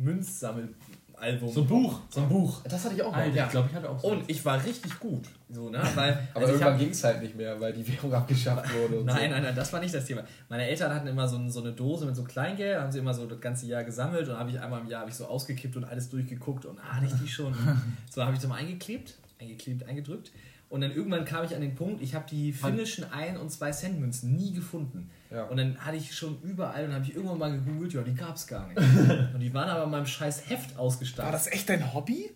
Münzsammelalbum. 1.21 1.49
so 1.53 1.61
ein 1.63 1.67
Buch. 1.67 2.01
So 2.11 2.21
ein 2.21 2.29
Buch. 2.29 2.63
Das 2.65 2.85
hatte 2.85 2.95
ich 2.95 3.03
auch 3.03 3.13
mal. 3.13 3.23
Alter, 3.23 3.37
Ja. 3.37 3.45
ich 3.47 3.51
glaube, 3.51 3.69
ich 3.71 3.75
hatte 3.77 3.91
auch 3.91 3.99
so. 3.99 4.09
Und 4.09 4.25
ich 4.29 4.45
war 4.45 4.63
richtig 4.65 4.99
gut. 4.99 5.25
So, 5.51 5.71
ne? 5.71 5.79
Weil, 5.95 6.13
Aber 6.35 6.41
also 6.43 6.55
ich 6.55 6.61
irgendwann 6.61 6.79
ging 6.79 6.91
es 6.91 7.05
halt 7.05 7.23
nicht 7.23 7.37
mehr, 7.37 7.61
weil 7.61 7.73
die 7.73 7.87
Währung 7.87 8.13
abgeschafft 8.13 8.73
wurde. 8.75 8.95
Nein, 9.05 9.17
so. 9.17 9.35
nein, 9.35 9.43
nein, 9.43 9.55
das 9.57 9.73
war 9.73 9.81
nicht 9.81 9.95
das 9.95 10.05
Thema. 10.05 10.23
Meine 10.49 10.67
Eltern 10.67 10.93
hatten 10.95 11.07
immer 11.07 11.29
so, 11.29 11.49
so 11.49 11.61
eine 11.61 11.73
Dose 11.73 12.07
mit 12.07 12.17
so 12.17 12.25
Kleingeld, 12.25 12.81
haben 12.81 12.93
sie 12.93 12.99
immer 12.99 13.15
so 13.15 13.27
das 13.27 13.41
ganze 13.41 13.67
Jahr 13.67 13.85
gesammelt 13.85 14.29
und 14.29 14.37
habe 14.39 14.51
ich 14.51 14.61
einmal 14.61 14.81
im 14.81 14.89
Jahr 14.89 15.01
habe 15.01 15.11
ich 15.11 15.17
so 15.17 15.27
ausgekippt 15.27 15.77
und 15.77 15.85
alles 15.85 16.09
durchgeguckt 16.09 16.65
und 16.67 16.79
ah, 16.79 16.97
hatte 16.97 17.07
ich 17.07 17.15
die 17.15 17.29
schon. 17.29 17.55
so 18.11 18.23
habe 18.25 18.35
ich 18.35 18.41
zum 18.41 18.53
eingeklebt, 18.53 19.15
eingeklebt, 19.41 19.87
eingedrückt. 19.89 20.33
Und 20.69 20.81
dann 20.81 20.91
irgendwann 20.91 21.25
kam 21.25 21.45
ich 21.45 21.55
an 21.55 21.61
den 21.61 21.77
Punkt, 21.77 22.03
ich 22.03 22.15
habe 22.17 22.25
die 22.29 22.53
finnischen 22.53 23.05
1 23.13 23.39
und 23.39 23.51
2 23.51 23.71
Cent 23.71 24.01
Münzen 24.01 24.35
nie 24.35 24.53
gefunden. 24.53 25.09
Ja. 25.31 25.45
Und 25.45 25.57
dann 25.57 25.77
hatte 25.79 25.97
ich 25.97 26.15
schon 26.15 26.41
überall 26.43 26.85
und 26.87 26.93
habe 26.95 27.05
ich 27.05 27.15
irgendwann 27.15 27.39
mal 27.39 27.53
gegoogelt, 27.53 27.93
ja, 27.95 28.03
die 28.03 28.15
gab 28.15 28.37
es 28.37 28.47
gar 28.47 28.67
nicht. 28.69 28.79
und 29.35 29.41
die 29.41 29.53
waren 29.53 29.69
aber 29.69 29.85
in 29.85 29.91
meinem 29.91 30.07
scheiß 30.07 30.49
Heft 30.49 30.75
War 30.77 30.83
ausgestattet. 30.83 31.35
das 31.35 31.47
echt 31.49 31.69
dein 31.69 31.93
Hobby? 31.95 32.31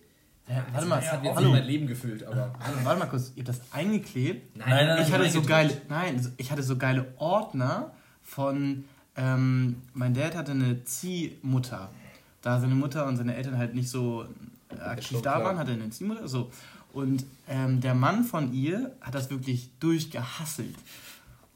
Ja, 0.49 0.55
warte 0.57 0.73
Also, 0.75 0.87
mal, 0.89 0.95
das 0.97 1.11
hat 1.11 1.23
jetzt 1.23 1.35
hallo. 1.35 1.51
mein 1.51 1.63
Leben 1.65 1.87
gefüllt, 1.87 2.23
aber. 2.23 2.53
Hallo, 2.59 2.77
warte 2.83 2.99
mal 2.99 3.05
kurz, 3.05 3.31
ihr 3.35 3.43
habt 3.43 3.49
das 3.49 3.61
eingeklebt? 3.71 4.57
Nein, 4.57 4.69
Nein, 4.69 4.87
nein, 4.87 5.01
ich 5.07 5.13
hatte 5.13 5.29
so 5.29 5.41
geile, 5.43 5.81
nein, 5.87 6.33
ich 6.37 6.51
hatte 6.51 6.63
so 6.63 6.77
geile 6.77 7.13
Ordner 7.17 7.91
von, 8.23 8.83
ähm, 9.15 9.81
mein 9.93 10.13
Dad 10.13 10.35
hatte 10.35 10.51
eine 10.51 10.83
Ziehmutter. 10.83 11.89
Da 12.41 12.59
seine 12.59 12.75
Mutter 12.75 13.05
und 13.05 13.17
seine 13.17 13.35
Eltern 13.35 13.57
halt 13.57 13.75
nicht 13.75 13.87
so 13.89 14.25
äh, 14.75 14.81
aktiv 14.81 15.21
da 15.21 15.33
klar. 15.33 15.43
waren, 15.45 15.57
hatte 15.59 15.71
er 15.71 15.77
eine 15.77 15.89
Ziehmutter, 15.91 16.27
so. 16.27 16.51
Und 16.91 17.23
ähm, 17.47 17.79
der 17.79 17.93
Mann 17.93 18.23
von 18.25 18.51
ihr 18.53 18.91
hat 18.99 19.15
das 19.15 19.29
wirklich 19.29 19.69
durchgehasselt. 19.79 20.75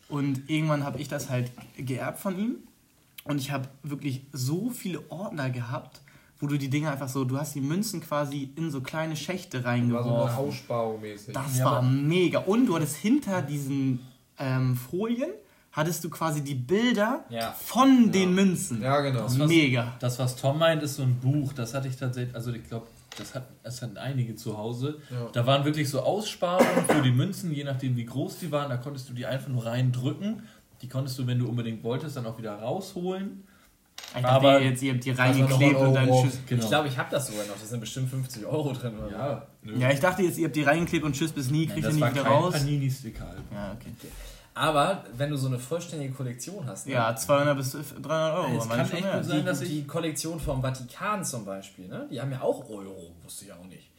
Und 0.10 0.50
irgendwann 0.50 0.84
habe 0.84 1.00
ich 1.00 1.08
das 1.08 1.30
halt 1.30 1.52
geerbt 1.78 2.20
von 2.20 2.38
ihm. 2.38 2.56
Und 3.24 3.39
ich 3.41 3.52
habe 3.52 3.68
wirklich 3.84 4.22
so 4.32 4.70
viele 4.70 5.02
Ordner 5.10 5.50
gehabt, 5.50 6.02
wo 6.39 6.48
du 6.48 6.58
die 6.58 6.70
Dinge 6.70 6.91
einfach 6.91 7.08
so, 7.10 7.24
du 7.24 7.38
hast 7.39 7.56
die 7.56 7.62
Münzen 7.62 8.02
quasi 8.02 8.52
in 8.56 8.70
so 8.70 8.82
kleine 8.82 9.15
Schächte 9.15 9.63
War 9.63 9.63
so 9.63 9.68
eine 9.70 9.82
reingeworfen. 9.94 10.38
Aussparung 10.38 11.02
mäßig. 11.02 11.34
Das 11.34 11.58
Ja, 11.58 11.65
war 11.65 11.82
mega. 11.82 12.39
Und 12.39 12.68
du 12.68 12.76
hattest 12.76 12.98
hinter 12.98 13.41
diesen 13.41 14.00
ähm, 14.38 14.76
Folien, 14.76 15.32
hattest 15.72 16.04
du 16.04 16.10
quasi 16.10 16.41
die 16.44 16.56
Bilder 16.56 17.24
Ja. 17.30 17.52
von 17.54 18.12
den 18.12 18.36
Münzen. 18.36 18.82
Ja, 18.82 19.00
genau. 19.02 19.24
was- 19.24 19.38
Mega. 19.38 19.94
Das, 20.00 20.20
was 20.20 20.36
Tom 20.36 20.60
meint, 20.60 20.84
ist 20.84 20.96
so 20.98 21.04
ein 21.04 21.15
Buch. 21.20 21.54
Das 21.54 21.74
hatte 21.74 21.88
ich 21.88 21.96
tatsächlich, 21.96 22.36
also 22.36 22.52
ich 22.52 22.68
glaube, 22.68 22.86
das, 23.17 23.36
hat, 23.36 23.47
das 23.63 23.82
hatten 23.82 23.97
einige 23.97 24.36
zu 24.36 24.58
Hause. 24.58 24.99
Ja. 25.10 25.30
Da 25.34 25.45
waren 25.45 25.65
wirklich 25.65 25.89
so 25.89 26.01
Aussparungen 26.01 26.86
für 26.88 27.01
die 27.01 27.12
Münzen, 27.12 27.54
je 27.54 27.63
nachdem 27.63 27.95
wie 27.95 28.06
groß 28.06 28.39
die 28.39 28.51
waren. 28.51 28.69
Da 28.69 28.78
konntest 28.78 29.10
du 29.10 29.13
die 29.13 29.25
einfach 29.25 29.49
nur 29.49 29.65
reindrücken. 29.65 30.43
Die 30.82 30.88
konntest 30.89 31.17
du, 31.17 31.25
wenn 31.28 31.39
du 31.39 31.47
unbedingt 31.47 31.84
wolltest, 31.84 32.17
dann 32.17 32.25
auch 32.25 32.38
wieder 32.38 32.56
rausholen. 32.56 33.43
Ich 34.15 34.21
dachte, 34.21 34.28
Aber- 34.28 34.62
jetzt, 34.62 34.84
ihr 34.84 34.93
habt 34.93 35.06
die 35.06 35.12
reingeklebt 35.12 35.78
ein 35.78 35.88
und 35.88 35.93
dann 35.93 36.10
tschüss. 36.10 36.39
Genau. 36.47 36.63
Ich 36.63 36.69
glaube, 36.69 36.88
ich 36.89 36.97
habe 36.97 37.10
das 37.12 37.28
sogar 37.28 37.45
noch. 37.45 37.58
Da 37.60 37.65
sind 37.65 37.80
bestimmt 37.80 38.10
50 38.10 38.45
Euro 38.45 38.73
drin. 38.73 38.97
Oder 38.99 39.12
ja, 39.12 39.47
nö. 39.63 39.78
Ja, 39.78 39.89
ich 39.89 39.99
dachte 39.99 40.21
jetzt, 40.21 40.38
ihr 40.38 40.45
habt 40.45 40.56
die 40.56 40.63
reingeklebt 40.63 41.06
und 41.06 41.13
tschüss 41.13 41.32
bis 41.32 41.49
nie, 41.49 41.65
kriegt 41.65 41.78
ihr 41.80 41.84
das 41.84 41.95
nie 41.95 42.01
war 42.01 42.12
wieder 42.12 42.23
kein 42.23 42.32
raus. 42.32 42.54
Panini-Sticker. 42.54 43.36
Ja, 43.54 43.71
okay. 43.80 43.91
Aber 44.58 45.04
wenn 45.18 45.30
du 45.30 45.36
so 45.38 45.48
eine 45.48 45.60
vollständige 45.60 46.13
Kollektion 46.13 46.65
hast, 46.65 46.88
ne? 46.88 46.94
Ja, 46.94 47.13
200 47.15 47.58
bis 47.58 47.72
300 47.74 48.34
Euro. 48.38 48.58
Es 48.58 48.70
kann 48.70 48.86
schon 48.86 48.96
echt 48.96 49.04
mehr. 49.04 49.15
gut 49.18 49.26
sein, 49.26 49.38
die, 49.39 49.46
dass 49.46 49.62
ich- 49.62 49.70
die 49.70 49.86
Kollektion 49.86 50.39
vom 50.39 50.62
Vatikan 50.62 51.24
zum 51.26 51.44
Beispiel, 51.46 51.88
ne? 51.89 52.08
die 52.10 52.20
haben 52.22 52.32
ja 52.32 52.41
auch 52.41 52.70
Euro, 52.70 53.12
wusste 53.24 53.46
ich 53.46 53.52
auch 53.54 53.65
nicht. 53.65 53.91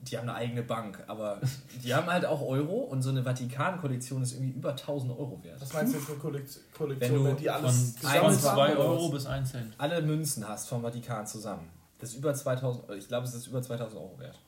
Die 0.00 0.18
haben 0.18 0.28
eine 0.28 0.34
eigene 0.36 0.62
Bank, 0.64 1.02
aber 1.06 1.40
die 1.82 1.94
haben 1.94 2.08
halt 2.08 2.26
auch 2.26 2.42
Euro 2.42 2.74
und 2.80 3.02
so 3.02 3.08
eine 3.10 3.22
Vatikan-Kollektion 3.22 4.20
ist 4.22 4.32
irgendwie 4.34 4.50
über 4.52 4.70
1000 4.76 5.12
Euro 5.12 5.38
wert. 5.44 5.60
Was 5.60 5.72
meinst 5.72 5.94
du 5.94 5.98
jetzt 5.98 6.08
mit 6.10 6.20
Kollekt- 6.20 6.56
Wenn 6.56 6.76
Kollektion, 6.76 7.18
du 7.18 7.24
wenn 7.24 7.36
die 7.36 7.48
alles 7.50 7.92
von 8.00 8.00
gesammelt 8.10 8.40
2 8.40 8.50
haben, 8.50 8.72
oder 8.76 8.78
Euro 8.90 9.08
bis 9.10 9.26
1 9.26 9.50
Cent. 9.52 9.74
Alle 9.78 10.02
Münzen 10.02 10.46
hast 10.46 10.68
vom 10.68 10.82
Vatikan 10.82 11.26
zusammen. 11.26 11.70
Das 12.00 12.10
ist 12.10 12.16
über 12.16 12.34
2000, 12.34 12.90
ich 12.98 13.06
glaube, 13.08 13.26
es 13.28 13.32
ist 13.34 13.46
über 13.46 13.62
2000 13.62 13.98
Euro 13.98 14.18
wert. 14.18 14.38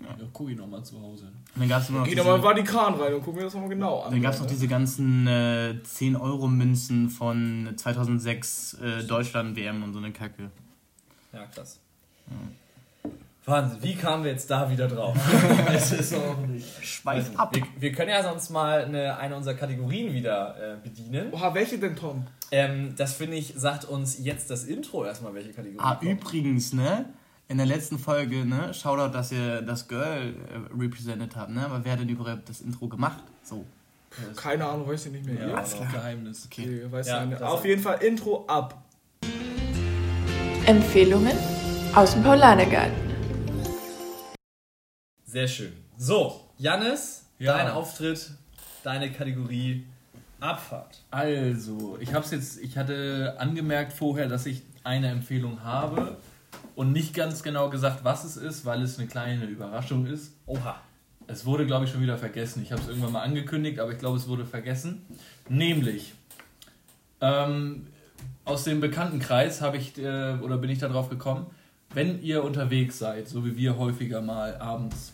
Okay. 0.00 0.14
Ja, 0.20 0.26
guck 0.32 0.50
ich 0.50 0.56
nochmal 0.56 0.84
zu 0.84 1.00
Hause. 1.00 1.24
Und 1.24 1.60
dann 1.62 1.68
gab 1.68 1.82
es 1.82 1.90
noch, 1.90 2.04
Geh 2.04 2.10
diese, 2.10 2.22
doch 2.22 2.26
mal 2.26 2.36
in 2.36 2.40
den 2.40 2.66
Vatikan 2.66 2.94
rein 2.94 3.14
und 3.14 3.24
guck 3.24 3.34
mir 3.34 3.42
das 3.42 3.54
nochmal 3.54 3.70
genau 3.70 4.00
an. 4.02 4.12
dann 4.12 4.22
gab's 4.22 4.38
noch 4.38 4.46
ne? 4.46 4.52
diese 4.52 4.68
ganzen 4.68 5.26
äh, 5.26 5.74
10-Euro-Münzen 5.84 7.10
von 7.10 7.72
2006 7.76 8.74
äh, 8.74 9.04
Deutschland-WM 9.04 9.82
und 9.82 9.92
so 9.92 9.98
eine 9.98 10.12
Kacke. 10.12 10.50
Ja, 11.32 11.46
krass. 11.46 11.80
Wahnsinn, 13.44 13.78
wie 13.82 13.94
kamen 13.94 14.24
wir 14.24 14.32
jetzt 14.32 14.50
da 14.50 14.70
wieder 14.70 14.86
drauf? 14.88 15.16
Es 15.72 15.92
ist 15.92 16.14
auch 16.14 16.36
nicht. 16.46 16.84
Schweif 16.84 17.36
ab. 17.38 17.54
Wir, 17.54 17.62
wir 17.78 17.92
können 17.92 18.10
ja 18.10 18.22
sonst 18.22 18.50
mal 18.50 18.84
eine, 18.84 19.16
eine 19.16 19.36
unserer 19.36 19.54
Kategorien 19.54 20.12
wieder 20.12 20.54
äh, 20.74 20.76
bedienen. 20.82 21.32
Oha, 21.32 21.54
welche 21.54 21.78
denn, 21.78 21.96
Tom? 21.96 22.26
Ähm, 22.50 22.94
das 22.96 23.14
finde 23.14 23.36
ich, 23.36 23.54
sagt 23.56 23.84
uns 23.86 24.18
jetzt 24.18 24.50
das 24.50 24.64
Intro 24.64 25.04
erstmal, 25.04 25.34
welche 25.34 25.52
Kategorie. 25.52 25.78
Ah, 25.78 25.94
kommt. 25.94 26.10
übrigens, 26.10 26.72
ne? 26.72 27.06
In 27.50 27.56
der 27.56 27.66
letzten 27.66 27.98
Folge, 27.98 28.44
ne? 28.44 28.74
Shoutout, 28.74 29.14
dass 29.14 29.32
ihr 29.32 29.62
das 29.62 29.88
Girl 29.88 30.34
äh, 30.34 30.78
represented 30.78 31.34
habt, 31.34 31.50
ne? 31.50 31.64
Aber 31.64 31.82
wer 31.82 31.92
hat 31.92 32.00
denn 32.00 32.08
überhaupt 32.10 32.46
das 32.46 32.60
Intro 32.60 32.88
gemacht? 32.88 33.22
So. 33.42 33.64
Keine 34.36 34.66
Ahnung, 34.66 34.86
weiß 34.86 35.06
ich 35.06 35.12
nicht 35.12 35.24
mehr. 35.24 35.34
Ja, 35.40 35.48
Ja. 35.48 35.56
das 35.56 35.72
ist 35.72 35.80
Geheimnis. 35.90 36.46
Okay. 36.46 36.62
Okay, 36.62 36.92
weiß 36.92 37.06
Ja, 37.08 37.24
ja, 37.24 37.40
Auf 37.46 37.64
jeden 37.64 37.80
Fall 37.82 38.02
Intro 38.02 38.44
ab. 38.46 38.82
Empfehlungen 40.66 41.32
aus 41.94 42.12
dem 42.12 42.22
Paulanergarten. 42.22 42.92
Sehr 45.24 45.48
schön. 45.48 45.72
So, 45.96 46.40
Jannis, 46.58 47.24
Ja. 47.38 47.56
dein 47.56 47.70
Auftritt, 47.70 48.30
deine 48.82 49.10
Kategorie 49.10 49.86
Abfahrt. 50.40 51.00
Also, 51.10 51.96
ich 51.98 52.12
hab's 52.12 52.30
jetzt, 52.30 52.58
ich 52.60 52.76
hatte 52.76 53.36
angemerkt 53.38 53.92
vorher, 53.94 54.28
dass 54.28 54.44
ich 54.46 54.62
eine 54.84 55.08
Empfehlung 55.08 55.64
habe 55.64 56.18
und 56.74 56.92
nicht 56.92 57.14
ganz 57.14 57.42
genau 57.42 57.70
gesagt, 57.70 58.04
was 58.04 58.24
es 58.24 58.36
ist, 58.36 58.64
weil 58.64 58.82
es 58.82 58.98
eine 58.98 59.08
kleine 59.08 59.44
Überraschung 59.46 60.06
ist. 60.06 60.34
Oha. 60.46 60.76
Es 61.26 61.44
wurde, 61.44 61.66
glaube 61.66 61.84
ich, 61.84 61.90
schon 61.90 62.00
wieder 62.00 62.16
vergessen. 62.16 62.62
Ich 62.62 62.72
habe 62.72 62.80
es 62.80 62.88
irgendwann 62.88 63.12
mal 63.12 63.22
angekündigt, 63.22 63.80
aber 63.80 63.92
ich 63.92 63.98
glaube, 63.98 64.16
es 64.16 64.28
wurde 64.28 64.46
vergessen. 64.46 65.04
Nämlich, 65.48 66.14
ähm, 67.20 67.86
aus 68.44 68.64
dem 68.64 68.80
Bekanntenkreis 68.80 69.60
habe 69.60 69.76
ich, 69.76 69.98
äh, 69.98 70.38
oder 70.40 70.56
bin 70.56 70.70
ich 70.70 70.78
darauf 70.78 71.10
gekommen, 71.10 71.46
wenn 71.92 72.22
ihr 72.22 72.44
unterwegs 72.44 72.98
seid, 72.98 73.28
so 73.28 73.44
wie 73.44 73.56
wir 73.56 73.76
häufiger 73.76 74.22
mal 74.22 74.56
abends, 74.56 75.12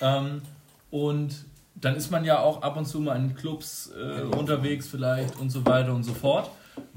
ähm, 0.00 0.42
und 0.90 1.44
dann 1.74 1.96
ist 1.96 2.10
man 2.10 2.24
ja 2.24 2.40
auch 2.40 2.62
ab 2.62 2.76
und 2.76 2.86
zu 2.86 3.00
mal 3.00 3.16
in 3.16 3.34
Clubs 3.34 3.90
äh, 3.96 4.22
unterwegs 4.22 4.88
vielleicht 4.88 5.38
und 5.38 5.50
so 5.50 5.64
weiter 5.64 5.94
und 5.94 6.02
so 6.02 6.14
fort, 6.14 6.50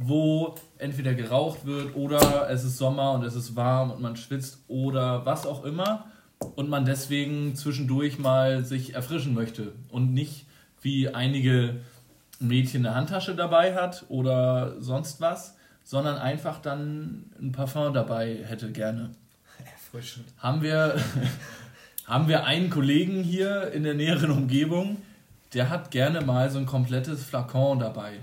wo 0.04 0.56
entweder 0.78 1.14
geraucht 1.14 1.66
wird 1.66 1.96
oder 1.96 2.50
es 2.50 2.64
ist 2.64 2.78
Sommer 2.78 3.14
und 3.14 3.24
es 3.24 3.36
ist 3.36 3.56
warm 3.56 3.92
und 3.92 4.02
man 4.02 4.16
schwitzt 4.16 4.60
oder 4.68 5.26
was 5.26 5.46
auch 5.46 5.64
immer. 5.64 6.06
und 6.56 6.70
man 6.70 6.86
deswegen 6.86 7.56
zwischendurch 7.56 8.18
mal 8.18 8.66
sich 8.66 8.96
erfrischen 8.96 9.36
möchte 9.36 9.74
und 9.90 10.12
nicht 10.12 10.48
wie 10.82 11.10
einige 11.10 11.82
Mädchen 12.40 12.84
eine 12.86 12.96
Handtasche 12.96 13.36
dabei 13.36 13.76
hat 13.76 14.06
oder 14.10 14.82
sonst 14.82 15.22
was, 15.22 15.56
sondern 15.84 16.18
einfach 16.18 16.60
dann 16.60 17.32
ein 17.40 17.52
Parfum 17.52 17.94
dabei 17.94 18.40
hätte 18.44 18.72
gerne. 18.72 19.12
Erfrischen. 19.64 20.26
Haben 20.38 20.62
wir, 20.62 20.96
haben 22.06 22.28
wir 22.28 22.46
einen 22.46 22.70
Kollegen 22.70 23.24
hier 23.24 23.72
in 23.72 23.84
der 23.84 23.94
näheren 23.94 24.32
Umgebung, 24.32 24.98
der 25.54 25.70
hat 25.70 25.92
gerne 25.92 26.22
mal 26.22 26.50
so 26.50 26.58
ein 26.58 26.66
komplettes 26.66 27.24
Flakon 27.24 27.80
dabei. 27.80 28.14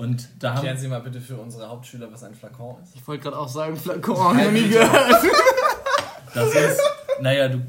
Und 0.00 0.28
da 0.38 0.50
haben 0.50 0.56
Erklären 0.56 0.78
Sie 0.78 0.88
mal 0.88 1.00
bitte 1.02 1.20
für 1.20 1.36
unsere 1.36 1.68
Hauptschüler, 1.68 2.10
was 2.10 2.22
ein 2.22 2.34
Flakon 2.34 2.82
ist. 2.82 2.96
Ich 2.96 3.06
wollte 3.06 3.24
gerade 3.24 3.38
auch 3.38 3.50
sagen, 3.50 3.76
Flakon, 3.76 4.16
noch 4.16 4.50
nie 4.50 4.66
gehört. 4.70 5.24
das 6.32 6.54
ist, 6.54 6.80
naja, 7.20 7.48
du, 7.48 7.60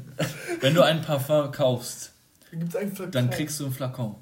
wenn 0.62 0.72
du 0.74 0.80
ein 0.82 1.02
Parfum 1.02 1.52
kaufst, 1.52 2.12
Gibt's 2.50 2.74
einen 2.74 2.90
Flakon? 2.96 3.12
dann 3.12 3.28
kriegst 3.28 3.60
du 3.60 3.66
ein 3.66 3.72
Flakon. 3.72 4.14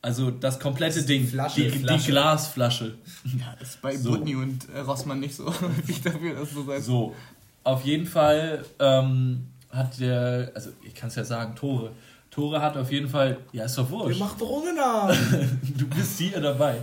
Also 0.00 0.30
das 0.30 0.60
komplette 0.60 1.02
Ding, 1.02 1.26
Flasche, 1.26 1.62
die, 1.62 1.70
Flasche. 1.70 2.04
die 2.04 2.10
Glasflasche. 2.12 2.98
Ja, 3.24 3.56
ist 3.60 3.82
bei 3.82 3.96
So. 3.96 4.10
Butni 4.10 4.36
und 4.36 4.68
äh, 4.72 4.78
Rossmann 4.78 5.18
nicht 5.18 5.34
so 5.34 5.46
häufig 5.60 6.00
dafür, 6.02 6.34
dass 6.36 6.52
du 6.54 6.64
sagst. 6.64 6.84
So, 6.86 7.16
auf 7.64 7.82
jeden 7.82 8.06
Fall 8.06 8.64
ähm, 8.78 9.48
hat 9.70 9.98
der, 9.98 10.52
also 10.54 10.70
ich 10.84 10.94
kann 10.94 11.08
es 11.08 11.16
ja 11.16 11.24
sagen, 11.24 11.56
Tore. 11.56 11.90
Tore 12.30 12.62
hat 12.62 12.76
auf 12.76 12.92
jeden 12.92 13.08
Fall, 13.08 13.38
ja 13.50 13.64
ist 13.64 13.76
doch 13.76 13.86
Ihr 13.86 13.90
wurscht, 13.90 14.20
macht 14.20 14.40
doch 14.40 14.62
du 15.76 15.86
bist 15.88 16.18
hier 16.18 16.40
dabei. 16.40 16.82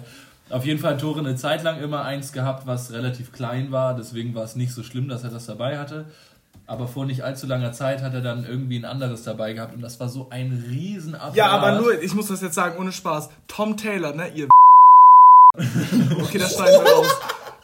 Auf 0.54 0.66
jeden 0.66 0.80
Fall 0.80 0.94
hat 0.94 1.02
Tore 1.02 1.20
eine 1.20 1.36
Zeit 1.36 1.64
lang 1.64 1.82
immer 1.82 2.06
eins 2.06 2.32
gehabt, 2.32 2.68
was 2.68 2.92
relativ 2.92 3.32
klein 3.32 3.72
war, 3.72 3.96
deswegen 3.96 4.36
war 4.36 4.44
es 4.44 4.56
nicht 4.56 4.72
so 4.72 4.84
schlimm, 4.84 5.10
dass 5.10 5.24
er 5.24 5.32
das 5.32 5.48
dabei 5.48 5.80
hatte. 5.80 6.06
Aber 6.68 6.88
vor 6.88 7.06
nicht 7.06 7.24
allzu 7.24 7.48
langer 7.48 7.72
Zeit 7.72 8.04
hat 8.04 8.14
er 8.14 8.22
dann 8.22 8.46
irgendwie 8.46 8.78
ein 8.78 8.86
anderes 8.86 9.24
dabei 9.24 9.54
gehabt 9.54 9.74
und 9.74 9.82
das 9.82 10.00
war 10.00 10.10
so 10.10 10.28
ein 10.30 10.64
Riesenapparat. 10.70 11.36
Ja, 11.36 11.48
aber 11.48 11.80
nur, 11.80 12.00
ich 12.04 12.14
muss 12.14 12.28
das 12.28 12.42
jetzt 12.42 12.54
sagen, 12.54 12.78
ohne 12.78 12.92
Spaß. 12.92 13.30
Tom 13.48 13.78
Taylor, 13.78 14.14
ne, 14.14 14.30
ihr 14.30 14.48
Okay, 16.22 16.38
das 16.38 16.54
schneiden 16.54 16.84
wir 16.84 16.92
raus. 16.92 17.08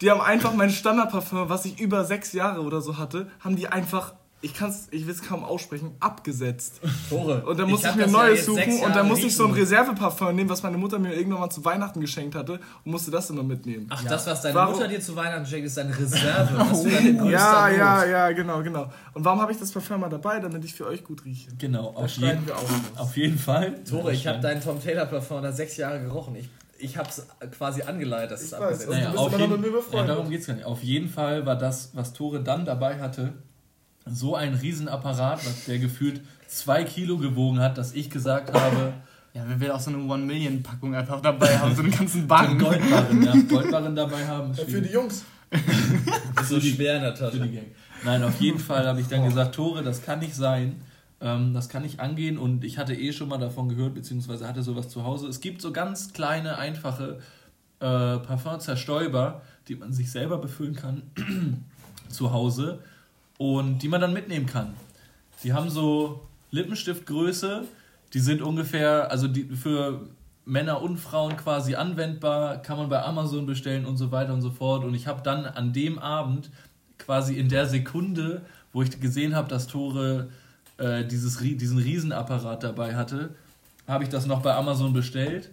Die 0.02 0.10
haben 0.10 0.22
einfach 0.22 0.54
mein 0.54 0.72
Standardparfum, 0.72 1.48
was 1.48 1.66
ich 1.66 1.80
über 1.80 2.06
sechs 2.06 2.34
Jahre 2.34 2.62
oder 2.62 2.82
so 2.82 2.98
hatte, 2.98 3.30
haben 3.40 3.56
die 3.56 3.68
einfach, 3.68 4.14
ich 4.42 4.54
kann's, 4.54 4.88
ich 4.92 5.06
will 5.06 5.14
es 5.14 5.22
kaum 5.22 5.44
aussprechen, 5.44 5.92
abgesetzt. 6.00 6.80
Tore. 7.10 7.46
Und 7.46 7.60
dann 7.60 7.70
musste 7.70 7.88
ich, 7.88 7.92
hab 7.92 7.98
mir 7.98 8.04
ein 8.06 8.12
ja 8.12 8.18
neues 8.18 8.38
jetzt 8.38 8.46
suchen 8.46 8.80
und 8.86 8.96
dann 8.96 9.08
musste 9.08 9.28
ich 9.28 9.36
so 9.36 9.46
ein. 9.46 9.52
Reserveparfum 9.52 10.34
nehmen, 10.34 10.50
was 10.50 10.64
meine 10.64 10.78
Mutter 10.78 10.98
mir 10.98 11.14
irgendwann 11.14 11.42
mal 11.42 11.50
zu 11.50 11.66
Weihnachten 11.66 12.00
geschenkt 12.00 12.36
hatte 12.36 12.54
und 12.86 12.92
musste 12.92 13.12
das 13.12 13.30
immer 13.30 13.44
mitnehmen. 13.44 13.88
Ach, 13.90 14.02
das, 14.06 14.26
was 14.28 14.42
deine 14.42 14.56
Warum- 14.56 14.76
Mutter 14.76 14.88
dir 14.88 15.02
zu 15.02 15.16
Weihnachten 15.16 15.46
schenkt, 15.46 15.68
ist 15.68 15.76
deine 15.78 15.98
Reserve. 15.98 16.56
Größte 16.56 16.90
ja, 17.30 17.70
ja, 17.70 18.06
ja, 18.06 18.32
genau, 18.32 18.64
genau. 18.64 18.92
Und 19.14 19.26
warum 19.26 19.42
habe 19.42 19.52
ich 19.52 19.60
das 19.60 19.72
Parfum 19.72 20.00
mal 20.00 20.10
dabei, 20.10 20.40
damit 20.40 20.64
ich 20.64 20.74
für 20.74 20.88
euch 20.88 21.04
gut 21.04 21.26
rieche? 21.26 21.50
Genau, 21.58 21.88
auf 21.90 22.10
jeden, 22.12 22.48
wir 22.48 22.56
auch. 22.56 23.02
auf 23.02 23.18
jeden 23.18 23.38
Fall. 23.38 23.84
Tore, 23.84 24.14
ich 24.14 24.26
habe 24.26 24.40
deinen 24.40 24.62
Tom 24.64 24.82
Taylor 24.82 25.06
Parfum 25.06 25.42
da 25.42 25.52
sechs 25.52 25.76
Jahre 25.76 26.00
gerochen. 26.02 26.36
Ich, 26.38 26.50
ich 26.78 26.98
habe 26.98 27.10
es 27.10 27.28
quasi 27.58 27.82
angeleitet, 27.82 28.32
dass 28.32 28.42
es 28.42 28.48
Ich 28.48 28.52
weiß, 28.54 28.62
abgesetzt 28.62 28.90
also 28.90 28.94
ist. 29.02 29.06
Naja, 29.06 29.20
auf 29.20 29.28
immer 29.28 29.38
noch 29.38 29.40
jeden, 29.40 29.52
mit 29.52 29.62
mir 29.62 29.68
ja, 29.68 29.84
befreundet. 29.84 30.10
darum 30.10 30.30
geht 30.30 30.40
es 30.42 30.48
gar 30.48 30.54
nicht. 30.54 30.66
Auf 30.66 30.82
jeden 30.82 31.10
Fall 31.10 31.46
war 31.46 31.58
das, 31.58 31.90
was 31.94 32.14
Tore 32.14 32.42
dann 32.42 32.64
dabei 32.64 33.02
hatte, 33.02 33.34
so 34.14 34.36
ein 34.36 34.54
Riesenapparat, 34.54 35.46
was 35.46 35.66
der 35.66 35.80
gefühlt 35.80 36.22
zwei 36.48 36.84
Kilo 36.84 37.18
gewogen 37.18 37.60
hat, 37.60 37.78
dass 37.78 37.94
ich 37.94 38.10
gesagt 38.10 38.54
habe, 38.54 38.94
Ja, 39.34 39.44
wenn 39.48 39.60
wir 39.62 39.76
auch 39.76 39.80
so 39.80 39.92
eine 39.92 40.00
One-Million-Packung 40.04 40.96
einfach 40.96 41.22
dabei 41.22 41.58
haben, 41.58 41.76
so 41.76 41.84
einen 41.84 41.92
ganzen 41.92 42.28
Bank. 42.28 42.60
Goldbarren, 42.60 43.24
ja, 43.24 43.34
Goldbarren 43.48 43.96
dabei 43.96 44.26
haben. 44.28 44.54
Ja, 44.56 44.66
für 44.66 44.82
die 44.82 44.90
Jungs. 44.90 45.24
ist 46.42 46.50
so 46.50 46.60
schwer 46.60 46.96
in 46.96 47.02
der 47.04 47.16
für 47.16 47.30
die 47.32 47.38
Tasche. 47.40 47.52
Gang. 47.52 47.66
Nein, 48.04 48.24
auf 48.24 48.40
jeden 48.42 48.60
Fall 48.60 48.88
habe 48.88 49.02
ich 49.02 49.08
dann 49.08 49.26
gesagt, 49.26 49.56
Tore, 49.56 49.84
das 49.84 50.04
kann 50.04 50.20
nicht 50.20 50.36
sein. 50.36 50.82
Ähm, 51.22 51.54
das 51.54 51.70
kann 51.70 51.84
nicht 51.84 52.00
angehen 52.00 52.38
und 52.38 52.64
ich 52.64 52.78
hatte 52.78 52.94
eh 52.96 53.12
schon 53.12 53.30
mal 53.30 53.38
davon 53.38 53.70
gehört, 53.70 53.94
beziehungsweise 53.94 54.48
hatte 54.48 54.64
sowas 54.64 54.90
zu 54.90 55.04
Hause. 55.04 55.28
Es 55.28 55.42
gibt 55.42 55.62
so 55.62 55.72
ganz 55.72 56.14
kleine, 56.14 56.58
einfache 56.58 57.20
äh, 57.80 58.18
Parfumzerstäuber, 58.20 59.42
die 59.68 59.76
man 59.76 59.94
sich 59.94 60.12
selber 60.12 60.38
befüllen 60.38 60.76
kann 60.76 61.04
zu 62.10 62.32
Hause 62.32 62.80
und 63.40 63.80
die 63.80 63.88
man 63.88 64.02
dann 64.02 64.12
mitnehmen 64.12 64.46
kann. 64.46 64.74
Die 65.44 65.54
haben 65.54 65.70
so 65.70 66.28
Lippenstiftgröße, 66.52 67.64
die 68.14 68.20
sind 68.20 68.42
ungefähr, 68.42 69.10
also 69.10 69.30
die 69.30 69.44
für 69.56 70.08
Männer 70.44 70.82
und 70.82 70.98
Frauen 70.98 71.38
quasi 71.38 71.76
anwendbar, 71.76 72.62
kann 72.62 72.78
man 72.78 72.90
bei 72.90 73.02
Amazon 73.02 73.46
bestellen 73.46 73.86
und 73.86 73.96
so 73.96 74.12
weiter 74.12 74.34
und 74.34 74.42
so 74.42 74.52
fort. 74.52 74.84
Und 74.84 74.94
ich 74.94 75.08
habe 75.08 75.22
dann 75.24 75.46
an 75.46 75.72
dem 75.72 76.00
Abend 76.00 76.50
quasi 76.98 77.36
in 77.36 77.48
der 77.48 77.66
Sekunde, 77.66 78.42
wo 78.74 78.82
ich 78.82 79.00
gesehen 79.00 79.36
habe, 79.36 79.48
dass 79.48 79.68
Tore 79.68 80.30
äh, 80.78 81.06
dieses, 81.06 81.38
diesen 81.38 81.78
Riesenapparat 81.78 82.62
dabei 82.64 82.98
hatte, 82.98 83.36
habe 83.88 84.04
ich 84.04 84.10
das 84.10 84.26
noch 84.26 84.42
bei 84.42 84.54
Amazon 84.54 84.92
bestellt 84.92 85.50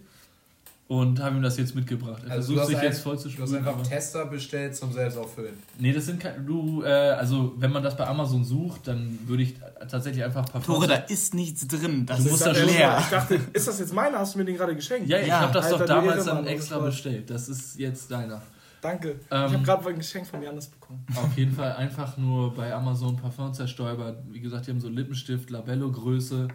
und 0.87 1.19
habe 1.21 1.35
ihm 1.35 1.41
das 1.41 1.57
jetzt 1.57 1.75
mitgebracht. 1.75 2.21
Er 2.25 2.31
Also 2.31 2.53
du 2.53 2.59
versucht 2.59 2.59
hast, 2.61 2.67
sich 2.67 2.77
ein, 2.77 2.83
jetzt 2.85 3.01
voll 3.01 3.19
zu 3.19 3.27
du 3.29 3.41
hast 3.41 3.53
einfach 3.53 3.73
aber- 3.73 3.83
Tester 3.83 4.25
bestellt 4.25 4.75
zum 4.75 4.93
Selbstauffüllen. 4.93 5.53
Nee, 5.79 5.91
das 5.91 6.05
sind 6.05 6.19
keine. 6.19 6.39
Du, 6.39 6.81
äh, 6.83 6.87
also 6.87 7.53
wenn 7.57 7.71
man 7.71 7.83
das 7.83 7.97
bei 7.97 8.07
Amazon 8.07 8.45
sucht, 8.45 8.87
dann 8.87 9.19
würde 9.25 9.43
ich 9.43 9.55
tatsächlich 9.89 10.23
einfach 10.23 10.45
Parfums. 10.45 10.65
Tore, 10.65 10.87
da 10.87 10.95
ist 10.95 11.33
nichts 11.33 11.67
drin. 11.67 12.05
Das 12.05 12.23
Du 12.23 12.29
ist 12.29 12.45
das 12.45 12.57
dachte, 12.57 12.65
leer. 12.71 12.97
ich 13.01 13.07
dachte, 13.07 13.39
ist 13.53 13.67
das 13.67 13.79
jetzt 13.79 13.93
meiner? 13.93 14.19
Hast 14.19 14.35
du 14.35 14.39
mir 14.39 14.45
den 14.45 14.55
gerade 14.55 14.75
geschenkt? 14.75 15.09
Ja, 15.09 15.19
ich 15.19 15.27
Ja, 15.27 15.41
habe 15.41 15.53
das 15.53 15.65
Alter, 15.65 15.77
doch 15.79 15.85
damals 15.85 16.23
dann 16.25 16.47
extra 16.47 16.79
bestellt. 16.79 17.29
Das 17.29 17.49
ist 17.49 17.77
jetzt 17.77 18.09
deiner. 18.09 18.41
Danke. 18.79 19.09
Ähm, 19.31 19.47
ich 19.47 19.53
habe 19.53 19.63
gerade 19.63 19.89
ein 19.89 19.97
Geschenk 19.97 20.27
von 20.27 20.41
Janis 20.41 20.67
bekommen. 20.67 21.03
Auf 21.15 21.35
jeden 21.35 21.51
Fall 21.51 21.73
einfach 21.73 22.15
nur 22.15 22.53
bei 22.53 22.73
Amazon 22.73 23.17
Parfum 23.17 23.51
zerstäubert. 23.51 24.19
Wie 24.29 24.39
gesagt, 24.39 24.67
die 24.67 24.71
haben 24.71 24.79
so 24.79 24.87
Lippenstift, 24.87 25.49
Labello-Größe 25.49 26.47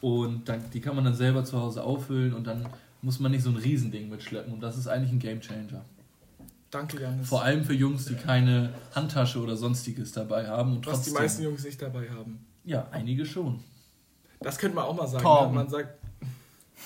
und 0.00 0.48
dann, 0.48 0.64
die 0.74 0.80
kann 0.80 0.96
man 0.96 1.04
dann 1.04 1.14
selber 1.14 1.44
zu 1.44 1.58
Hause 1.58 1.82
auffüllen 1.84 2.34
und 2.34 2.46
dann 2.46 2.66
muss 3.02 3.20
man 3.20 3.32
nicht 3.32 3.42
so 3.42 3.50
ein 3.50 3.56
Riesending 3.56 4.08
mitschleppen 4.08 4.52
und 4.52 4.60
das 4.60 4.76
ist 4.76 4.86
eigentlich 4.86 5.12
ein 5.12 5.18
Gamechanger. 5.18 5.84
Danke, 6.70 7.00
Janis. 7.00 7.28
Vor 7.28 7.42
allem 7.42 7.64
für 7.64 7.72
Jungs, 7.74 8.04
die 8.04 8.14
keine 8.14 8.72
Handtasche 8.94 9.40
oder 9.40 9.56
sonstiges 9.56 10.12
dabei 10.12 10.46
haben 10.46 10.76
und 10.76 10.86
was 10.86 11.02
die 11.02 11.10
trotzdem. 11.10 11.14
meisten 11.14 11.42
Jungs 11.42 11.64
nicht 11.64 11.82
dabei 11.82 12.08
haben. 12.10 12.44
ja, 12.64 12.86
einige 12.92 13.26
schon. 13.26 13.64
Das 14.40 14.56
könnte 14.56 14.76
man 14.76 14.84
auch 14.84 14.94
mal 14.96 15.08
sagen. 15.08 15.24
Ne? 15.24 15.54
Man 15.54 15.68
sagt. 15.68 15.98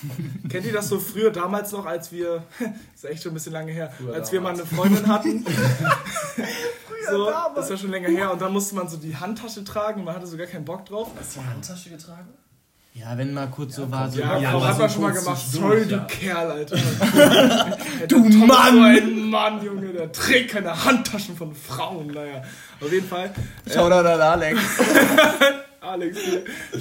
Kennt 0.49 0.65
ihr 0.65 0.73
das 0.73 0.89
so 0.89 0.99
früher, 0.99 1.31
damals 1.31 1.71
noch, 1.71 1.85
als 1.85 2.11
wir, 2.11 2.43
ist 2.95 3.05
echt 3.05 3.23
schon 3.23 3.31
ein 3.31 3.35
bisschen 3.35 3.53
lange 3.53 3.71
her, 3.71 3.89
Früher 3.95 4.13
als 4.13 4.29
wir 4.31 4.41
mal 4.41 4.51
damals. 4.53 4.69
eine 4.69 4.77
Freundin 4.77 5.07
hatten? 5.07 5.45
so, 7.09 7.29
das 7.55 7.69
war 7.69 7.77
schon 7.77 7.91
länger 7.91 8.09
her 8.09 8.33
und 8.33 8.41
dann 8.41 8.51
musste 8.51 8.75
man 8.75 8.89
so 8.89 8.97
die 8.97 9.15
Handtasche 9.15 9.63
tragen 9.63 9.99
und 9.99 10.05
man 10.05 10.15
hatte 10.15 10.27
so 10.27 10.35
gar 10.35 10.47
keinen 10.47 10.65
Bock 10.65 10.85
drauf. 10.85 11.11
Hast 11.17 11.37
du 11.37 11.39
eine 11.41 11.49
Handtasche 11.51 11.91
getragen? 11.91 12.27
Ja, 12.97 13.17
wenn 13.17 13.33
mal 13.33 13.47
kurz 13.47 13.75
so 13.75 13.91
war, 13.91 14.09
so. 14.09 14.21
Ja, 14.21 14.37
Ja, 14.39 14.51
aber 14.51 14.69
hat 14.69 14.79
man 14.79 14.89
schon 14.89 15.01
mal 15.01 15.11
gemacht. 15.11 15.41
Sorry, 15.51 15.85
du. 15.85 15.99
Kerl, 16.07 16.49
Alter. 16.49 16.77
Du 18.07 18.19
Mann! 18.19 18.73
So 18.75 18.81
ein 18.83 19.29
Mann, 19.29 19.65
Junge, 19.65 19.91
der 19.91 20.13
trägt 20.13 20.51
keine 20.51 20.85
Handtaschen 20.85 21.35
von 21.35 21.53
Frauen. 21.53 22.07
Naja, 22.07 22.41
auf 22.79 22.89
jeden 22.89 23.05
Fall. 23.05 23.31
Schau 23.71 23.89
da 23.89 23.99
an 23.99 24.21
Alex. 24.21 24.59
Alex, 25.81 26.17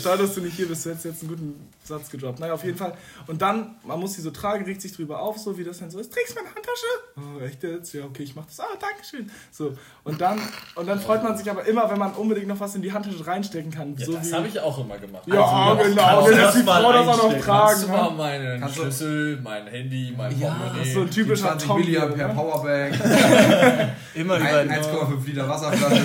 schade, 0.00 0.22
dass 0.22 0.34
du 0.36 0.40
nicht 0.42 0.54
hier 0.54 0.68
bist. 0.68 0.86
Du 0.86 0.90
hättest 0.90 1.04
jetzt 1.04 1.22
einen 1.22 1.30
guten 1.30 1.68
Satz 1.86 2.10
gedroppt. 2.10 2.40
Naja, 2.40 2.54
auf 2.54 2.64
jeden 2.64 2.78
Fall. 2.78 2.94
Und 3.26 3.42
dann, 3.42 3.76
man 3.84 4.00
muss 4.00 4.14
sie 4.14 4.22
so 4.22 4.30
tragen, 4.30 4.64
regt 4.64 4.80
sich 4.82 4.92
drüber 4.96 5.20
auf, 5.20 5.38
so 5.38 5.56
wie 5.58 5.64
das 5.64 5.78
dann 5.78 5.90
so 5.90 5.98
ist. 5.98 6.12
Trägst 6.12 6.30
du 6.32 6.36
meine 6.42 6.48
Handtasche? 6.54 6.86
Oh, 7.16 7.44
echt 7.44 7.62
jetzt? 7.62 7.92
Ja, 7.92 8.04
okay, 8.04 8.22
ich 8.22 8.34
mach 8.34 8.46
das. 8.46 8.58
Ah, 8.60 8.64
danke 8.80 9.04
schön. 9.08 9.30
So. 9.50 9.74
Und 10.02 10.20
dann, 10.20 10.40
und 10.76 10.86
dann 10.88 10.98
freut 11.00 11.22
man 11.22 11.36
sich 11.36 11.50
aber 11.50 11.64
immer, 11.66 11.90
wenn 11.90 11.98
man 11.98 12.12
unbedingt 12.14 12.48
noch 12.48 12.58
was 12.58 12.74
in 12.74 12.82
die 12.82 12.92
Handtasche 12.92 13.26
reinstecken 13.26 13.70
kann. 13.70 13.94
Ja, 13.98 14.06
so 14.06 14.12
das 14.14 14.32
habe 14.32 14.48
ich 14.48 14.58
auch 14.58 14.78
immer 14.78 14.96
gemacht. 14.98 15.22
ja, 15.26 15.42
Also, 15.44 15.90
genau. 15.90 16.26
du 16.26 16.30
lässt 16.32 16.56
die 16.56 16.62
mal 16.62 16.82
Frau 16.82 16.92
das 16.92 17.08
auch 17.08 17.30
noch 17.30 17.40
tragen. 17.40 17.68
Kannst 17.68 17.82
du 17.84 17.88
mal 17.88 18.10
ne? 18.10 18.16
meinen 18.16 18.60
Kannst 18.60 18.76
du- 18.76 18.82
Schlüssel, 18.82 19.40
mein 19.42 19.66
Handy, 19.66 20.14
mein 20.16 20.38
Ja, 20.40 20.48
Portemonnaie. 20.54 20.92
So 20.92 21.00
ein 21.02 21.10
typischer 21.10 21.46
20 21.48 21.68
Tom. 21.68 21.80
Milliampere 21.80 22.16
hier, 22.16 22.28
ne? 22.28 22.34
Powerbank, 22.34 22.94
Immer 24.14 24.34
ein- 24.34 24.66
über. 24.66 24.74
1,5 24.74 25.26
Liter 25.26 25.48
Wasserflasche. 25.48 26.02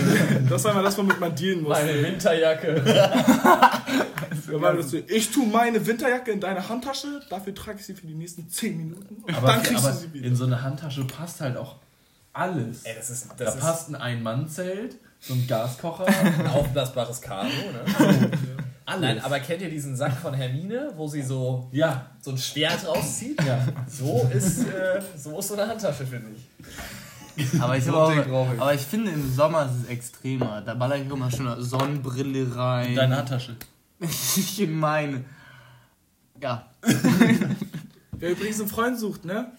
Das 0.49 0.63
war 0.63 0.71
immer 0.73 0.83
das, 0.83 0.97
womit 0.97 1.19
man 1.19 1.33
dealen 1.35 1.61
muss. 1.63 1.69
meine 1.77 2.03
Winterjacke. 2.03 2.83
Ich 5.07 5.31
tue 5.31 5.45
meine 5.47 5.85
Winterjacke 5.85 6.31
in 6.31 6.39
deine 6.39 6.67
Handtasche, 6.67 7.21
dafür 7.29 7.53
trage 7.55 7.79
ich 7.79 7.85
sie 7.85 7.93
für 7.93 8.07
die 8.07 8.13
nächsten 8.15 8.49
10 8.49 8.77
Minuten 8.77 9.15
und 9.23 9.35
Aber, 9.35 9.47
dann 9.47 9.63
kriegst 9.63 9.83
aber 9.85 9.93
du 9.93 9.99
sie 10.01 10.13
wieder. 10.13 10.27
in 10.27 10.35
so 10.35 10.45
eine 10.45 10.61
Handtasche 10.61 11.03
passt 11.05 11.41
halt 11.41 11.57
auch 11.57 11.75
alles. 12.33 12.83
Ey, 12.83 12.95
das 12.95 13.09
ist, 13.09 13.27
da 13.37 13.45
das 13.45 13.55
ist 13.55 13.61
passt 13.61 13.89
ein 13.89 13.95
Ein-Mann-Zelt, 13.95 14.95
so 15.19 15.33
ein 15.33 15.47
Gaskocher. 15.47 16.05
ein 16.07 16.47
aufblasbares 16.47 17.21
Karo, 17.21 17.47
ne? 17.47 18.31
Nein, 18.99 19.19
aber 19.23 19.39
kennt 19.39 19.61
ihr 19.61 19.69
diesen 19.69 19.95
Sack 19.95 20.13
von 20.13 20.33
Hermine, 20.33 20.93
wo 20.95 21.07
sie 21.07 21.21
so, 21.21 21.69
ja, 21.71 22.07
so 22.21 22.31
ein 22.31 22.37
Schwert 22.39 22.87
rauszieht? 22.87 23.39
ja. 23.43 23.59
So 23.87 24.27
ist, 24.33 24.61
äh, 24.67 24.99
so 25.15 25.37
ist 25.39 25.47
so 25.49 25.53
eine 25.53 25.67
Handtasche, 25.67 26.05
finde 26.07 26.29
ich. 26.35 27.61
Aber 27.61 27.77
ich, 27.77 27.83
So 27.85 28.11
ich. 28.11 28.27
aber 28.59 28.73
ich 28.73 28.81
finde, 28.81 29.11
im 29.11 29.31
Sommer 29.31 29.65
ist 29.67 29.83
es 29.83 29.89
extremer. 29.89 30.61
Da 30.65 30.73
baller 30.73 30.97
ich 30.97 31.09
immer 31.09 31.29
schon 31.31 31.47
eine 31.47 31.61
Sonnenbrille 31.61 32.53
rein. 32.55 32.95
Deine 32.95 33.17
Handtasche. 33.17 33.55
ich 34.37 34.67
meine. 34.67 35.23
Ja. 36.41 36.69
Wer 38.11 38.31
übrigens 38.31 38.59
einen 38.59 38.69
Freund 38.69 38.99
sucht, 38.99 39.25
ne? 39.25 39.51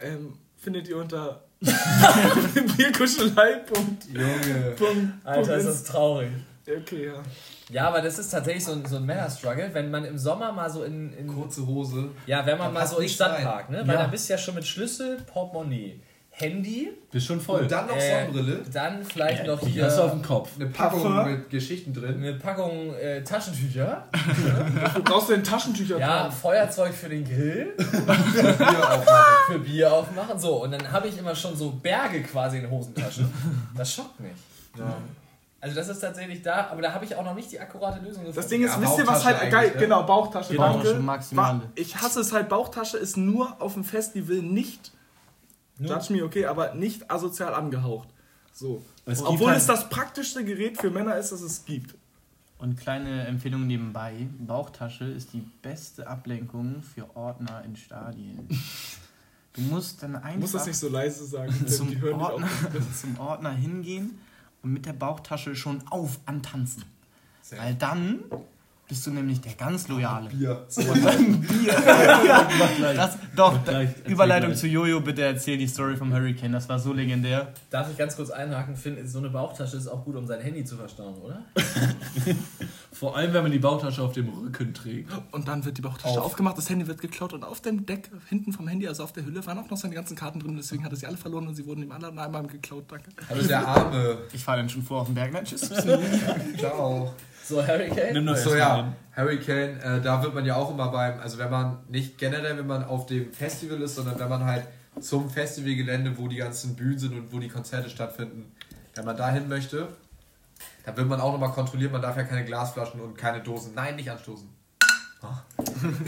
Ähm, 0.00 0.34
findet 0.56 0.88
ihr 0.88 0.96
unter 0.98 1.44
Bierkuschelei. 2.76 3.62
Junge. 4.12 4.70
Punkt- 4.76 5.26
Alter, 5.26 5.56
ist 5.56 5.66
das 5.66 5.84
traurig. 5.84 6.30
Okay, 6.66 7.06
ja. 7.06 7.22
Ja, 7.70 7.88
aber 7.88 8.00
das 8.02 8.18
ist 8.18 8.30
tatsächlich 8.30 8.64
so 8.64 8.72
ein, 8.72 8.84
so 8.86 8.96
ein 8.96 9.04
Männer-Struggle, 9.06 9.70
wenn 9.72 9.90
man 9.90 10.04
im 10.04 10.18
Sommer 10.18 10.52
mal 10.52 10.70
so 10.70 10.84
in. 10.84 11.12
in 11.14 11.26
Kurze 11.26 11.66
Hose. 11.66 12.10
ja, 12.26 12.44
wenn 12.46 12.58
man 12.58 12.72
mal 12.72 12.86
so 12.86 12.96
in 12.96 13.02
den 13.04 13.08
Stadtpark, 13.10 13.70
ne? 13.70 13.82
Weil 13.86 13.94
Ja. 13.96 14.02
da 14.02 14.06
bist 14.08 14.28
du 14.28 14.34
ja 14.34 14.38
schon 14.38 14.54
mit 14.54 14.66
Schlüssel, 14.66 15.16
Portemonnaie, 15.22 16.00
Handy, 16.40 16.88
Bist 17.10 17.26
schon 17.26 17.40
voll. 17.40 17.62
Und 17.62 17.72
dann 17.72 17.86
noch 17.86 17.96
Äh, 17.96 18.26
Sonnenbrille. 18.26 18.62
dann 18.72 19.02
vielleicht 19.04 19.44
noch 19.46 19.58
die 19.60 19.70
hier 19.70 19.86
hast 19.86 19.98
du 19.98 20.02
auf 20.02 20.12
dem 20.12 20.22
Kopf. 20.22 20.50
Eine 20.56 20.66
Packung 20.66 21.02
Parfum. 21.02 21.32
mit 21.32 21.50
Geschichten 21.50 21.92
drin. 21.92 22.14
eine 22.16 22.34
Packung 22.34 22.94
äh, 22.94 23.22
Taschentücher, 23.24 24.04
Du 24.94 25.02
brauchst 25.02 25.30
denn 25.30 25.42
Taschentücher 25.42 25.98
ja, 25.98 26.06
tragen. 26.22 26.32
Feuerzeug 26.32 26.94
für 26.94 27.08
den 27.08 27.24
Grill, 27.24 27.74
Bier 27.76 28.90
aufmachen. 28.90 29.52
für 29.52 29.58
Bier 29.58 29.92
aufmachen. 29.92 30.38
So, 30.38 30.62
und 30.64 30.70
dann 30.72 30.90
habe 30.92 31.08
ich 31.08 31.18
immer 31.18 31.34
schon 31.34 31.56
so 31.56 31.70
Berge 31.70 32.22
quasi 32.22 32.58
in 32.58 32.70
Hosentaschen. 32.70 33.32
Das 33.76 33.92
schockt 33.92 34.20
mich. 34.20 34.32
Ja. 34.78 34.96
Also 35.60 35.74
das 35.74 35.88
ist 35.88 35.98
tatsächlich 35.98 36.40
da, 36.42 36.68
aber 36.70 36.82
da 36.82 36.92
habe 36.94 37.04
ich 37.04 37.16
auch 37.16 37.24
noch 37.24 37.34
nicht 37.34 37.50
die 37.50 37.58
akkurate 37.58 37.98
Lösung 37.98 38.18
gefunden. 38.24 38.36
Das 38.36 38.46
Ding 38.46 38.62
ist, 38.64 38.76
Ja, 38.76 38.80
wisst 38.80 38.98
ihr, 38.98 39.06
was 39.08 39.24
halt 39.24 39.50
geil, 39.50 39.72
ne? 39.74 39.80
genau, 39.80 40.04
Bauchtasche, 40.04 40.54
Bauchtasche 40.54 40.86
danke. 40.92 41.02
maximal. 41.02 41.60
Ich 41.74 41.96
hasse 41.96 42.20
es 42.20 42.32
halt, 42.32 42.48
Bauchtasche 42.48 42.96
ist 42.96 43.16
nur 43.16 43.60
auf 43.60 43.74
dem 43.74 43.82
Festival 43.82 44.36
nicht, 44.36 44.92
judge 45.78 46.12
me, 46.12 46.24
okay, 46.24 46.46
aber 46.46 46.74
nicht 46.74 47.10
asozial 47.10 47.54
angehaucht. 47.54 48.08
So. 48.52 48.82
Es 49.04 49.22
Obwohl 49.22 49.48
halt- 49.48 49.58
es 49.58 49.66
das 49.66 49.88
praktischste 49.88 50.44
Gerät 50.44 50.78
für 50.80 50.90
Männer 50.90 51.16
ist, 51.16 51.32
das 51.32 51.40
es 51.40 51.64
gibt. 51.64 51.94
Und 52.58 52.76
kleine 52.78 53.26
Empfehlung 53.26 53.66
nebenbei: 53.66 54.26
Bauchtasche 54.38 55.04
ist 55.04 55.32
die 55.32 55.44
beste 55.62 56.06
Ablenkung 56.08 56.82
für 56.82 57.16
Ordner 57.16 57.62
in 57.64 57.76
Stadien. 57.76 58.48
Du 59.54 59.62
musst 59.64 60.02
dann 60.04 60.12
Du 60.12 60.18
einfach 60.18 60.38
musst 60.40 60.54
das 60.54 60.66
nicht 60.66 60.76
so 60.76 60.88
leise 60.88 61.24
sagen, 61.24 61.52
zum, 61.66 61.88
die 61.88 61.98
hören 62.00 62.20
Ordner, 62.20 62.48
zum 63.00 63.18
Ordner 63.18 63.50
hingehen 63.50 64.20
und 64.62 64.72
mit 64.72 64.86
der 64.86 64.92
Bauchtasche 64.92 65.56
schon 65.56 65.82
auf 65.90 66.20
antanzen. 66.26 66.84
Sehr. 67.42 67.58
Weil 67.58 67.74
dann 67.74 68.20
bist 68.88 69.06
du 69.06 69.10
nämlich 69.10 69.40
der 69.42 69.52
ganz 69.52 69.86
Loyale. 69.88 70.30
Bier. 70.30 70.66
Und 70.76 71.04
dann 71.04 71.40
Bier. 71.42 71.74
das, 72.96 73.18
doch, 73.36 73.62
gleich, 73.62 73.90
Überleitung 74.06 74.50
gleich. 74.50 74.60
zu 74.60 74.66
Jojo, 74.66 75.00
bitte 75.00 75.22
erzähl 75.22 75.58
die 75.58 75.68
Story 75.68 75.94
vom 75.96 76.12
Hurricane, 76.12 76.52
das 76.52 76.68
war 76.70 76.78
so 76.78 76.94
legendär. 76.94 77.52
Darf 77.68 77.90
ich 77.90 77.98
ganz 77.98 78.16
kurz 78.16 78.30
einhaken? 78.30 78.76
Finde, 78.76 79.06
so 79.06 79.18
eine 79.18 79.28
Bauchtasche 79.28 79.76
ist 79.76 79.88
auch 79.88 80.04
gut, 80.04 80.16
um 80.16 80.26
sein 80.26 80.40
Handy 80.40 80.64
zu 80.64 80.76
verstauen, 80.76 81.16
oder? 81.18 81.44
Vor 82.92 83.14
allem, 83.16 83.32
wenn 83.34 83.42
man 83.42 83.52
die 83.52 83.58
Bauchtasche 83.58 84.02
auf 84.02 84.12
dem 84.12 84.30
Rücken 84.30 84.72
trägt. 84.72 85.12
Und 85.32 85.46
dann 85.46 85.64
wird 85.64 85.76
die 85.76 85.82
Bauchtasche 85.82 86.18
Auf. 86.18 86.26
aufgemacht, 86.26 86.56
das 86.56 86.70
Handy 86.70 86.86
wird 86.86 87.00
geklaut 87.00 87.34
und 87.34 87.44
auf 87.44 87.60
dem 87.60 87.84
Deck, 87.84 88.10
hinten 88.28 88.54
vom 88.54 88.66
Handy, 88.68 88.88
also 88.88 89.04
auf 89.04 89.12
der 89.12 89.26
Hülle, 89.26 89.44
waren 89.46 89.58
auch 89.58 89.68
noch 89.68 89.76
seine 89.76 89.94
ganzen 89.94 90.16
Karten 90.16 90.40
drin, 90.40 90.56
deswegen 90.56 90.82
hat 90.82 90.92
er 90.92 90.96
sie 90.96 91.06
alle 91.06 91.18
verloren 91.18 91.46
und 91.46 91.54
sie 91.54 91.66
wurden 91.66 91.82
ihm 91.82 91.92
alle 91.92 92.08
einmal 92.08 92.46
geklaut, 92.46 92.84
danke. 92.88 93.10
Also 93.28 93.46
der 93.46 93.68
Arme. 93.68 94.18
Ich 94.32 94.42
fahre 94.42 94.58
dann 94.58 94.68
schon 94.70 94.82
vor 94.82 95.02
auf 95.02 95.08
den 95.08 95.14
Berg. 95.14 95.32
Nein, 95.32 95.44
tschüss. 95.44 95.68
Ciao. 96.58 97.12
So, 97.48 97.66
Hurricane? 97.66 98.12
Nimm 98.12 98.26
doch 98.26 98.36
So 98.36 98.54
ja, 98.54 98.82
den. 98.82 98.94
Hurricane, 99.16 99.80
äh, 99.80 100.00
da 100.02 100.22
wird 100.22 100.34
man 100.34 100.44
ja 100.44 100.56
auch 100.56 100.70
immer 100.70 100.88
beim, 100.88 101.18
also 101.18 101.38
wenn 101.38 101.50
man 101.50 101.78
nicht 101.88 102.18
generell, 102.18 102.58
wenn 102.58 102.66
man 102.66 102.84
auf 102.84 103.06
dem 103.06 103.32
Festival 103.32 103.80
ist, 103.80 103.94
sondern 103.94 104.18
wenn 104.18 104.28
man 104.28 104.44
halt 104.44 104.66
zum 105.00 105.30
Festivalgelände, 105.30 106.18
wo 106.18 106.28
die 106.28 106.36
ganzen 106.36 106.76
Bühnen 106.76 106.98
sind 106.98 107.14
und 107.14 107.32
wo 107.32 107.38
die 107.38 107.48
Konzerte 107.48 107.88
stattfinden, 107.88 108.52
wenn 108.94 109.06
man 109.06 109.16
da 109.16 109.30
hin 109.30 109.48
möchte, 109.48 109.88
dann 110.84 110.96
wird 110.96 111.08
man 111.08 111.22
auch 111.22 111.32
nochmal 111.32 111.52
kontrolliert, 111.52 111.90
man 111.90 112.02
darf 112.02 112.18
ja 112.18 112.24
keine 112.24 112.44
Glasflaschen 112.44 113.00
und 113.00 113.16
keine 113.16 113.40
Dosen, 113.40 113.72
nein, 113.74 113.96
nicht 113.96 114.10
anstoßen. 114.10 114.48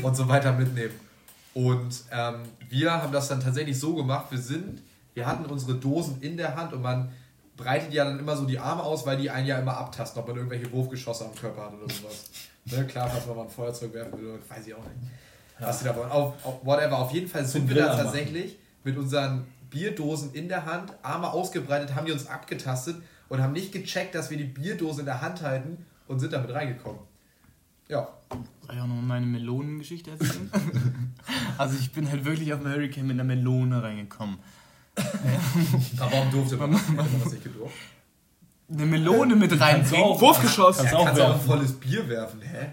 Und 0.03 0.17
so 0.17 0.29
weiter 0.29 0.53
mitnehmen. 0.53 0.95
Und 1.55 2.05
ähm, 2.13 2.43
wir 2.69 2.93
haben 2.93 3.13
das 3.13 3.29
dann 3.29 3.41
tatsächlich 3.41 3.81
so 3.81 3.95
gemacht, 3.95 4.27
wir 4.31 4.39
sind, 4.39 4.83
wir 5.15 5.27
hatten 5.27 5.47
unsere 5.47 5.75
Dosen 5.75 6.21
in 6.21 6.37
der 6.37 6.55
Hand 6.55 6.75
und 6.75 6.83
man 6.83 7.11
breitet 7.61 7.93
ja 7.93 8.05
dann 8.05 8.19
immer 8.19 8.37
so 8.37 8.45
die 8.45 8.59
Arme 8.59 8.83
aus, 8.83 9.07
weil 9.07 9.19
die 9.19 9.31
einen 9.31 9.47
ja 9.47 9.59
immer 9.59 9.77
abtasten, 9.77 10.21
ob 10.21 10.29
man 10.29 10.37
irgendwelche 10.37 10.71
Wurfgeschosse 10.73 11.27
am 11.27 11.35
Körper 11.35 11.67
hat 11.67 11.75
oder 11.75 11.93
sowas. 11.93 12.31
ne, 12.65 12.87
klar, 12.87 13.09
falls 13.09 13.27
man 13.27 13.37
mal 13.37 13.43
ein 13.45 13.51
Feuerzeug 13.51 13.93
werfen 13.95 14.19
will, 14.19 14.31
oder 14.31 14.39
weiß 14.49 14.67
ich 14.67 14.75
auch 14.75 14.83
nicht. 14.83 15.11
Was 15.59 15.81
die 15.81 15.85
da 15.85 15.95
wollen. 15.95 16.11
Auf, 16.11 16.45
auf, 16.45 16.65
whatever. 16.65 16.99
Auf 16.99 17.13
jeden 17.13 17.29
Fall 17.29 17.45
sind 17.45 17.69
wir 17.69 17.77
da 17.77 17.95
tatsächlich 17.95 18.59
mit 18.83 18.97
unseren 18.97 19.47
Bierdosen 19.69 20.33
in 20.33 20.49
der 20.49 20.65
Hand, 20.65 20.93
Arme 21.03 21.31
ausgebreitet, 21.31 21.95
haben 21.95 22.07
die 22.07 22.13
uns 22.13 22.27
abgetastet 22.27 22.97
und 23.29 23.43
haben 23.43 23.53
nicht 23.53 23.73
gecheckt, 23.73 24.15
dass 24.15 24.31
wir 24.31 24.39
die 24.39 24.45
Bierdose 24.45 25.01
in 25.01 25.07
der 25.07 25.21
Hand 25.21 25.43
halten 25.43 25.85
und 26.09 26.19
sind 26.19 26.33
damit 26.33 26.51
reingekommen. 26.53 27.01
Ja. 27.89 28.09
Soll 28.67 28.77
ich 28.77 28.81
auch 28.81 28.87
noch 28.87 29.03
meine 29.03 29.27
Melonengeschichte 29.27 30.13
erzählen? 30.13 30.51
also 31.59 31.77
ich 31.79 31.93
bin 31.93 32.11
halt 32.11 32.25
wirklich 32.25 32.53
auf 32.55 32.61
den 32.61 32.73
Hurricane 32.73 33.07
mit 33.07 33.15
einer 33.15 33.25
Melone 33.25 33.83
reingekommen. 33.83 34.39
Aber 35.99 36.13
warum 36.13 36.31
durfte 36.31 36.57
man 36.57 36.73
das? 36.73 36.89
Man 36.89 37.07
das 37.23 37.33
nicht 37.33 37.45
gedurft? 37.45 37.75
Eine 38.73 38.87
Melone 38.87 39.35
mit 39.37 39.59
reinbringen. 39.61 40.21
Wurfgeschoss! 40.21 40.79
Kannst 40.79 40.93
Ja, 40.93 41.05
kannst 41.05 41.19
du 41.21 41.25
auch 41.27 41.35
ein 41.35 41.41
volles 41.41 41.73
Bier 41.73 42.09
werfen, 42.09 42.41
hä? 42.41 42.67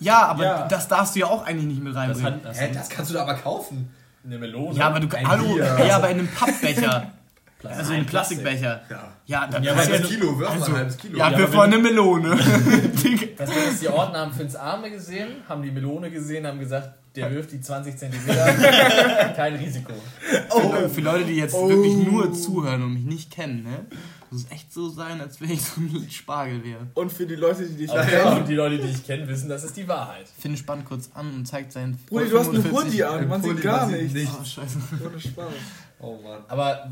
Ja, 0.00 0.26
aber 0.26 0.44
Ja. 0.44 0.68
das 0.68 0.88
darfst 0.88 1.14
du 1.14 1.20
ja 1.20 1.26
auch 1.26 1.44
eigentlich 1.46 1.66
nicht 1.66 1.82
mit 1.82 1.94
Das 1.94 2.02
reinbringen. 2.02 2.34
hat, 2.34 2.44
das 2.44 2.60
Hä, 2.60 2.70
das 2.74 2.88
kannst 2.88 3.10
du 3.10 3.14
da 3.14 3.22
aber 3.22 3.34
kaufen. 3.34 3.88
Eine 4.24 4.38
Melone? 4.38 4.76
ja, 4.76 4.88
aber 4.88 4.98
du 5.00 5.16
Ein 5.16 5.28
hallo, 5.28 5.54
Bier. 5.54 5.78
ja, 5.86 5.96
aber 5.96 6.10
in 6.10 6.18
einem 6.18 6.28
Pappbecher. 6.28 7.12
Plastik. 7.58 7.78
Also 7.78 7.90
in 7.92 7.96
einem 7.98 8.06
Plastikbecher. 8.06 8.80
Ja. 8.90 9.12
Ja, 9.24 9.46
dann 9.46 9.62
Ja, 9.62 9.72
Ein 9.72 9.78
halbes 9.78 10.02
du- 10.02 10.08
Kilo, 10.08 10.38
wirf 10.38 10.48
mal 10.50 10.54
also- 10.60 10.72
ein 10.72 10.76
halbes 10.78 10.96
Kilo. 10.98 11.18
Ja, 11.18 11.30
Ja, 11.30 11.38
wir 11.38 11.52
wollen 11.54 11.72
eine 11.72 11.82
Melone. 11.82 12.36
Das 12.36 13.02
Ding 13.02 13.62
ist, 13.72 13.82
die 13.82 13.88
Ordner 13.88 14.18
haben 14.20 14.32
Finns 14.32 14.56
Arme 14.56 14.90
gesehen, 14.90 15.28
haben 15.48 15.62
die 15.62 15.70
Melone 15.70 16.10
gesehen, 16.10 16.46
haben 16.46 16.58
gesagt, 16.58 16.90
der 17.16 17.30
wirft 17.32 17.52
die 17.52 17.60
20 17.60 17.96
Zentimeter. 17.96 18.44
Kein 19.36 19.56
Risiko. 19.56 19.92
Oh, 20.50 20.88
für 20.88 21.00
Leute, 21.00 21.24
die 21.24 21.36
jetzt 21.36 21.54
wirklich 21.54 21.96
nur 21.96 22.32
zuhören 22.32 22.82
und 22.82 22.94
mich 22.94 23.04
nicht 23.04 23.30
kennen, 23.30 23.64
ne? 23.64 23.86
Muss 24.30 24.44
es 24.44 24.50
echt 24.50 24.72
so 24.72 24.88
sein, 24.88 25.20
als 25.20 25.40
wäre 25.40 25.52
ich 25.52 25.62
so 25.62 25.80
ein 25.80 26.10
Spargel 26.10 26.62
wäre. 26.64 26.86
Und 26.94 27.12
für 27.12 27.26
die 27.26 27.36
Leute, 27.36 27.64
die 27.64 27.76
dich 27.76 27.90
Aber 27.90 28.04
kennen, 28.04 28.46
die 28.46 28.54
Leute, 28.54 28.78
die 28.78 28.88
ich 28.88 29.06
kenne, 29.06 29.26
wissen, 29.28 29.48
das 29.48 29.62
ist 29.64 29.76
die 29.76 29.86
Wahrheit. 29.86 30.26
Finn 30.38 30.56
spannt 30.56 30.84
kurz 30.84 31.10
an 31.14 31.32
und 31.32 31.46
zeigt 31.46 31.72
seinen. 31.72 31.96
Brudi, 32.06 32.28
du 32.28 32.38
hast 32.38 32.48
einen 32.48 32.62
45 32.62 32.72
Hoodie 32.72 33.04
an, 33.04 33.28
man 33.28 33.42
sieht 33.42 33.62
gar 33.62 33.86
nichts. 33.86 34.30
Oh, 34.40 34.44
scheiße. 34.44 34.78
Ohne 35.06 35.20
Spaß. 35.20 35.46
Oh 35.98 36.18
Mann. 36.22 36.44
Aber 36.48 36.90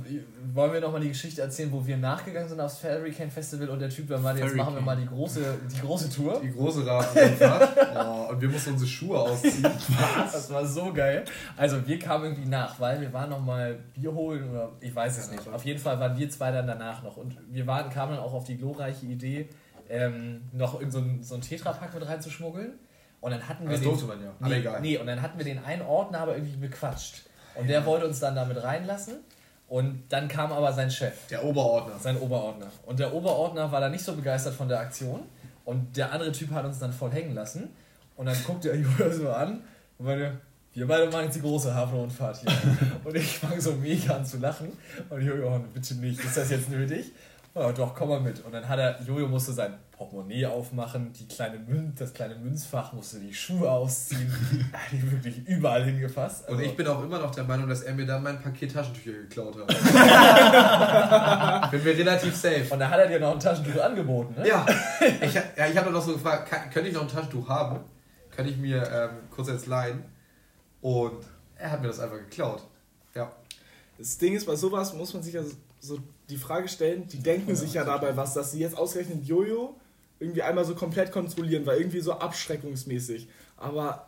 wollen 0.55 0.73
wir 0.73 0.81
nochmal 0.81 1.03
die 1.03 1.09
Geschichte 1.09 1.43
erzählen, 1.43 1.71
wo 1.71 1.87
wir 1.87 1.99
nachgegangen 1.99 2.49
sind 2.49 2.59
aufs 2.59 2.83
Hurricane 2.83 3.31
Festival 3.31 3.69
und 3.69 3.79
der 3.79 3.91
Typ 3.91 4.09
war 4.09 4.19
mal, 4.19 4.37
jetzt 4.39 4.57
machen 4.57 4.75
wir 4.75 4.81
mal 4.81 4.97
die 4.97 5.05
große, 5.07 5.59
die 5.75 5.81
große 5.81 6.09
Tour. 6.09 6.41
Die 6.43 6.51
große 6.51 6.87
Radfahrt. 6.87 7.77
oh, 7.97 8.33
und 8.33 8.41
wir 8.41 8.49
mussten 8.49 8.73
unsere 8.73 8.89
Schuhe 8.89 9.19
ausziehen. 9.19 9.63
Das 10.33 10.51
war 10.51 10.65
so 10.65 10.91
geil. 10.93 11.25
Also 11.57 11.87
wir 11.87 11.99
kamen 11.99 12.25
irgendwie 12.25 12.49
nach, 12.49 12.81
weil 12.81 13.01
wir 13.01 13.13
waren 13.13 13.29
noch 13.29 13.45
mal 13.45 13.79
Bier 13.95 14.13
holen 14.15 14.49
oder 14.51 14.73
ich 14.81 14.95
weiß 14.95 15.19
es 15.19 15.31
nicht. 15.31 15.47
Auf 15.49 15.65
jeden 15.65 15.79
Fall 15.79 16.01
waren 16.01 16.17
wir 16.17 16.31
zwei 16.31 16.51
dann 16.51 16.67
danach 16.67 17.03
noch 17.03 17.19
und 17.19 17.37
wir 17.51 17.67
waren, 17.67 17.91
kamen 17.91 18.13
dann 18.13 18.21
auch 18.21 18.33
auf 18.33 18.45
die 18.45 18.57
glorreiche 18.57 19.05
Idee, 19.05 19.49
ähm, 19.91 20.43
noch 20.53 20.81
in 20.81 20.91
so 20.91 20.99
ein, 21.01 21.23
so 21.23 21.35
ein 21.35 21.43
Tetrapack 21.43 21.93
mit 21.93 22.09
reinzuschmuggeln. 22.09 22.73
Und 23.21 23.31
dann 23.31 23.47
hatten 23.49 23.65
wir 23.65 23.73
Das 23.73 23.81
den, 23.81 23.89
durfte 23.91 24.07
man 24.07 24.23
ja. 24.23 24.33
Aber 24.39 24.49
nee, 24.49 24.57
egal. 24.57 24.81
nee, 24.81 24.97
und 24.99 25.07
dann 25.07 25.21
hatten 25.23 25.39
wir 25.39 25.45
den 25.45 25.59
einen 25.65 25.83
Ordner 25.83 26.21
aber 26.21 26.37
irgendwie 26.37 26.57
bequatscht. 26.57 27.23
Und 27.55 27.69
der 27.69 27.85
wollte 27.87 28.07
uns 28.07 28.21
dann 28.21 28.35
damit 28.35 28.63
reinlassen. 28.63 29.15
Und 29.69 30.05
dann 30.11 30.29
kam 30.29 30.53
aber 30.53 30.73
sein 30.73 30.91
Chef, 30.91 31.15
Der 31.31 31.45
Oberordner. 31.45 31.99
sein 31.99 32.19
Oberordner. 32.19 32.67
Und 32.85 32.99
der 33.01 33.13
Oberordner 33.15 33.73
war 33.73 33.81
da 33.81 33.89
nicht 33.89 34.05
so 34.05 34.15
begeistert 34.15 34.55
von 34.55 34.69
der 34.69 34.81
Aktion. 34.81 35.23
Und 35.65 35.97
der 35.97 36.13
andere 36.13 36.33
Typ 36.33 36.51
hat 36.51 36.65
uns 36.65 36.79
dann 36.79 36.93
voll 36.93 37.11
hängen 37.11 37.35
lassen. 37.35 37.71
Und 38.17 38.27
dann 38.27 38.37
guckte 38.47 38.71
er 38.71 38.77
Julia 38.77 39.11
so 39.11 39.31
an 39.31 39.63
und 39.99 40.07
meinte, 40.07 40.39
wir 40.75 40.87
beide 40.87 41.07
machen 41.07 41.25
jetzt 41.25 41.37
die 41.37 41.41
große 41.41 41.75
Hafenrundfahrt 41.75 42.41
hier. 42.41 42.53
und 43.05 43.17
ich 43.17 43.39
fange 43.39 43.61
so 43.61 43.73
mega 43.73 44.17
an 44.17 44.27
zu 44.27 44.39
lachen. 44.39 44.73
Und 45.09 45.23
Jojo, 45.23 45.57
oh, 45.57 45.61
bitte 45.73 45.95
nicht, 45.95 46.23
ist 46.23 46.37
das 46.37 46.51
jetzt 46.51 46.69
nötig? 46.69 47.13
Ja, 47.57 47.71
doch, 47.73 47.95
komm 47.95 48.09
mal 48.09 48.21
mit. 48.21 48.45
Und 48.45 48.51
dann 48.53 48.69
hat 48.69 48.81
er, 48.81 49.01
Jojo 49.03 49.29
musste 49.29 49.53
sein 49.53 49.75
Portemonnaie 49.93 50.45
aufmachen, 50.47 51.13
die 51.13 51.29
kleine 51.29 51.57
Mün 51.61 51.95
das 51.97 52.13
kleine 52.13 52.35
Münzfach, 52.35 52.93
musste 52.93 53.21
die 53.21 53.33
Schuhe 53.33 53.71
ausziehen. 53.71 54.29
er 54.73 54.79
hat 54.81 54.91
die 54.91 55.13
wirklich 55.13 55.47
überall 55.47 55.85
hingefasst. 55.85 56.49
Und 56.49 56.57
Also- 56.57 56.69
ich 56.69 56.77
bin 56.77 56.85
auch 56.89 57.01
immer 57.05 57.21
noch 57.21 57.31
der 57.33 57.45
Meinung, 57.45 57.69
dass 57.69 57.83
er 57.83 57.95
mir 57.95 58.07
dann 58.07 58.25
mein 58.25 58.43
Paket 58.43 58.73
Taschentücher 58.73 59.13
geklaut 59.13 59.55
hat. 59.57 59.69
bin 61.71 61.85
mir 61.85 61.97
relativ 61.97 62.35
safe. 62.35 62.67
und 62.71 62.81
da 62.81 62.91
hat 62.91 62.99
er 62.99 63.07
dir 63.07 63.21
noch 63.21 63.35
ein 63.35 63.39
Taschentuch 63.41 63.81
angeboten, 63.81 64.35
ne? 64.37 64.49
Ja, 64.49 64.67
ich, 65.21 65.35
ja, 65.35 65.43
ich 65.71 65.77
habe 65.77 65.93
noch 65.93 66.03
so 66.03 66.15
gefragt, 66.15 66.51
kann, 66.51 66.69
könnte 66.71 66.89
ich 66.89 66.95
noch 66.95 67.03
ein 67.03 67.09
Taschentuch 67.09 67.49
haben? 67.49 67.79
Kann 68.35 68.49
ich 68.49 68.57
mir 68.57 68.83
ähm, 68.93 69.11
kurz 69.31 69.47
jetzt 69.47 69.69
leihen? 69.69 70.03
Und 70.81 71.25
er 71.57 71.71
hat 71.71 71.81
mir 71.81 71.87
das 71.87 72.01
einfach 72.01 72.19
geklaut. 72.19 72.65
Ja. 73.15 73.31
Das 73.97 74.19
Ding 74.19 74.35
ist, 74.35 74.45
bei 74.47 74.57
sowas 74.57 74.93
muss 74.93 75.15
man 75.15 75.23
sich 75.23 75.35
ja 75.35 75.43
so 75.79 75.99
die 76.29 76.37
Frage 76.37 76.69
stellen, 76.69 77.07
die 77.09 77.19
denken 77.19 77.55
sich 77.55 77.75
ja 77.75 77.85
dabei 77.85 78.17
was, 78.17 78.35
dass 78.35 78.53
sie 78.53 78.61
jetzt 78.61 78.77
ausgerechnet 78.77 79.25
Jojo 79.27 79.75
irgendwie 80.21 80.43
einmal 80.43 80.65
so 80.65 80.75
komplett 80.75 81.13
kontrollieren, 81.13 81.67
weil 81.67 81.79
irgendwie 81.79 82.01
so 82.01 82.13
abschreckungsmäßig. 82.13 83.29
Aber 83.57 84.07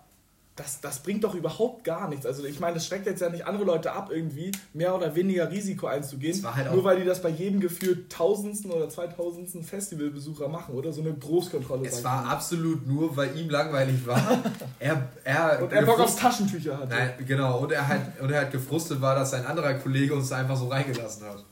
das, 0.56 0.80
das 0.80 1.00
bringt 1.00 1.22
doch 1.22 1.34
überhaupt 1.34 1.84
gar 1.84 2.08
nichts. 2.08 2.24
Also 2.24 2.44
ich 2.44 2.60
meine, 2.60 2.74
das 2.74 2.86
schreckt 2.86 3.04
jetzt 3.04 3.20
ja 3.20 3.28
nicht 3.28 3.46
andere 3.46 3.64
Leute 3.64 3.92
ab, 3.92 4.10
irgendwie 4.10 4.52
mehr 4.72 4.94
oder 4.94 5.14
weniger 5.14 5.50
Risiko 5.50 5.86
einzugehen, 5.86 6.42
halt 6.54 6.72
nur 6.72 6.82
weil 6.82 6.98
die 6.98 7.04
das 7.04 7.20
bei 7.20 7.28
jedem 7.28 7.60
gefühlt 7.60 8.10
tausendsten 8.10 8.70
oder 8.70 8.88
zweitausendsten 8.88 9.62
Festivalbesucher 9.62 10.48
machen 10.48 10.74
oder 10.74 10.94
so 10.94 11.02
eine 11.02 11.12
Großkontrolle. 11.12 11.86
Es 11.86 12.02
war 12.02 12.22
mal. 12.22 12.32
absolut 12.32 12.86
nur, 12.86 13.14
weil 13.16 13.38
ihm 13.38 13.50
langweilig 13.50 14.06
war. 14.06 14.16
Er, 14.78 15.08
er 15.24 15.62
Und 15.62 15.72
er 15.72 15.82
Bock 15.82 16.00
aufs 16.00 16.16
Taschentücher 16.16 16.78
hatte. 16.78 16.88
Nein, 16.88 17.12
genau. 17.26 17.58
Und 17.58 17.72
er, 17.72 17.88
halt, 17.88 18.20
und 18.20 18.30
er 18.30 18.40
halt 18.40 18.52
gefrustet 18.52 19.00
war, 19.00 19.14
dass 19.14 19.30
sein 19.30 19.44
anderer 19.44 19.74
Kollege 19.74 20.14
uns 20.14 20.28
da 20.28 20.36
einfach 20.36 20.56
so 20.56 20.68
reingelassen 20.68 21.26
hat. 21.26 21.44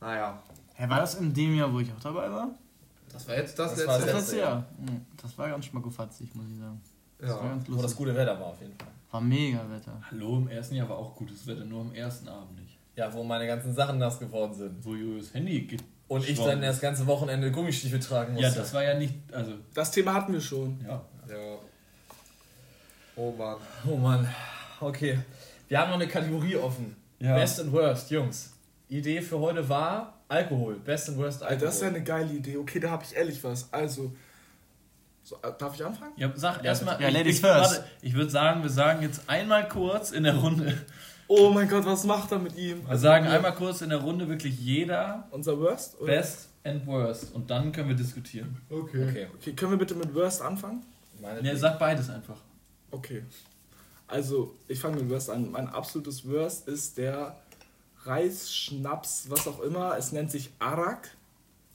Naja. 0.00 0.42
Hä, 0.74 0.88
war 0.88 1.00
das 1.00 1.14
in 1.16 1.32
dem 1.34 1.54
Jahr, 1.56 1.72
wo 1.72 1.80
ich 1.80 1.90
auch 1.92 2.00
dabei 2.00 2.30
war? 2.30 2.50
Das 3.12 3.26
war 3.28 3.36
jetzt 3.36 3.58
das, 3.58 3.74
Das 3.74 3.86
war 3.86 3.98
letzte. 3.98 4.12
das 4.12 4.26
Das, 4.26 4.34
ja. 4.36 4.64
Mhm. 4.78 5.06
das 5.20 5.36
war 5.36 5.48
ganz 5.48 5.64
schmackofatzig, 5.66 6.34
muss 6.34 6.46
ich 6.50 6.58
sagen. 6.58 6.80
Das 7.18 7.30
war 7.30 7.42
ja. 7.44 7.48
ganz 7.50 7.68
Wo 7.68 7.72
das 7.74 7.82
lustig. 7.82 7.98
gute 7.98 8.14
Wetter 8.14 8.38
war 8.40 8.46
auf 8.46 8.60
jeden 8.60 8.74
Fall. 8.78 8.88
War 9.10 9.20
mega 9.20 9.58
Wetter. 9.70 10.00
Hallo, 10.10 10.38
im 10.38 10.48
ersten 10.48 10.76
Jahr 10.76 10.88
war 10.88 10.96
auch 10.96 11.14
gutes 11.16 11.46
Wetter, 11.46 11.64
nur 11.64 11.80
am 11.82 11.92
ersten 11.92 12.28
Abend 12.28 12.58
nicht. 12.60 12.78
Ja, 12.96 13.12
wo 13.12 13.22
meine 13.24 13.46
ganzen 13.46 13.74
Sachen 13.74 13.98
nass 13.98 14.18
geworden 14.18 14.54
sind. 14.54 14.84
Wo 14.84 14.94
Julius 14.94 15.34
Handy 15.34 15.62
ge 15.62 15.78
Und 16.08 16.26
ich 16.28 16.38
dann 16.38 16.62
das 16.62 16.80
ganze 16.80 17.06
Wochenende 17.06 17.50
Gummistiefel 17.50 17.98
tragen 18.00 18.34
musste. 18.34 18.48
Ja, 18.48 18.54
das 18.54 18.72
war 18.72 18.84
ja 18.84 18.94
nicht, 18.96 19.14
also, 19.32 19.52
Das 19.74 19.90
Thema 19.90 20.14
hatten 20.14 20.32
wir 20.32 20.40
schon. 20.40 20.80
ja. 20.82 21.02
ja. 21.28 21.36
Oh 23.16 23.32
Mann. 23.32 23.56
Oh 23.86 23.96
Mann. 23.96 24.26
Okay. 24.80 25.18
Wir 25.68 25.78
haben 25.78 25.88
noch 25.90 25.96
eine 25.96 26.08
Kategorie 26.08 26.56
offen. 26.56 26.96
Ja. 27.18 27.34
Best 27.34 27.60
and 27.60 27.70
Worst, 27.72 28.10
Jungs. 28.10 28.52
Idee 28.90 29.22
für 29.22 29.38
heute 29.38 29.68
war 29.68 30.18
Alkohol. 30.28 30.74
Best 30.76 31.08
and 31.08 31.18
Worst 31.18 31.42
Alkohol. 31.42 31.66
Das 31.66 31.76
ist 31.76 31.82
ja 31.82 31.88
eine 31.88 32.02
geile 32.02 32.32
Idee. 32.32 32.56
Okay, 32.56 32.80
da 32.80 32.90
habe 32.90 33.04
ich 33.04 33.16
ehrlich 33.16 33.42
was. 33.42 33.72
Also, 33.72 34.12
so, 35.22 35.36
äh, 35.42 35.52
darf 35.58 35.74
ich 35.74 35.84
anfangen? 35.84 36.12
Ja, 36.16 36.32
sag 36.34 36.64
erstmal. 36.64 37.00
Ja, 37.00 37.08
ich- 37.08 37.14
Ladies 37.14 37.34
ich, 37.36 37.40
first. 37.40 37.76
warte, 37.78 37.84
ich 38.02 38.14
würde 38.14 38.30
sagen, 38.30 38.62
wir 38.62 38.70
sagen 38.70 39.02
jetzt 39.02 39.22
einmal 39.28 39.68
kurz 39.68 40.10
in 40.10 40.24
der 40.24 40.36
Runde. 40.36 40.76
Oh 41.28 41.50
mein 41.50 41.68
Gott, 41.68 41.84
was 41.84 42.04
macht 42.04 42.32
er 42.32 42.38
mit 42.40 42.56
ihm? 42.56 42.88
Wir 42.88 42.98
sagen 42.98 43.26
einmal 43.26 43.54
kurz 43.54 43.82
in 43.82 43.90
der 43.90 43.98
Runde 44.00 44.28
wirklich 44.28 44.58
jeder 44.58 45.28
Unser 45.30 45.58
Worst? 45.60 46.00
Oder? 46.00 46.06
Best 46.14 46.48
and 46.64 46.84
Worst 46.86 47.32
und 47.34 47.48
dann 47.50 47.70
können 47.70 47.88
wir 47.88 47.94
diskutieren. 47.96 48.56
Okay. 48.68 49.08
Okay. 49.08 49.26
Okay, 49.36 49.52
können 49.52 49.70
wir 49.72 49.78
bitte 49.78 49.94
mit 49.94 50.12
Worst 50.14 50.42
anfangen? 50.42 50.84
Meine 51.20 51.40
Ne, 51.42 51.56
sag 51.56 51.78
beides 51.78 52.10
einfach. 52.10 52.38
Okay. 52.90 53.22
Also, 54.08 54.56
ich 54.66 54.80
fange 54.80 54.96
mit 54.96 55.08
Worst 55.08 55.30
an. 55.30 55.52
Mein 55.52 55.68
absolutes 55.68 56.28
Worst 56.28 56.66
ist 56.66 56.98
der 56.98 57.36
Reisschnaps, 58.04 59.26
was 59.28 59.46
auch 59.46 59.60
immer. 59.60 59.96
Es 59.96 60.12
nennt 60.12 60.30
sich 60.30 60.50
Arak 60.58 61.16